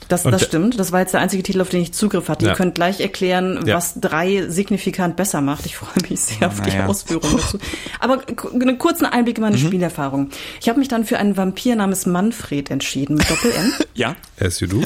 [0.10, 0.80] Das, das stimmt.
[0.80, 2.45] Das war jetzt der einzige Titel, auf den ich Zugriff hatte.
[2.45, 2.51] Ja.
[2.51, 3.76] Ihr könnt gleich erklären, Ja.
[3.78, 5.66] was drei signifikant besser macht.
[5.66, 6.88] Ich freue mich sehr auf die Naja.
[6.88, 7.58] Ausführungen dazu.
[7.99, 8.22] Aber
[8.54, 9.66] einen kurzen Einblick in meine Mhm.
[9.68, 10.30] Spielerfahrung.
[10.62, 13.74] Ich habe mich dann für einen Vampir namens Manfred entschieden, mit Doppel-N.
[13.95, 14.16] Ja.
[14.39, 14.82] As you do.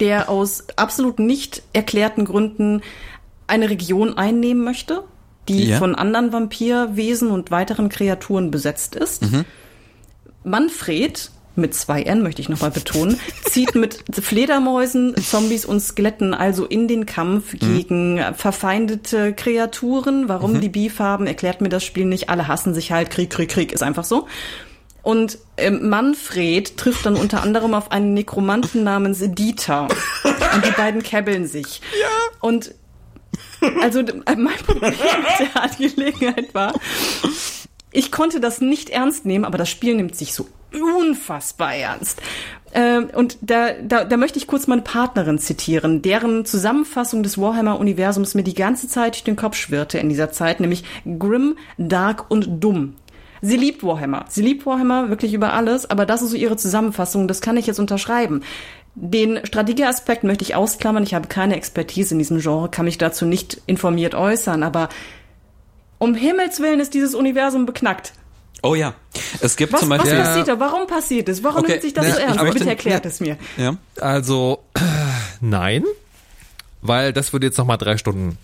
[0.00, 2.82] der aus absolut nicht erklärten Gründen
[3.46, 5.04] eine Region einnehmen möchte,
[5.48, 5.78] die Ja.
[5.78, 9.22] von anderen Vampirwesen und weiteren Kreaturen besetzt ist.
[10.44, 11.30] Manfred,
[11.60, 16.88] mit zwei N möchte ich nochmal betonen, zieht mit Fledermäusen, Zombies und Skeletten also in
[16.88, 20.28] den Kampf gegen verfeindete Kreaturen.
[20.28, 22.28] Warum die Beef-Farben, erklärt mir das Spiel nicht.
[22.28, 23.10] Alle hassen sich halt.
[23.10, 24.26] Krieg, Krieg, Krieg ist einfach so.
[25.02, 29.88] Und ähm, Manfred trifft dann unter anderem auf einen Nekromanten namens Dieter.
[30.24, 31.80] Und die beiden käbbeln sich.
[32.00, 32.08] Ja.
[32.40, 32.74] Und
[33.82, 36.74] also d- mein Problem mit der Angelegenheit war,
[37.92, 42.20] ich konnte das nicht ernst nehmen, aber das Spiel nimmt sich so unfassbar ernst.
[42.72, 48.34] Ähm, und da, da, da möchte ich kurz meine Partnerin zitieren, deren Zusammenfassung des Warhammer-Universums
[48.34, 50.84] mir die ganze Zeit durch den Kopf schwirrte in dieser Zeit, nämlich
[51.18, 52.94] grim, dark und dumm.
[53.42, 54.26] Sie liebt Warhammer.
[54.28, 57.66] Sie liebt Warhammer wirklich über alles, aber das ist so ihre Zusammenfassung, das kann ich
[57.66, 58.42] jetzt unterschreiben.
[58.94, 61.04] Den Strategieaspekt möchte ich ausklammern.
[61.04, 64.88] Ich habe keine Expertise in diesem Genre, kann mich dazu nicht informiert äußern, aber
[66.00, 68.12] um Himmels Willen ist dieses Universum beknackt.
[68.62, 68.94] Oh ja.
[69.40, 70.18] Es gibt Was, zum was Beispiel.
[70.18, 70.58] passiert da?
[70.60, 71.42] Warum passiert es?
[71.44, 72.40] Warum Okay, nimmt sich das ne, so ernst?
[72.42, 73.38] möchte- Bitte erklärt ne- es mir.
[73.56, 73.76] Ja.
[74.00, 74.64] Also,
[75.40, 75.84] nein.
[76.82, 78.36] weil das würde jetzt nochmal drei Stunden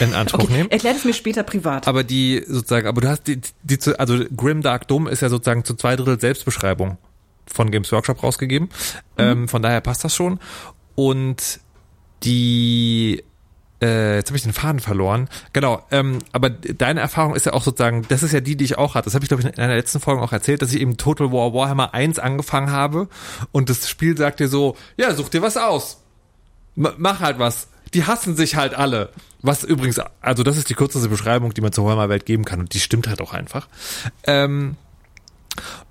[0.00, 0.70] in Anspruch Okay, nehmen.
[0.70, 1.88] erklär es mir später privat.
[1.88, 5.28] Aber die sozusagen, aber du hast die, die zu, also Grim Dark Dome ist ja
[5.28, 6.98] sozusagen zu zwei Drittel Selbstbeschreibung
[7.46, 8.68] von Games Workshop rausgegeben.
[9.16, 10.38] Ähm, von daher passt das schon.
[10.96, 11.60] Und
[12.24, 13.22] die
[13.82, 15.28] äh, jetzt habe ich den Faden verloren.
[15.52, 18.78] Genau, ähm, aber deine Erfahrung ist ja auch sozusagen, das ist ja die, die ich
[18.78, 19.06] auch hatte.
[19.06, 21.30] Das habe ich, glaube ich, in einer letzten Folge auch erzählt, dass ich eben Total
[21.32, 23.08] War Warhammer 1 angefangen habe
[23.52, 26.02] und das Spiel sagt dir so, ja, such dir was aus.
[26.76, 27.68] M mach halt was.
[27.94, 29.10] Die hassen sich halt alle.
[29.42, 32.74] Was übrigens, also das ist die kürzeste Beschreibung, die man zur Warhammer-Welt geben kann und
[32.74, 33.68] die stimmt halt auch einfach.
[34.24, 34.76] Ähm,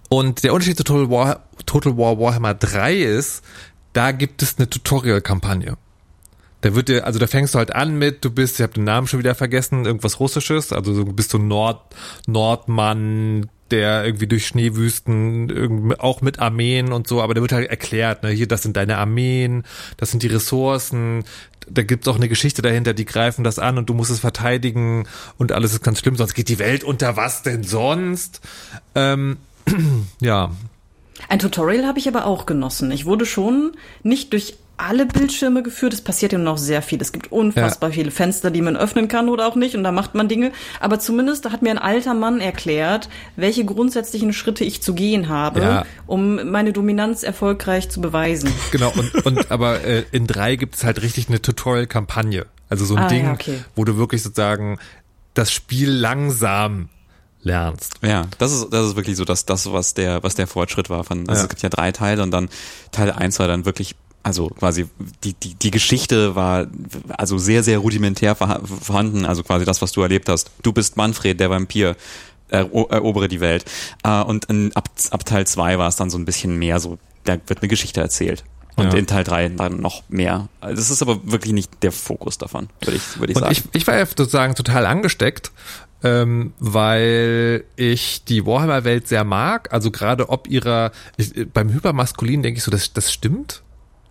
[0.09, 3.43] und der Unterschied zu Total War, Total War Warhammer 3 ist,
[3.93, 5.77] da gibt es eine Tutorial-Kampagne.
[6.65, 8.85] Da wird dir, also da fängst du halt an mit, du bist, ich habe den
[8.85, 11.93] Namen schon wieder vergessen, irgendwas Russisches, also so bist du Nord,
[12.25, 18.23] Nordmann, der irgendwie durch Schneewüsten, auch mit Armeen und so, aber da wird halt erklärt,
[18.23, 19.61] ne, hier, das sind deine Armeen,
[19.97, 21.23] das sind die Ressourcen,
[21.69, 25.07] da gibt's auch eine Geschichte dahinter, die greifen das an und du musst es verteidigen
[25.37, 28.41] und alles ist ganz schlimm, sonst geht die Welt unter, was denn sonst?
[28.95, 29.37] Ähm,
[30.19, 30.49] ja,
[31.29, 32.91] Ein Tutorial habe ich aber auch genossen.
[32.91, 33.71] Ich wurde schon
[34.03, 35.93] nicht durch alle Bildschirme geführt.
[35.93, 37.01] Es passiert ja noch sehr viel.
[37.01, 39.75] Es gibt unfassbar viele Fenster, die man öffnen kann oder auch nicht.
[39.77, 40.51] Und da macht man Dinge.
[40.81, 45.61] Aber zumindest hat mir ein alter Mann erklärt, welche grundsätzlichen Schritte ich zu gehen habe,
[45.61, 45.85] Ja.
[46.07, 48.51] um meine Dominanz erfolgreich zu beweisen.
[48.71, 52.45] Genau, und, und aber äh, in drei gibt es halt richtig eine Tutorial-Kampagne.
[52.67, 53.59] Also so ein Ah, Ding, ja, okay.
[53.75, 54.77] wo du wirklich sozusagen
[55.35, 56.89] das Spiel langsam
[57.45, 57.93] lernst.
[58.01, 61.03] Ja, das ist, das ist wirklich so das, das was der, was der Fortschritt war.
[61.05, 61.43] Von, also Ja.
[61.43, 62.49] es gibt ja drei Teile und dann
[62.91, 64.87] Teil eins war dann wirklich, also quasi
[65.23, 66.67] die, die, die Geschichte war
[67.09, 69.25] also sehr, sehr rudimentär vorha- vorhanden.
[69.25, 70.49] Also quasi das, was du erlebt hast.
[70.63, 71.95] Du bist Manfred, der Vampir.
[72.49, 73.65] Ero erobere die Welt.
[74.03, 76.99] Äh, und in, ab, ab Teil zwei war es dann so ein bisschen mehr so,
[77.23, 78.43] da wird eine Geschichte erzählt.
[78.75, 78.99] Und Ja.
[78.99, 80.47] in Teil drei dann noch mehr.
[80.61, 83.51] Das ist aber wirklich nicht der Fokus davon, würde ich, würde ich Und sagen.
[83.53, 85.51] ich, ich war ja sozusagen total angesteckt,
[86.05, 89.73] ähm, weil ich die Warhammer-Welt sehr mag.
[89.73, 93.63] Also gerade ob ihrer, ich, beim Hypermaskulin denke ich so, das, das stimmt.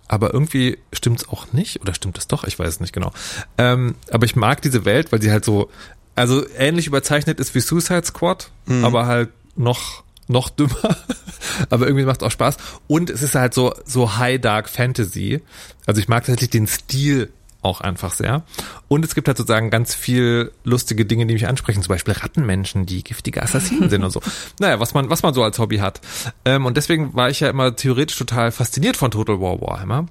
[0.09, 1.81] Aber irgendwie stimmt's auch nicht.
[1.81, 2.43] Oder stimmt es doch?
[2.45, 3.13] Ich weiß es nicht genau.
[3.59, 5.71] Ähm, aber ich mag diese Welt, weil sie halt so,
[6.17, 8.51] also ähnlich überzeichnet ist wie Suicide Squad,
[8.83, 10.97] aber halt noch noch dümmer,
[11.71, 12.57] aber irgendwie macht es auch Spaß
[12.87, 15.43] und es ist halt so so High Dark Fantasy.
[15.85, 17.31] Also ich mag tatsächlich den Stil
[17.65, 18.43] auch einfach sehr.
[18.89, 22.87] Und es gibt halt sozusagen ganz viel lustige Dinge, die mich ansprechen, zum Beispiel Rattenmenschen,
[22.87, 24.21] die giftige Assassinen sind und so.
[24.61, 26.01] Naja, was man, was man so als Hobby hat.
[26.45, 30.07] Ähm, und deswegen war ich ja immer theoretisch total fasziniert von Total War Warhammer.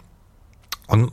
[0.87, 1.11] Und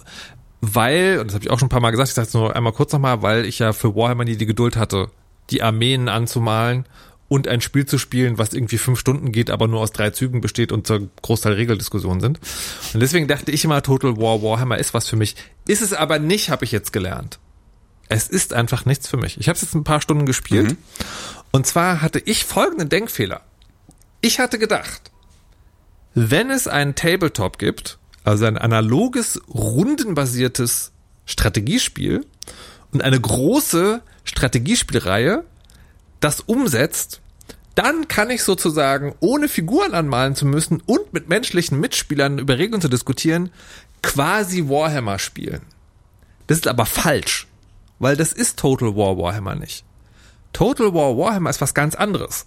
[0.61, 2.55] weil, und das habe ich auch schon ein paar Mal gesagt, ich sage es nur
[2.55, 5.11] einmal kurz nochmal, weil ich ja für Warhammer nie die Geduld hatte,
[5.51, 6.87] die Armeen anzumalen
[7.31, 10.41] und ein Spiel zu spielen, was irgendwie fünf Stunden geht, aber nur aus drei Zügen
[10.41, 12.41] besteht und zur Großteil Regeldiskussionen sind.
[12.93, 15.37] Und deswegen dachte ich immer, Total War Warhammer ist was für mich.
[15.69, 17.39] Ist es aber nicht, habe ich jetzt gelernt.
[18.09, 19.39] Es ist einfach nichts für mich.
[19.39, 20.77] Ich habe es jetzt ein paar Stunden gespielt.
[21.53, 23.43] Und zwar hatte ich folgenden Denkfehler.
[24.21, 25.13] Ich hatte gedacht,
[26.15, 30.91] wenn es einen Tabletop gibt, also ein analoges, rundenbasiertes
[31.27, 32.27] Strategiespiel
[32.91, 35.45] und eine große Strategiespielreihe
[36.21, 37.21] das umsetzt,
[37.75, 42.83] dann kann ich sozusagen, ohne Figuren anmalen zu müssen und mit menschlichen Mitspielern über Regeln
[42.83, 43.51] zu diskutieren,
[44.03, 45.63] quasi Warhammer spielen.
[46.47, 47.47] Das ist aber falsch,
[47.99, 49.85] weil das ist Total War Warhammer nicht.
[50.53, 52.47] Total War Warhammer ist was ganz anderes.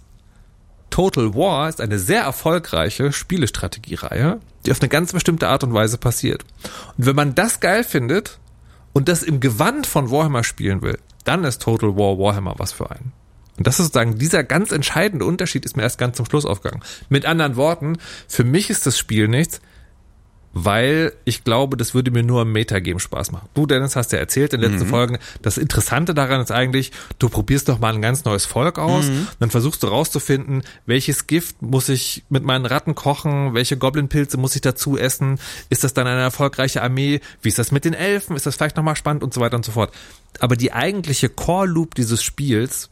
[0.90, 5.98] Total War ist eine sehr erfolgreiche Spielestrategiereihe, die auf eine ganz bestimmte Art und Weise
[5.98, 6.44] passiert.
[6.96, 8.38] Und wenn man das geil findet
[8.92, 12.90] und das im Gewand von Warhammer spielen will, dann ist Total War Warhammer was für
[12.90, 13.12] einen.
[13.56, 16.82] Und das ist sozusagen dieser ganz entscheidende Unterschied ist mir erst ganz zum Schluss aufgegangen.
[17.08, 19.60] Mit anderen Worten, für mich ist das Spiel nichts,
[20.54, 23.48] weil ich glaube, das würde mir nur im Metagame Spaß machen.
[23.54, 27.28] Du, Dennis, hast ja erzählt in den letzten Folgen, das Interessante daran ist eigentlich, du
[27.28, 29.06] probierst doch mal ein ganz neues Volk aus,
[29.40, 34.54] dann versuchst du rauszufinden, welches Gift muss ich mit meinen Ratten kochen, welche Goblin-Pilze muss
[34.54, 35.40] ich dazu essen,
[35.70, 38.76] ist das dann eine erfolgreiche Armee, wie ist das mit den Elfen, ist das vielleicht
[38.76, 39.92] nochmal spannend und so weiter und so fort.
[40.38, 42.90] Aber die eigentliche Core-Loop dieses Spiels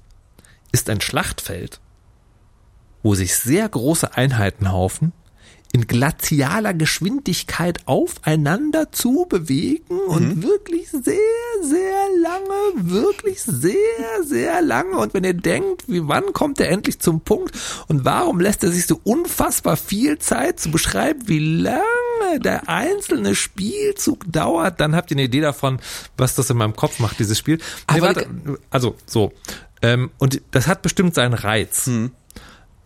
[0.73, 1.81] ist ein Schlachtfeld,
[3.03, 5.13] wo sich sehr große Einheitenhaufen
[5.73, 11.17] in glazialer Geschwindigkeit aufeinander zu bewegen und wirklich sehr,
[11.63, 14.99] sehr lange, wirklich sehr, sehr lange.
[14.99, 17.57] Und wenn ihr denkt, wie wann kommt er endlich zum Punkt
[17.89, 21.83] und warum lässt er sich so unfassbar viel Zeit zu beschreiben, wie lange
[22.41, 25.81] der einzelne Spielzug dauert, dann habt ihr eine Idee davon,
[26.19, 27.59] was das in meinem Kopf macht, dieses Spiel.
[27.91, 28.27] Nee, warte,
[28.69, 29.33] also so.
[29.83, 31.89] Ähm, und das hat bestimmt seinen Reiz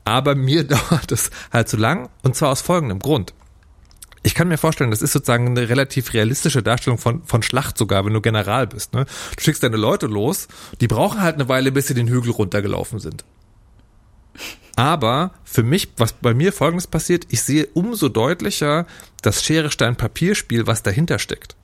[0.06, 3.34] aber mir dauert es halt zu lang und zwar aus folgendem Grund.
[4.22, 8.04] ich kann mir vorstellen, das ist sozusagen eine relativ realistische Darstellung von, von Schlacht sogar,
[8.04, 8.94] wenn du General bist.
[8.94, 9.04] Ne?
[9.36, 10.48] Du schickst deine Leute los,
[10.80, 13.24] die brauchen halt eine Weile, bis sie den Hügel runtergelaufen sind.
[14.74, 18.86] Aber für mich, was bei mir folgendes passiert, ich sehe umso deutlicher
[19.22, 21.56] das Schere, Stein, Papierspiel, was dahinter steckt.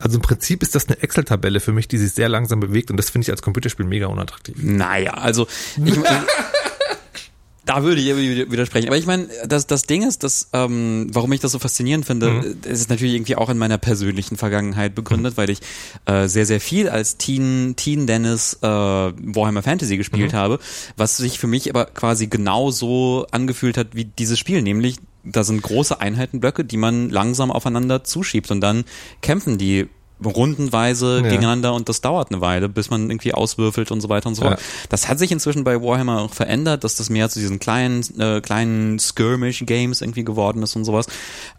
[0.00, 2.96] Also im Prinzip ist das eine Excel-Tabelle für mich, die sich sehr langsam bewegt und
[2.96, 4.56] das finde ich als Computerspiel mega unattraktiv.
[4.60, 5.46] Naja, also
[5.84, 5.94] ich,
[7.66, 8.88] da würde ich irgendwie widersprechen.
[8.88, 12.30] Aber ich meine, das, das Ding ist, dass, ähm, warum ich das so faszinierend finde,
[12.30, 12.56] mhm.
[12.64, 15.36] es ist natürlich irgendwie auch in meiner persönlichen Vergangenheit begründet, mhm.
[15.36, 15.60] weil ich
[16.06, 20.36] äh, sehr, sehr viel als Teen, Teen Dennis äh, Warhammer Fantasy gespielt mhm.
[20.36, 20.58] habe,
[20.96, 25.62] was sich für mich aber quasi genauso angefühlt hat wie dieses Spiel, nämlich da sind
[25.62, 28.84] große Einheitenblöcke, die man langsam aufeinander zuschiebt und dann
[29.20, 29.88] kämpfen die
[30.24, 31.30] rundenweise ja.
[31.30, 34.42] gegeneinander und das dauert eine Weile, bis man irgendwie auswürfelt und so weiter und so
[34.42, 34.60] fort.
[34.60, 34.66] Ja.
[34.88, 38.40] Das hat sich inzwischen bei Warhammer auch verändert, dass das mehr zu diesen kleinen, äh,
[38.40, 41.06] kleinen Skirmish-Games irgendwie geworden ist und sowas.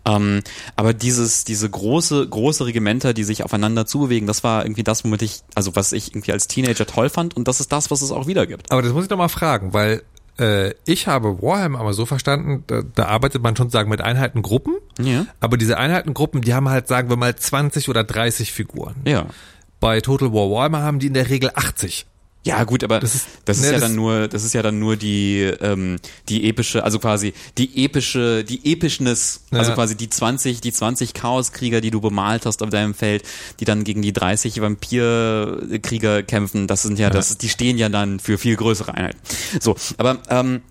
[0.05, 0.41] Ähm,
[0.75, 5.21] aber dieses, diese große, große Regimenter, die sich aufeinander zubewegen, das war irgendwie das, womit
[5.21, 8.11] ich, also was ich irgendwie als Teenager toll fand und das ist das, was es
[8.11, 8.71] auch wieder gibt.
[8.71, 10.03] Aber das muss ich doch mal fragen, weil
[10.85, 15.26] ich habe Warhammer aber so verstanden, da, da arbeitet man schon sagen mit Einheitengruppen, ja.
[15.39, 18.95] aber diese Einheitengruppen, die haben halt, sagen wir mal, 20 oder 30 Figuren.
[19.05, 19.27] Ja.
[19.80, 22.05] Bei Total War Warhammer haben die in der Regel 80.
[22.43, 24.63] Ja, gut, aber das ist, das ist ne, ja das dann nur, das ist ja
[24.63, 25.97] dann nur die, ähm,
[26.27, 29.76] die epische, also quasi die epische, die Epischness, also ja.
[29.76, 33.23] quasi die 20, die 20 Chaoskrieger, die du bemalt hast auf deinem Feld,
[33.59, 37.13] die dann gegen die 30 Vampirkrieger kämpfen, das sind ja, ja.
[37.13, 39.19] das, die stehen ja dann für viel größere Einheiten.
[39.59, 40.61] So, aber ähm,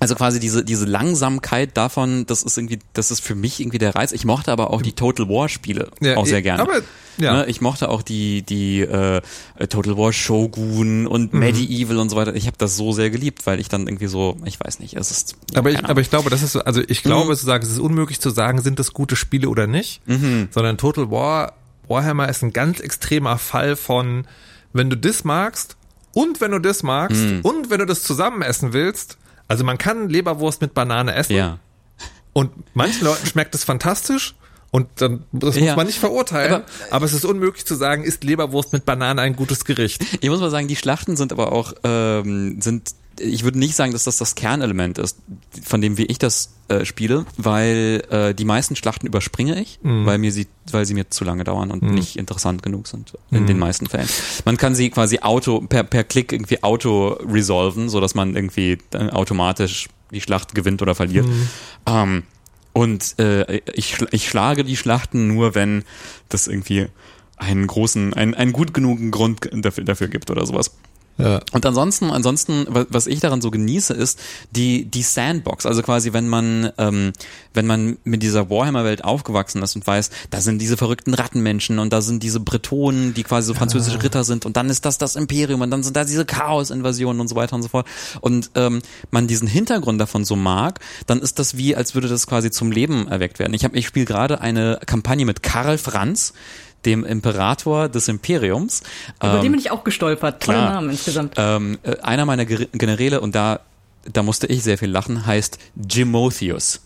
[0.00, 3.94] also quasi diese, diese Langsamkeit davon, das ist irgendwie, das ist für mich irgendwie der
[3.94, 4.12] Reiz.
[4.12, 6.62] Ich mochte aber auch die Total War Spiele ja, auch sehr gerne.
[6.62, 6.80] Aber,
[7.18, 7.34] ja.
[7.34, 9.20] Ne, ich mochte auch die, die äh,
[9.68, 11.40] Total War Shogun und mhm.
[11.40, 12.34] Medieval und so weiter.
[12.34, 15.10] Ich habe das so sehr geliebt, weil ich dann irgendwie so, ich weiß nicht, es
[15.10, 15.36] ist.
[15.54, 17.36] Aber ich, aber ich glaube, das ist, also ich glaube mhm.
[17.36, 20.48] zu sagen, es ist unmöglich zu sagen, sind das gute Spiele oder nicht, mhm.
[20.50, 21.52] sondern Total War,
[21.88, 24.26] Warhammer ist ein ganz extremer Fall von,
[24.72, 25.76] wenn du das magst
[26.14, 27.40] und wenn du das magst mhm.
[27.42, 29.18] und wenn du das zusammen essen willst,
[29.50, 31.34] also man kann Leberwurst mit Banane essen.
[31.34, 31.58] Ja.
[32.32, 34.36] Und manchen Leuten schmeckt es fantastisch.
[34.70, 35.62] Und dann, das ja.
[35.62, 36.54] muss man nicht verurteilen.
[36.54, 40.06] Aber, aber, es ist unmöglich zu sagen, ist Leberwurst mit Banane ein gutes Gericht.
[40.20, 43.92] Ich muss mal sagen, die Schlachten sind aber auch, ähm, sind ich würde nicht sagen,
[43.92, 45.18] dass das das Kernelement ist,
[45.62, 50.06] von dem wie ich das äh, spiele, weil äh, die meisten Schlachten überspringe ich, mhm.
[50.06, 51.94] weil mir sie, weil sie mir zu lange dauern und mhm.
[51.94, 53.46] nicht interessant genug sind in mhm.
[53.46, 54.08] den meisten Fällen.
[54.44, 58.78] Man kann sie quasi auto per per Klick irgendwie auto resolven, so dass man irgendwie
[59.12, 61.26] automatisch die Schlacht gewinnt oder verliert.
[61.26, 61.48] Mhm.
[61.86, 62.22] Ähm,
[62.72, 65.84] und äh, ich, ich schlage die Schlachten nur, wenn
[66.28, 66.86] das irgendwie
[67.36, 70.72] einen großen, einen, einen gut genugen Grund dafür, dafür gibt oder sowas.
[71.20, 71.40] Ja.
[71.52, 74.20] Und ansonsten, ansonsten, was ich daran so genieße, ist
[74.50, 75.66] die die Sandbox.
[75.66, 77.12] Also quasi, wenn man ähm,
[77.54, 81.92] wenn man mit dieser Warhammer-Welt aufgewachsen ist und weiß, da sind diese verrückten Rattenmenschen und
[81.92, 84.02] da sind diese Bretonen, die quasi so französische ja.
[84.02, 87.28] Ritter sind und dann ist das das Imperium und dann sind da diese Chaos-Invasionen und
[87.28, 87.86] so weiter und so fort.
[88.20, 88.80] Und ähm,
[89.10, 92.72] man diesen Hintergrund davon so mag, dann ist das wie, als würde das quasi zum
[92.72, 93.54] Leben erweckt werden.
[93.54, 96.32] Ich habe, ich spiele gerade eine Kampagne mit Karl Franz
[96.84, 98.82] dem Imperator des Imperiums.
[99.18, 100.42] Über ähm, den bin ich auch gestolpert.
[100.42, 101.34] Toller Name insgesamt.
[101.36, 103.60] Ähm, äh, einer meiner Generäle, und da,
[104.10, 106.80] da musste ich sehr viel lachen, heißt Jimotheus.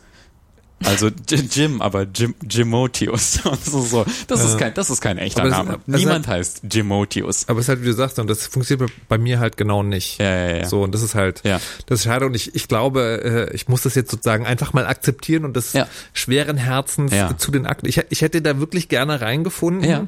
[0.83, 3.41] Also Jim, aber Jim, Jimotius.
[3.63, 4.05] so, so.
[4.27, 5.79] Das, ist kein, das ist kein echter Name.
[5.87, 7.49] Niemand halt, heißt Jimotius.
[7.49, 10.19] Aber es ist halt, wie du sagst, und das funktioniert bei mir halt genau nicht.
[10.21, 10.67] Ja, ja, ja.
[10.67, 11.61] So, und das ist halt, ja.
[11.87, 12.27] das ist schade.
[12.27, 15.73] Und ich, ich glaube, äh, ich muss das jetzt sozusagen einfach mal akzeptieren und das
[15.73, 15.87] ja.
[16.13, 17.37] schweren Herzens ja.
[17.37, 17.87] zu den Akten.
[17.87, 19.89] Ich, ich hätte da wirklich gerne reingefunden.
[19.89, 20.07] Ja.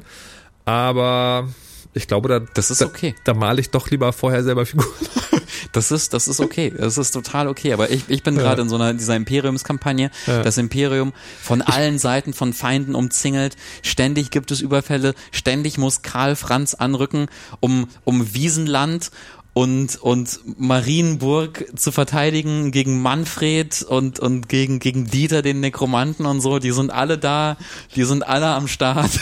[0.65, 1.47] Aber
[1.97, 3.15] ich glaube, da, das ist okay.
[3.23, 4.87] Da, da male ich doch lieber vorher selber Figuren.
[5.71, 6.73] Das ist, das ist okay.
[6.75, 7.73] Das ist total okay.
[7.73, 8.41] Aber ich, ich bin ja.
[8.41, 10.11] gerade in so einer, dieser Imperiumskampagne.
[10.25, 10.41] Ja.
[10.41, 13.55] Das Imperium von allen Seiten von Feinden umzingelt.
[13.81, 15.13] Ständig gibt es Überfälle.
[15.31, 17.27] Ständig muss Karl Franz anrücken,
[17.59, 19.11] um, um Wiesenland
[19.53, 26.41] und, und Marienburg zu verteidigen gegen Manfred und, und gegen, gegen Dieter, den Nekromanten und
[26.41, 26.59] so.
[26.59, 27.57] Die sind alle da.
[27.95, 29.09] Die sind alle am Start.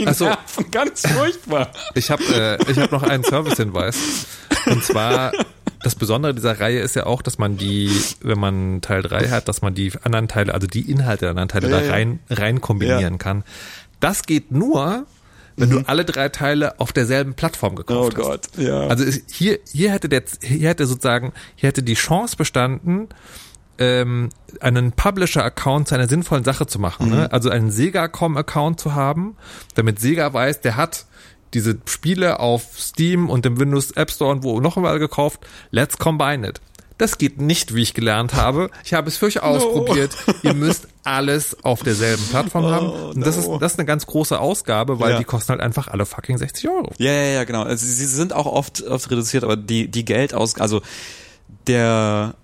[0.00, 1.70] die also, nerven ganz furchtbar.
[1.94, 4.26] Ich habe äh, ich hab noch einen Servicehinweis.
[4.66, 5.32] Und zwar,
[5.82, 7.90] das Besondere dieser Reihe ist ja auch, dass man die,
[8.20, 11.48] wenn man Teil 3 hat, dass man die anderen Teile, also die Inhalte der anderen
[11.48, 13.18] Teile ja, da rein, rein kombinieren ja.
[13.18, 13.44] kann.
[14.00, 15.06] Das geht nur,
[15.56, 15.72] wenn mhm.
[15.72, 18.24] du alle drei Teile auf derselben Plattform gekauft hast.
[18.24, 18.86] Oh Gott, ja.
[18.86, 23.08] Also hier, hier hätte der, hier hätte sozusagen, hier hätte die Chance bestanden,
[23.80, 24.28] ähm,
[24.60, 27.08] einen Publisher-Account zu einer sinnvollen Sache zu machen.
[27.08, 27.14] Ne?
[27.14, 27.20] Mhm.
[27.22, 27.32] Ne?
[27.32, 29.36] Also einen Sega.com-Account zu haben,
[29.74, 31.06] damit Sega weiß, der hat
[31.54, 35.40] diese Spiele auf Steam und dem Windows App Store und wo noch überall gekauft.
[35.72, 36.60] Let's combine it.
[36.98, 38.70] Das geht nicht, wie ich gelernt habe.
[38.84, 40.14] Ich habe es für euch ausprobiert.
[40.42, 42.90] Ihr müsst alles auf derselben Plattform haben.
[42.90, 45.18] Und das ist, das ist eine ganz große Ausgabe, weil Ja.
[45.18, 46.92] die kosten halt einfach alle fucking 60 Euro.
[46.98, 47.62] Ja, ja, ja, genau.
[47.62, 50.82] Also sie sind auch oft, oft reduziert, aber die, die Geldaus, also
[51.66, 52.34] der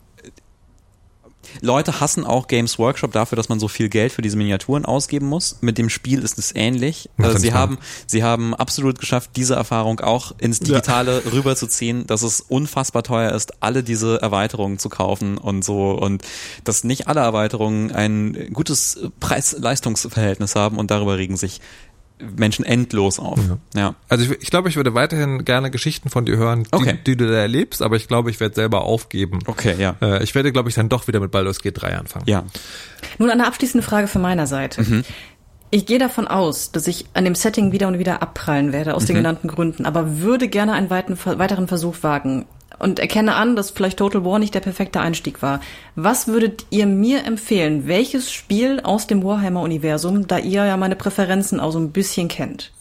[1.61, 5.27] Leute hassen auch Games Workshop dafür, dass man so viel Geld für diese Miniaturen ausgeben
[5.27, 5.59] muss.
[5.61, 7.11] Mit dem Spiel ist es ähnlich.
[7.19, 12.41] Er sie haben, sie haben absolut geschafft, diese Erfahrung auch ins Digitale rüberzuziehen, dass es
[12.41, 16.23] unfassbar teuer ist, alle diese Erweiterungen zu kaufen und so und
[16.65, 21.61] dass nicht alle Erweiterungen ein gutes Preis-Leistungsverhältnis haben und darüber regen sich
[22.37, 23.39] Menschen endlos auf.
[23.75, 23.95] Ja.
[24.09, 26.99] Also ich, ich glaube, ich würde weiterhin gerne Geschichten von dir hören, die, Okay.
[27.07, 29.41] die du da erlebst, aber ich glaube, ich werde selber aufgeben.
[29.47, 29.97] Okay, ja.
[30.01, 32.25] Äh, ich werde, glaube ich, dann doch wieder mit Baldur's Gate 3 anfangen.
[32.27, 32.45] Ja.
[33.19, 34.83] Nun eine abschließende Frage von meiner Seite.
[34.83, 35.05] Mhm.
[35.71, 39.03] Ich gehe davon aus, dass ich an dem Setting wieder und wieder abprallen werde, aus
[39.03, 39.07] Mhm.
[39.09, 42.47] den genannten Gründen, aber würde gerne einen weiten, weiteren Versuch wagen
[42.79, 45.61] und erkenne an, dass vielleicht Total War nicht der perfekte Einstieg war.
[45.95, 47.87] Was würdet ihr mir empfehlen?
[47.87, 52.73] Welches Spiel aus dem Warhammer-Universum, da ihr ja meine Präferenzen auch so ein bisschen kennt?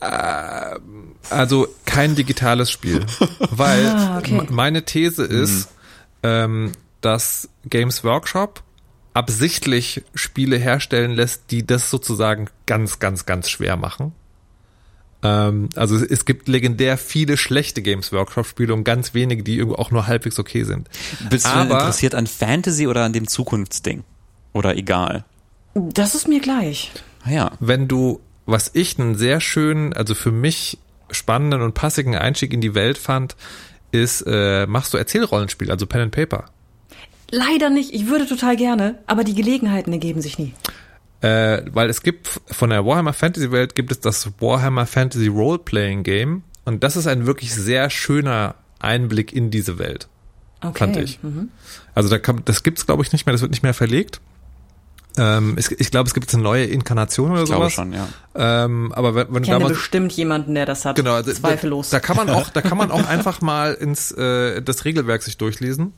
[1.29, 3.05] Also kein digitales Spiel,
[3.51, 4.41] weil Ah, okay.
[4.49, 5.69] meine These ist,
[6.23, 6.29] Mhm.
[6.29, 8.61] ähm, dass Games Workshop
[9.13, 14.11] absichtlich Spiele herstellen lässt, die das sozusagen ganz, ganz, ganz schwer machen.
[15.25, 19.77] Ähm, also es gibt legendär viele schlechte Games Workshop Spiele und ganz wenige, die irgendwo
[19.77, 20.87] auch nur halbwegs okay sind.
[21.29, 24.03] Bist du Aber- interessiert an Fantasy oder an dem Zukunftsding?
[24.53, 25.25] Oder egal?
[25.73, 26.91] Das ist mir gleich.
[27.23, 27.51] Ah ja.
[27.59, 30.77] wenn du, was ich einen sehr schönen, also für mich
[31.11, 33.35] spannenden und passigen Einstieg in die Welt fand,
[33.91, 36.45] ist, äh, machst du Erzählrollenspiel, also Pen and Paper.
[37.31, 37.93] Leider nicht.
[37.93, 40.53] Ich würde total gerne, aber die Gelegenheiten ergeben sich nie.
[41.25, 46.03] Äh, weil es gibt von der Warhammer Fantasy Welt gibt es das Warhammer Fantasy Role-Playing
[46.03, 50.07] Game und das ist ein wirklich sehr schöner Einblick in diese Welt,
[50.61, 50.77] Okay.
[50.77, 51.23] fand ich.
[51.23, 51.49] Mhm.
[51.95, 54.21] Also da kann, das gibt's glaube ich nicht mehr, das wird nicht mehr verlegt.
[55.17, 57.73] Ähm, es, ich glaube, es gibt jetzt eine neue Inkarnation oder Ich glaube sowas.
[57.73, 58.07] schon, ja.
[58.35, 60.95] Ähm, aber wenn, wenn Ich kenne damals bestimmt jemanden, der das hat.
[60.97, 61.89] Genau, Zweifellos.
[61.89, 65.23] Da, da kann man auch, da kann man auch einfach mal ins äh, das Regelwerk
[65.23, 65.93] sich durchlesen.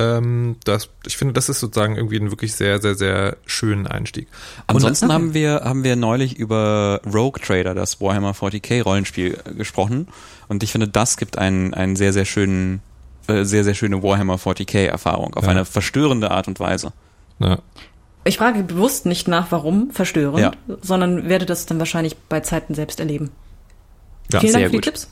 [0.00, 4.28] Ähm, das, ich finde, das ist sozusagen irgendwie ein wirklich sehr, sehr, sehr schönen Einstieg.
[4.68, 10.06] Und- Ansonsten haben wir haben wir neulich über Rogue Trader, das Warhammer 40k Rollenspiel gesprochen
[10.48, 12.80] und ich finde, das gibt einen einen sehr sehr schönen
[13.26, 15.50] äh, sehr sehr schöne Warhammer 40k Erfahrung auf Ja.
[15.50, 16.92] eine verstörende Art und Weise.
[17.40, 17.58] ja.
[18.24, 20.52] Ich frage bewusst nicht nach, warum verstörend, Ja.
[20.82, 23.30] sondern werde das dann wahrscheinlich bei Zeiten selbst erleben.
[24.30, 24.84] Ja, Vielen Dank für die gut.
[24.84, 25.08] Tipps.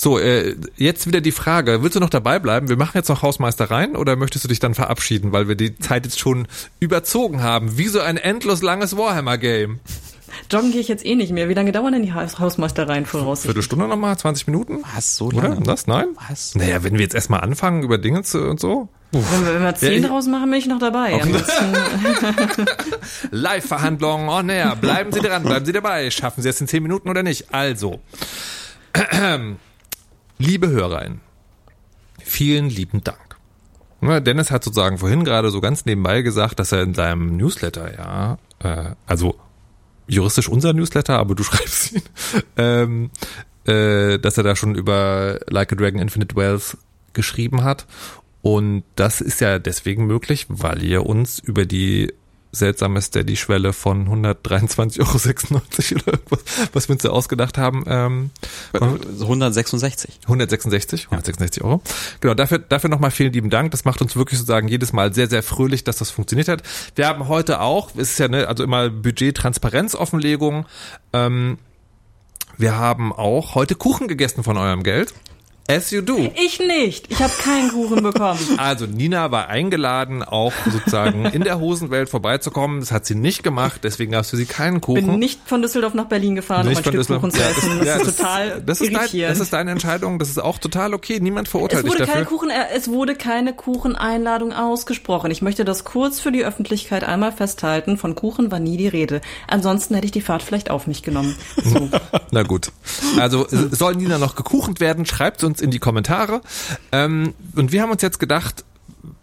[0.00, 2.70] So, äh, jetzt wieder die Frage, willst du noch dabei bleiben?
[2.70, 6.06] Wir machen jetzt noch Hausmeistereien oder möchtest du dich dann verabschieden, weil wir die Zeit
[6.06, 6.48] jetzt schon
[6.78, 7.76] überzogen haben?
[7.76, 9.80] Wie so ein endlos langes Warhammer-Game.
[10.50, 11.50] Joggen gehe ich jetzt eh nicht mehr.
[11.50, 13.48] Wie lange dauern denn die Haus Hausmeistereien voraussichtlich?
[13.52, 14.78] Viertelstunde nochmal, 20 Minuten?
[14.96, 15.50] Was so Oder?
[15.50, 15.60] lange?
[15.64, 15.86] Das?
[15.86, 16.06] Nein?
[16.30, 16.54] Was?
[16.54, 18.88] Naja, wenn wir jetzt erstmal anfangen über Dinge zu und so.
[19.12, 21.20] Wenn wir, wenn wir zehn Ja, ich- draus machen, bin ich noch dabei.
[23.32, 24.76] Live-Verhandlungen on air.
[24.80, 26.10] Bleiben Sie dran, bleiben Sie dabei.
[26.10, 27.52] Schaffen Sie es in 10 Minuten oder nicht?
[27.52, 28.00] Also,
[30.40, 31.20] liebe Hörerin,
[32.18, 33.18] vielen lieben Dank.
[34.00, 38.38] Dennis hat sozusagen vorhin gerade so ganz nebenbei gesagt, dass er in seinem Newsletter, ja,
[38.60, 39.38] äh, also
[40.06, 42.02] juristisch unser Newsletter, aber du schreibst ihn,
[42.56, 43.10] ähm,
[43.66, 46.78] äh, dass er da schon über Like a Dragon Infinite Wealth
[47.12, 47.86] geschrieben hat.
[48.40, 52.14] Und das ist ja deswegen möglich, weil ihr uns über die
[52.52, 56.40] seltsame Steady-Schwelle von 123,96 Euro oder irgendwas,
[56.72, 58.30] was wir uns da ausgedacht haben, ähm,
[58.72, 60.20] 166.
[60.22, 61.82] 166, 166 Euro.
[62.20, 63.70] Genau, dafür, dafür nochmal vielen lieben Dank.
[63.70, 66.62] Das macht uns wirklich sozusagen jedes Mal sehr, sehr fröhlich, dass das funktioniert hat.
[66.96, 70.66] Wir haben heute auch, es ist ja ne, also immer Budget-Transparenz-Offenlegung.
[71.12, 71.58] Ähm,
[72.56, 75.14] wir haben auch heute Kuchen gegessen von eurem Geld.
[75.76, 76.30] As you do.
[76.36, 77.10] ich nicht.
[77.10, 78.38] Ich habe keinen Kuchen bekommen.
[78.58, 82.80] Also Nina war eingeladen, auch sozusagen in der Hosenwelt vorbeizukommen.
[82.80, 85.06] Das hat sie nicht gemacht, deswegen gab es für sie keinen Kuchen.
[85.06, 87.22] Bin nicht von Düsseldorf nach Berlin gefahren, um ein Stück Düsseldorf.
[87.22, 87.78] Kuchen zu Ja, essen.
[87.78, 90.94] Das ja, ist total das ist, dein, das ist deine Entscheidung, das ist auch total
[90.94, 91.18] okay.
[91.20, 92.14] Niemand verurteilt es dich wurde dafür.
[92.14, 95.30] keine Kuchen, äh, es wurde keine Kucheneinladung ausgesprochen.
[95.30, 97.96] Ich möchte das kurz für die Öffentlichkeit einmal festhalten.
[97.96, 99.20] Von Kuchen war nie die Rede.
[99.48, 101.34] Ansonsten hätte ich die Fahrt vielleicht auf mich genommen.
[101.64, 101.88] So.
[102.30, 102.72] Na gut.
[103.18, 105.06] Also soll Nina noch gekuchent werden?
[105.06, 106.40] Schreibt uns in die Kommentare.
[106.92, 108.64] Ähm, und wir haben uns jetzt gedacht,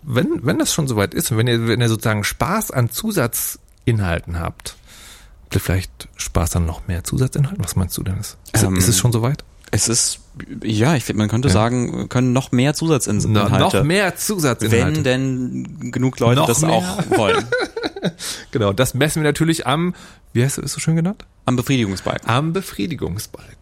[0.03, 4.39] wenn, wenn das schon soweit ist und wenn ihr, wenn ihr sozusagen Spaß an Zusatzinhalten
[4.39, 4.75] habt,
[5.43, 7.63] habt ihr vielleicht Spaß an noch mehr Zusatzinhalten?
[7.63, 8.37] Was meinst du, Dennis?
[8.53, 9.43] Ist, Ähm, ist es schon soweit?
[9.69, 10.19] Es ist
[10.63, 13.29] ja, ich finde, man könnte sagen, wir können noch mehr Zusatzinhalte.
[13.29, 14.95] No, noch mehr Zusatzinhalte.
[14.95, 16.71] Wenn denn genug Leute Noch das mehr.
[16.71, 17.43] auch wollen.
[18.51, 19.93] Genau, das messen wir natürlich am,
[20.33, 21.25] wie heißt es so schön genannt?
[21.45, 22.29] Am Befriedigungsbalken.
[22.29, 23.56] Am Befriedigungsbalken.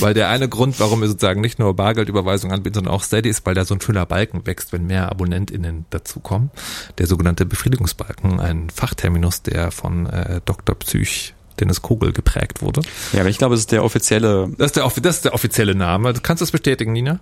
[0.00, 3.44] Weil der eine Grund, warum wir sozusagen nicht nur Bargeldüberweisung anbieten, sondern auch Steady ist,
[3.46, 6.50] weil da so ein schöner Balken wächst, wenn mehr AbonnentInnen dazukommen.
[6.98, 10.74] Der sogenannte Befriedigungsbalken, ein Fachterminus, der von äh, Dr.
[10.76, 12.82] Psych Dennis Kogel geprägt wurde.
[13.12, 14.48] Ja, aber ich glaube, es ist der offizielle.
[14.58, 16.14] Das ist der, das ist der offizielle Name.
[16.14, 17.20] Kannst du das bestätigen, Nina?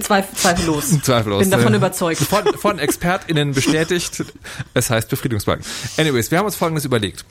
[0.00, 0.90] Zweif zweifellos.
[1.02, 1.40] Zweifellos.
[1.40, 2.20] Bin davon überzeugt.
[2.20, 4.24] Von, von ExpertInnen bestätigt.
[4.72, 5.64] Es heißt Befriedigungsbalken.
[5.96, 7.24] Anyways, wir haben uns Folgendes überlegt.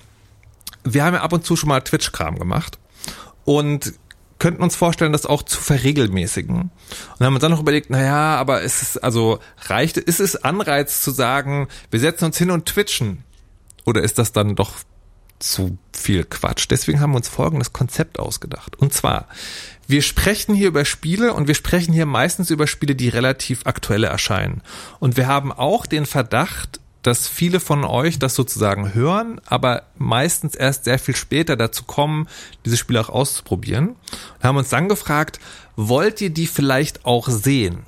[0.84, 2.78] Wir haben ja ab und zu schon mal Twitch-Kram gemacht
[3.46, 3.94] und
[4.44, 6.70] könnten uns vorstellen, das auch zu verregelmäßigen.
[7.18, 11.02] Und haben uns dann noch überlegt, naja, aber ist es, also reicht, ist es Anreiz
[11.02, 13.24] zu sagen, wir setzen uns hin und twitchen?
[13.86, 14.74] Oder ist das dann doch
[15.40, 16.68] zu viel Quatsch?
[16.70, 18.76] Deswegen haben wir uns folgendes Konzept ausgedacht.
[18.78, 19.30] Und zwar,
[19.88, 24.08] wir sprechen hier über Spiele und wir sprechen hier meistens über Spiele, die relativ aktuelle
[24.08, 24.62] erscheinen.
[25.00, 30.56] Und wir haben auch den Verdacht, dass viele von euch das sozusagen hören, aber meistens
[30.56, 32.28] erst sehr viel später dazu kommen,
[32.66, 33.90] diese Spiele auch auszuprobieren.
[33.90, 35.40] Und haben uns dann gefragt,
[35.76, 37.84] wollt ihr die vielleicht auch sehen?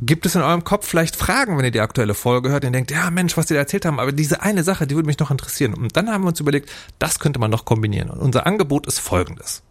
[0.00, 2.90] Gibt es in eurem Kopf vielleicht Fragen, wenn ihr die aktuelle Folge hört und denkt,
[2.90, 5.30] ja Mensch, was die da erzählt haben, aber diese eine Sache, die würde mich noch
[5.30, 5.74] interessieren.
[5.74, 8.10] Und dann haben wir uns überlegt, das könnte man noch kombinieren.
[8.10, 9.62] Und unser Angebot ist folgendes.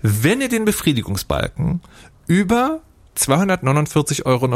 [0.00, 1.80] Wenn ihr den Befriedigungsbalken
[2.26, 2.80] über
[3.16, 4.48] 249,99 Euro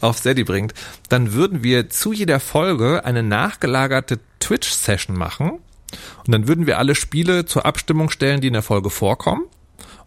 [0.00, 0.74] auf Steady bringt,
[1.08, 5.58] dann würden wir zu jeder Folge eine nachgelagerte Twitch-Session machen
[6.26, 9.44] und dann würden wir alle Spiele zur Abstimmung stellen, die in der Folge vorkommen.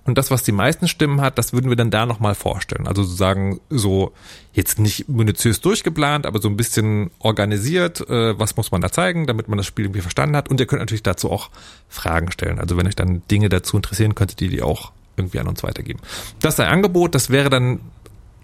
[0.07, 2.87] Und das, was die meisten Stimmen hat, das würden wir dann da nochmal vorstellen.
[2.87, 4.13] Also sozusagen so
[4.53, 9.27] jetzt nicht minutiös durchgeplant, aber so ein bisschen organisiert, äh, was muss man da zeigen,
[9.27, 10.49] damit man das Spiel irgendwie verstanden hat.
[10.49, 11.49] Und ihr könnt natürlich dazu auch
[11.89, 12.57] Fragen stellen.
[12.57, 15.99] Also wenn euch dann Dinge dazu interessieren, könntet ihr die auch irgendwie an uns weitergeben.
[16.39, 17.81] Das ist ein Angebot, das wäre dann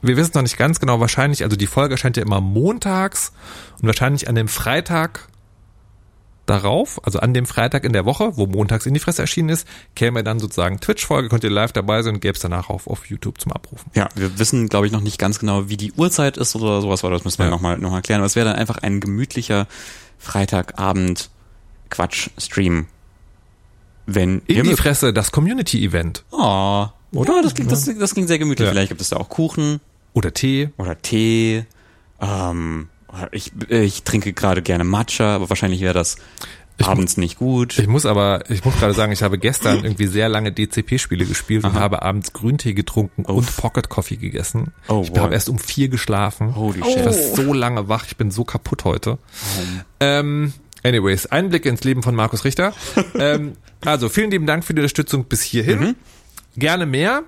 [0.04, 3.32] wir wissen noch nicht ganz genau, wahrscheinlich, also die Folge erscheint ja immer montags
[3.82, 5.30] und wahrscheinlich an dem Freitag
[6.46, 9.66] darauf, also an dem Freitag in der Woche, wo montags in die Fresse erschienen ist,
[9.96, 13.06] käme dann sozusagen Twitch-Folge, könnt ihr live dabei sein und gäbe es danach auf, auf
[13.06, 13.90] YouTube zum Abrufen.
[13.96, 17.02] Ja, wir wissen, glaube ich, noch nicht ganz genau, wie die Uhrzeit ist oder sowas,
[17.04, 17.52] weil das müssen wir ja.
[17.52, 18.20] nochmal noch mal klären.
[18.20, 19.68] Aber es wäre dann einfach ein gemütlicher
[20.20, 21.30] Freitagabend
[21.90, 22.88] Quatsch-Stream.
[24.06, 26.26] Wenn in die Fresse, das Community-Event.
[26.32, 27.38] Oh, oder?
[27.38, 28.66] Ja, das klingt, das, das klingt sehr gemütlich.
[28.66, 28.74] Ja.
[28.74, 29.80] Vielleicht gibt es da auch Kuchen.
[30.14, 30.70] Oder Tee.
[30.78, 31.66] Oder Tee.
[32.22, 32.90] Ähm,
[33.32, 36.18] ich, ich trinke gerade gerne Matcha, aber wahrscheinlich wäre das
[36.78, 37.78] ich abends nicht gut.
[37.78, 41.64] Ich muss aber, ich muss gerade sagen, ich habe gestern irgendwie sehr lange DCP-Spiele gespielt
[41.66, 41.72] Aha.
[41.72, 43.34] und habe abends Grüntee getrunken oh.
[43.34, 44.74] und Pocket Coffee gegessen.
[44.88, 46.56] Oh, ich habe erst um vier geschlafen.
[46.56, 46.98] Holy shit.
[46.98, 49.20] Ich war so lange wach, ich bin so kaputt heute.
[49.20, 49.82] Oh.
[50.00, 50.54] Ähm,
[50.84, 52.74] anyways, Einblick ins Leben von Markus Richter.
[53.20, 53.54] ähm,
[53.86, 55.80] also, vielen lieben Dank für die Unterstützung bis hierhin.
[55.80, 55.96] Mhm.
[56.56, 57.24] Gerne mehr.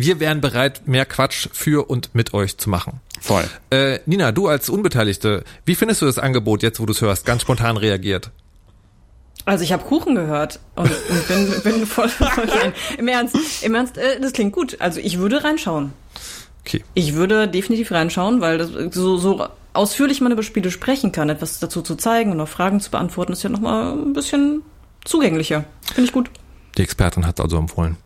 [0.00, 3.00] Wir wären bereit, mehr Quatsch für und mit euch zu machen.
[3.20, 3.44] Voll.
[3.70, 7.26] Äh, Nina, du als Unbeteiligte, wie findest du das Angebot jetzt, wo du es hörst,
[7.26, 8.30] ganz spontan reagiert?
[9.44, 12.48] Also ich habe Kuchen gehört und, und bin, bin voll, voll.
[12.98, 14.76] Im Ernst, im Ernst, äh, das klingt gut.
[14.80, 15.92] Also ich würde reinschauen.
[16.66, 16.84] Okay.
[16.94, 21.60] Ich würde definitiv reinschauen, weil das so, so ausführlich man über Spiele sprechen kann, etwas
[21.60, 24.62] dazu zu zeigen und auch Fragen zu beantworten, ist ja nochmal ein bisschen
[25.04, 25.64] zugänglicher.
[25.94, 26.30] Finde ich gut.
[26.76, 27.96] Die Expertin hat also empfohlen.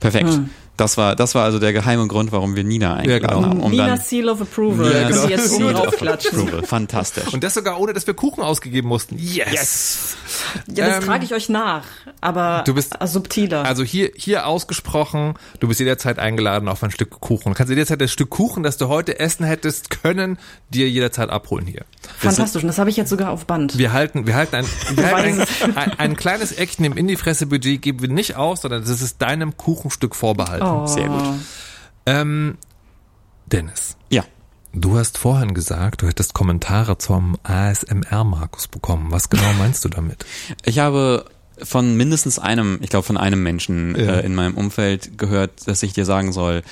[0.00, 0.30] Perfekt.
[0.30, 0.50] Hm.
[0.76, 3.48] Das war, das war also der geheime Grund, warum wir Nina eingeladen ja, genau.
[3.48, 3.60] haben.
[3.60, 4.92] Um Nina Seal of Approval.
[4.92, 5.26] Ja, genau.
[5.26, 6.62] jetzt Seal.
[6.64, 7.32] Fantastisch.
[7.32, 9.16] Und das sogar ohne, dass wir Kuchen ausgegeben mussten.
[9.18, 9.52] Yes!
[9.52, 10.16] yes.
[10.74, 11.84] Ja, das ähm, trage ich euch nach,
[12.20, 13.64] aber du bist, subtiler.
[13.64, 17.52] Also hier, hier ausgesprochen, du bist jederzeit eingeladen auf ein Stück Kuchen.
[17.52, 20.38] Du kannst jederzeit das Stück Kuchen, das du heute essen hättest können,
[20.70, 21.84] dir jederzeit abholen hier.
[22.18, 23.78] Fantastisch, und das habe ich jetzt sogar auf Band.
[23.78, 28.02] Wir halten, wir halten ein, wir halten ein, ein, ein, kleines Eckchen im Indie-Fresse-Budget geben
[28.02, 30.65] wir nicht aus, sondern das ist deinem Kuchenstück vorbehalten.
[30.66, 30.86] Oh.
[30.86, 31.22] Sehr gut.
[32.06, 32.58] Ähm,
[33.46, 33.96] Dennis.
[34.10, 34.24] Ja.
[34.72, 39.10] Du hast vorhin gesagt, du hättest Kommentare zum ASMR-Markus bekommen.
[39.10, 40.26] Was genau meinst du damit?
[40.64, 41.24] Ich habe
[41.62, 44.16] von mindestens einem, ich glaube von einem Menschen ja.
[44.16, 46.62] äh, in meinem Umfeld gehört, dass ich dir sagen soll,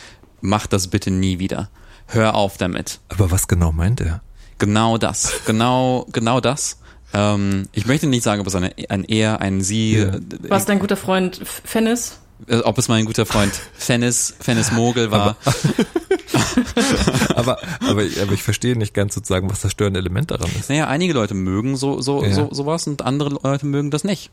[0.40, 1.70] mach das bitte nie wieder.
[2.06, 3.00] Hör auf damit.
[3.08, 4.20] Aber was genau meint er?
[4.58, 5.32] Genau das.
[5.46, 6.78] Genau, genau das.
[7.14, 9.98] Ähm, ich möchte nicht sagen, ob es eine, ein Er, ein Sie.
[9.98, 10.12] Ja.
[10.48, 12.18] Was dein guter Freund Fennis?
[12.48, 15.36] Äh, ob es mein guter Freund Fennis, Fennis Mogel war.
[17.34, 20.68] aber, aber, aber ich verstehe nicht ganz sozusagen, was das störende Element daran ist.
[20.68, 22.32] Naja, einige Leute mögen so, so, ja.
[22.32, 24.30] so sowas und andere Leute mögen das nicht.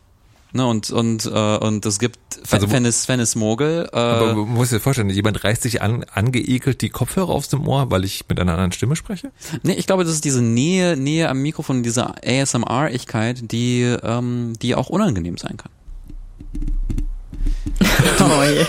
[0.54, 2.20] Ne, und und äh, und es gibt
[2.50, 3.88] also, Fennis, Fennis Mogel.
[3.94, 7.66] Äh, aber man muss sich vorstellen, jemand reißt sich an, angeekelt die Kopfhörer aus dem
[7.66, 9.32] Ohr, weil ich mit einer anderen Stimme spreche?
[9.64, 14.76] Nee, ich glaube, das ist diese Nähe, Nähe am Mikrofon, diese ASMR-Igkeit, die, ähm, die
[14.76, 15.72] auch unangenehm sein kann.
[18.20, 18.66] oh je.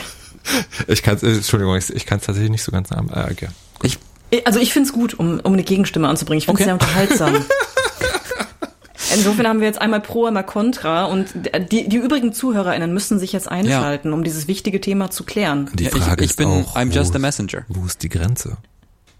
[0.88, 3.10] Ich kann es, Entschuldigung, ich, ich kann es tatsächlich nicht so ganz haben.
[3.10, 3.48] Äh, okay.
[3.82, 3.98] Ich,
[4.46, 6.38] also ich finde es gut, um, um eine Gegenstimme anzubringen.
[6.38, 6.78] Ich finde es okay.
[7.08, 7.44] sehr unterhaltsam.
[9.14, 11.28] Insofern haben wir jetzt einmal Pro, einmal Contra und
[11.70, 15.68] die, die übrigen ZuhörerInnen müssen sich jetzt einschalten, um dieses wichtige Thema zu klären.
[15.74, 17.64] Die Ja, ich- Frage ich ist bin- auch, I'm just a messenger.
[17.68, 18.56] Wo ist die Grenze?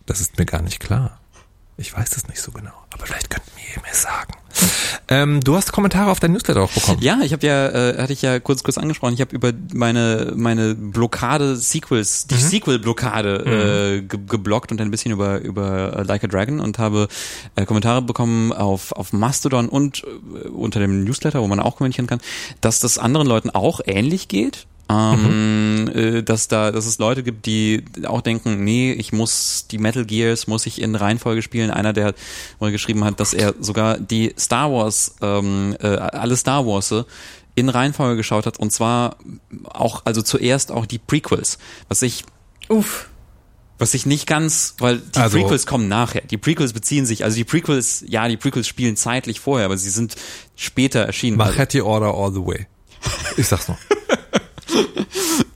[0.06, 1.18] Das ist mir gar nicht klar.
[1.78, 4.34] Ich weiß es nicht so genau, aber vielleicht könnten wir mir sagen.
[5.08, 6.98] Ähm, du hast Kommentare auf dein Newsletter auch bekommen.
[7.00, 10.32] Ja, ich habe ja, äh, hatte ich ja kurz kurz angesprochen, ich habe über meine
[10.36, 12.28] meine Blockade Sequels, Mhm.
[12.28, 16.78] die Sequel-Blockade äh, ge geblockt und ein bisschen über über äh, Like a Dragon und
[16.78, 17.08] habe
[17.56, 22.06] äh, Kommentare bekommen auf auf Mastodon und äh, unter dem Newsletter, wo man auch kommentieren
[22.06, 22.20] kann,
[22.60, 24.66] dass das anderen Leuten auch ähnlich geht.
[24.88, 29.78] Ähm, äh, dass da, dass es Leute gibt, die auch denken, nee, ich muss die
[29.78, 31.70] Metal Gears muss ich in Reihenfolge spielen.
[31.70, 32.14] Einer, der
[32.60, 36.94] mal geschrieben hat, dass er sogar die Star Wars, ähm, äh, alle Star Wars
[37.54, 39.16] in Reihenfolge geschaut hat und zwar
[39.64, 42.24] auch, also zuerst auch die Prequels, was ich
[42.68, 43.08] Uff.
[43.78, 46.22] was ich nicht ganz, weil die Also- Prequels kommen nachher.
[46.22, 49.90] Die Prequels beziehen sich, also die Prequels, ja, die Prequels spielen zeitlich vorher, aber sie
[49.90, 50.16] sind
[50.56, 51.36] später erschienen.
[51.36, 52.66] Mach Hattie Order all the way.
[53.36, 53.78] Ich sag's noch.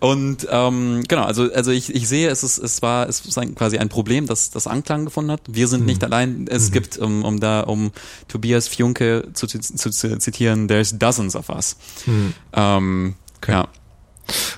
[0.01, 3.55] Und ähm, genau, also also ich, ich sehe, es ist es war es ist ein,
[3.55, 5.41] quasi ein Problem, das das Anklang gefunden hat.
[5.49, 6.47] Wir sind nicht allein.
[6.49, 7.93] Es gibt um, um da um
[8.29, 11.77] Tobias Fionke zu, zu, zu, zu zitieren, there's dozens of us.
[12.53, 13.15] Ähm,
[13.47, 13.69] Ja.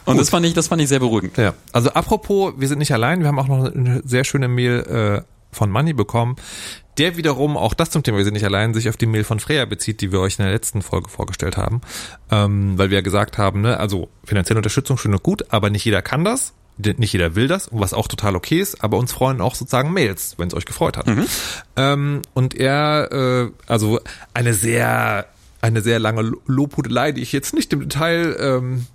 [0.06, 1.36] Und das fand ich das fand ich sehr beruhigend.
[1.36, 4.80] Ja, also apropos, wir sind nicht allein, wir haben auch noch eine sehr schöne Mail
[4.80, 5.22] äh,
[5.52, 6.36] von Manny bekommen,
[6.98, 9.40] der wiederum, auch das zum Thema, wir sind nicht allein, sich auf die Mail von
[9.40, 11.80] Freya bezieht, die wir euch in der letzten Folge vorgestellt haben,
[12.30, 15.84] ähm, weil wir ja gesagt haben, ne, also finanzielle Unterstützung schön und gut, aber nicht
[15.84, 19.40] jeder kann das, nicht jeder will das, was auch total okay ist, aber uns freuen
[19.40, 21.06] auch sozusagen Mails, wenn es euch gefreut hat.
[21.76, 23.98] Ähm, und er, äh, also
[24.34, 25.26] eine sehr,
[25.60, 28.86] eine sehr lange Lo- Lobhudelei, die ich jetzt nicht im Detail ähm,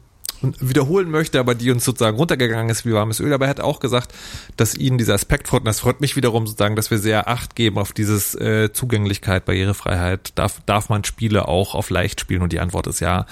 [0.59, 3.33] wiederholen möchte, aber die uns sozusagen runtergegangen ist wie warmes Öl.
[3.33, 4.13] Aber er hat auch gesagt,
[4.57, 5.61] dass ihn dieser Aspekt freut.
[5.61, 9.45] Und das freut mich wiederum sozusagen, dass wir sehr Acht geben auf dieses äh, Zugänglichkeit,
[9.45, 10.33] Barrierefreiheit.
[10.35, 12.41] Darf, darf man Spiele auch auf leicht spielen?
[12.41, 13.25] Und die Antwort ist ja,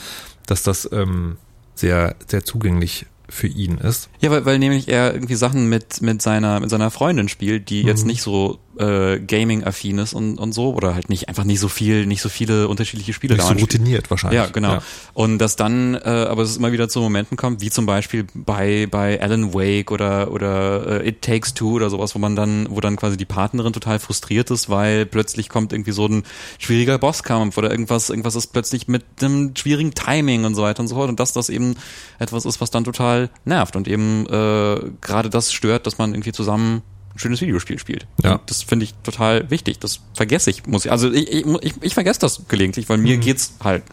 [0.45, 1.37] dass das ähm,
[1.75, 4.09] sehr, sehr zugänglich für ihn ist.
[4.19, 7.81] Ja, weil, weil nämlich er irgendwie Sachen mit mit seiner mit seiner Freundin spielt, die
[7.81, 11.67] jetzt nicht so äh, Gaming-affin ist und und so oder halt nicht einfach nicht so
[11.67, 14.39] viel, nicht so viele unterschiedliche Spiele Nicht so routiniert wahrscheinlich.
[14.39, 14.73] Ja, genau.
[14.73, 14.83] Ja.
[15.13, 15.99] Und dass dann, äh,
[16.29, 20.31] aber es immer wieder zu Momenten kommt, wie zum Beispiel bei bei Alan Wake oder
[20.31, 23.73] oder äh, It Takes Two oder sowas, wo man dann, wo dann quasi die Partnerin
[23.73, 26.23] total frustriert ist, weil plötzlich kommt irgendwie so ein
[26.59, 30.87] schwieriger Bosskampf oder irgendwas, irgendwas ist plötzlich mit einem schwierigen Timing und so weiter und
[30.87, 31.75] so fort und dass das eben
[32.19, 36.31] etwas ist, was dann total nervt und eben äh, gerade das stört, dass man irgendwie
[36.31, 36.81] zusammen
[37.15, 38.07] ein schönes Videospiel spielt.
[38.23, 38.33] Ja.
[38.33, 39.79] Und das finde ich total wichtig.
[39.79, 40.91] Das vergesse ich, muss ich.
[40.91, 43.03] Also ich, ich, ich, ich vergesse das gelegentlich, weil Mhm.
[43.03, 43.83] mir geht's halt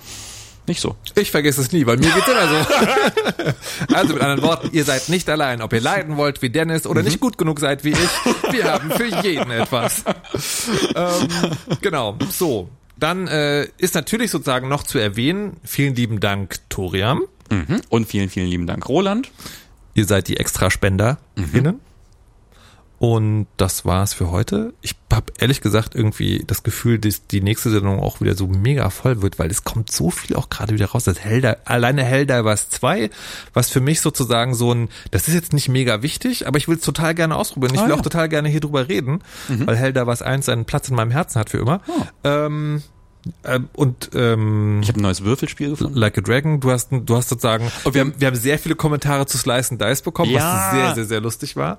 [0.67, 0.97] nicht so.
[1.15, 3.95] Ich vergesse es nie, weil mir geht's immer so.
[3.95, 5.63] also mit anderen Worten, ihr seid nicht allein.
[5.63, 8.91] Ob ihr leiden wollt wie Dennis oder nicht gut genug seid wie ich, wir haben
[8.91, 10.05] für jeden etwas.
[10.95, 11.29] ähm,
[11.81, 12.69] genau, so.
[12.99, 17.23] Dann äh, ist natürlich sozusagen noch zu erwähnen, vielen lieben Dank, Toriam.
[17.51, 17.81] Mhm.
[17.89, 19.31] Und vielen, vielen lieben Dank, Roland.
[19.95, 21.81] Ihr seid die Extraspenderinnen.
[23.01, 24.75] Und das war's für heute.
[24.83, 28.91] Ich habe ehrlich gesagt irgendwie das Gefühl, dass die nächste Sendung auch wieder so mega
[28.91, 31.05] voll wird, weil es kommt so viel auch gerade wieder raus.
[31.05, 33.11] Das Helder, alleine Helldivers 2,
[33.55, 36.77] was für mich sozusagen so ein, das ist jetzt nicht mega wichtig, aber ich will
[36.77, 37.75] es total gerne ausprobieren.
[37.75, 37.97] Ich Ah, will ja.
[37.99, 41.51] auch total gerne hier drüber reden, weil Helldivers 1 seinen Platz in meinem Herzen hat
[41.51, 41.81] für immer.
[42.25, 42.83] Ähm,
[43.45, 45.95] ähm, und ähm, Ich habe ein neues Würfelspiel gefunden.
[45.95, 46.59] Like a Dragon.
[46.61, 49.71] Du hast, du hast sozusagen, Und wir haben, wir haben sehr viele Kommentare zu Slice
[49.73, 50.71] and Dice bekommen, Ja.
[50.73, 51.79] was sehr, sehr, sehr lustig war.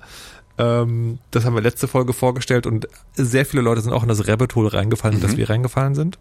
[0.58, 4.28] Ähm, das haben wir letzte Folge vorgestellt und sehr viele Leute sind auch in das
[4.28, 5.22] Rabbit Hole reingefallen, Mhm.
[5.22, 6.18] in das wir reingefallen sind.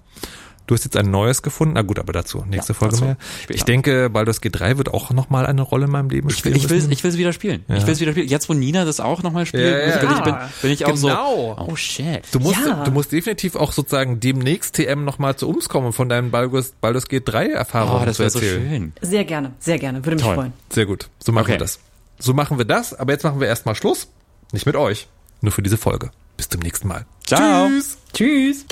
[0.68, 1.74] Du hast jetzt ein neues gefunden.
[1.74, 3.18] Na gut, aber dazu nächste Ja, Folge dazu mehr.
[3.42, 3.56] später.
[3.58, 6.56] Ich denke, Baldur's G3 wird auch nochmal eine Rolle in meinem Leben Ich will, spielen.
[6.58, 7.66] ich will, ich will es wieder spielen.
[7.68, 7.78] Ja.
[7.78, 8.28] Ich will es wieder spielen.
[8.28, 10.94] Jetzt, wo Nina das auch nochmal spielt, Ja, ja, bin, ich, bin, bin ich auch
[10.94, 11.56] Genau.
[11.58, 12.22] so, oh shit.
[12.32, 12.84] Du musst, Ja.
[12.84, 16.74] du musst definitiv auch sozusagen demnächst TM nochmal zu uns kommen und von deinen Baldur's,
[16.80, 18.70] Baldur's G3 Erfahrungen Oh, das zu wäre so erzählen.
[18.70, 19.10] schön.
[19.10, 20.06] Sehr gerne, sehr gerne.
[20.06, 20.36] Würde mich Toll.
[20.36, 20.54] freuen.
[20.72, 21.10] Sehr gut.
[21.18, 21.54] So machen Okay.
[21.54, 21.80] wir das.
[22.20, 22.94] So machen wir das.
[22.94, 24.08] Aber jetzt machen wir erstmal Schluss.
[24.52, 25.08] Nicht mit euch.
[25.42, 26.12] Nur für diese Folge.
[26.38, 27.06] Bis zum nächsten Mal.
[27.26, 27.68] Ciao.
[27.68, 27.98] Tschüss.
[28.14, 28.66] Tschüss.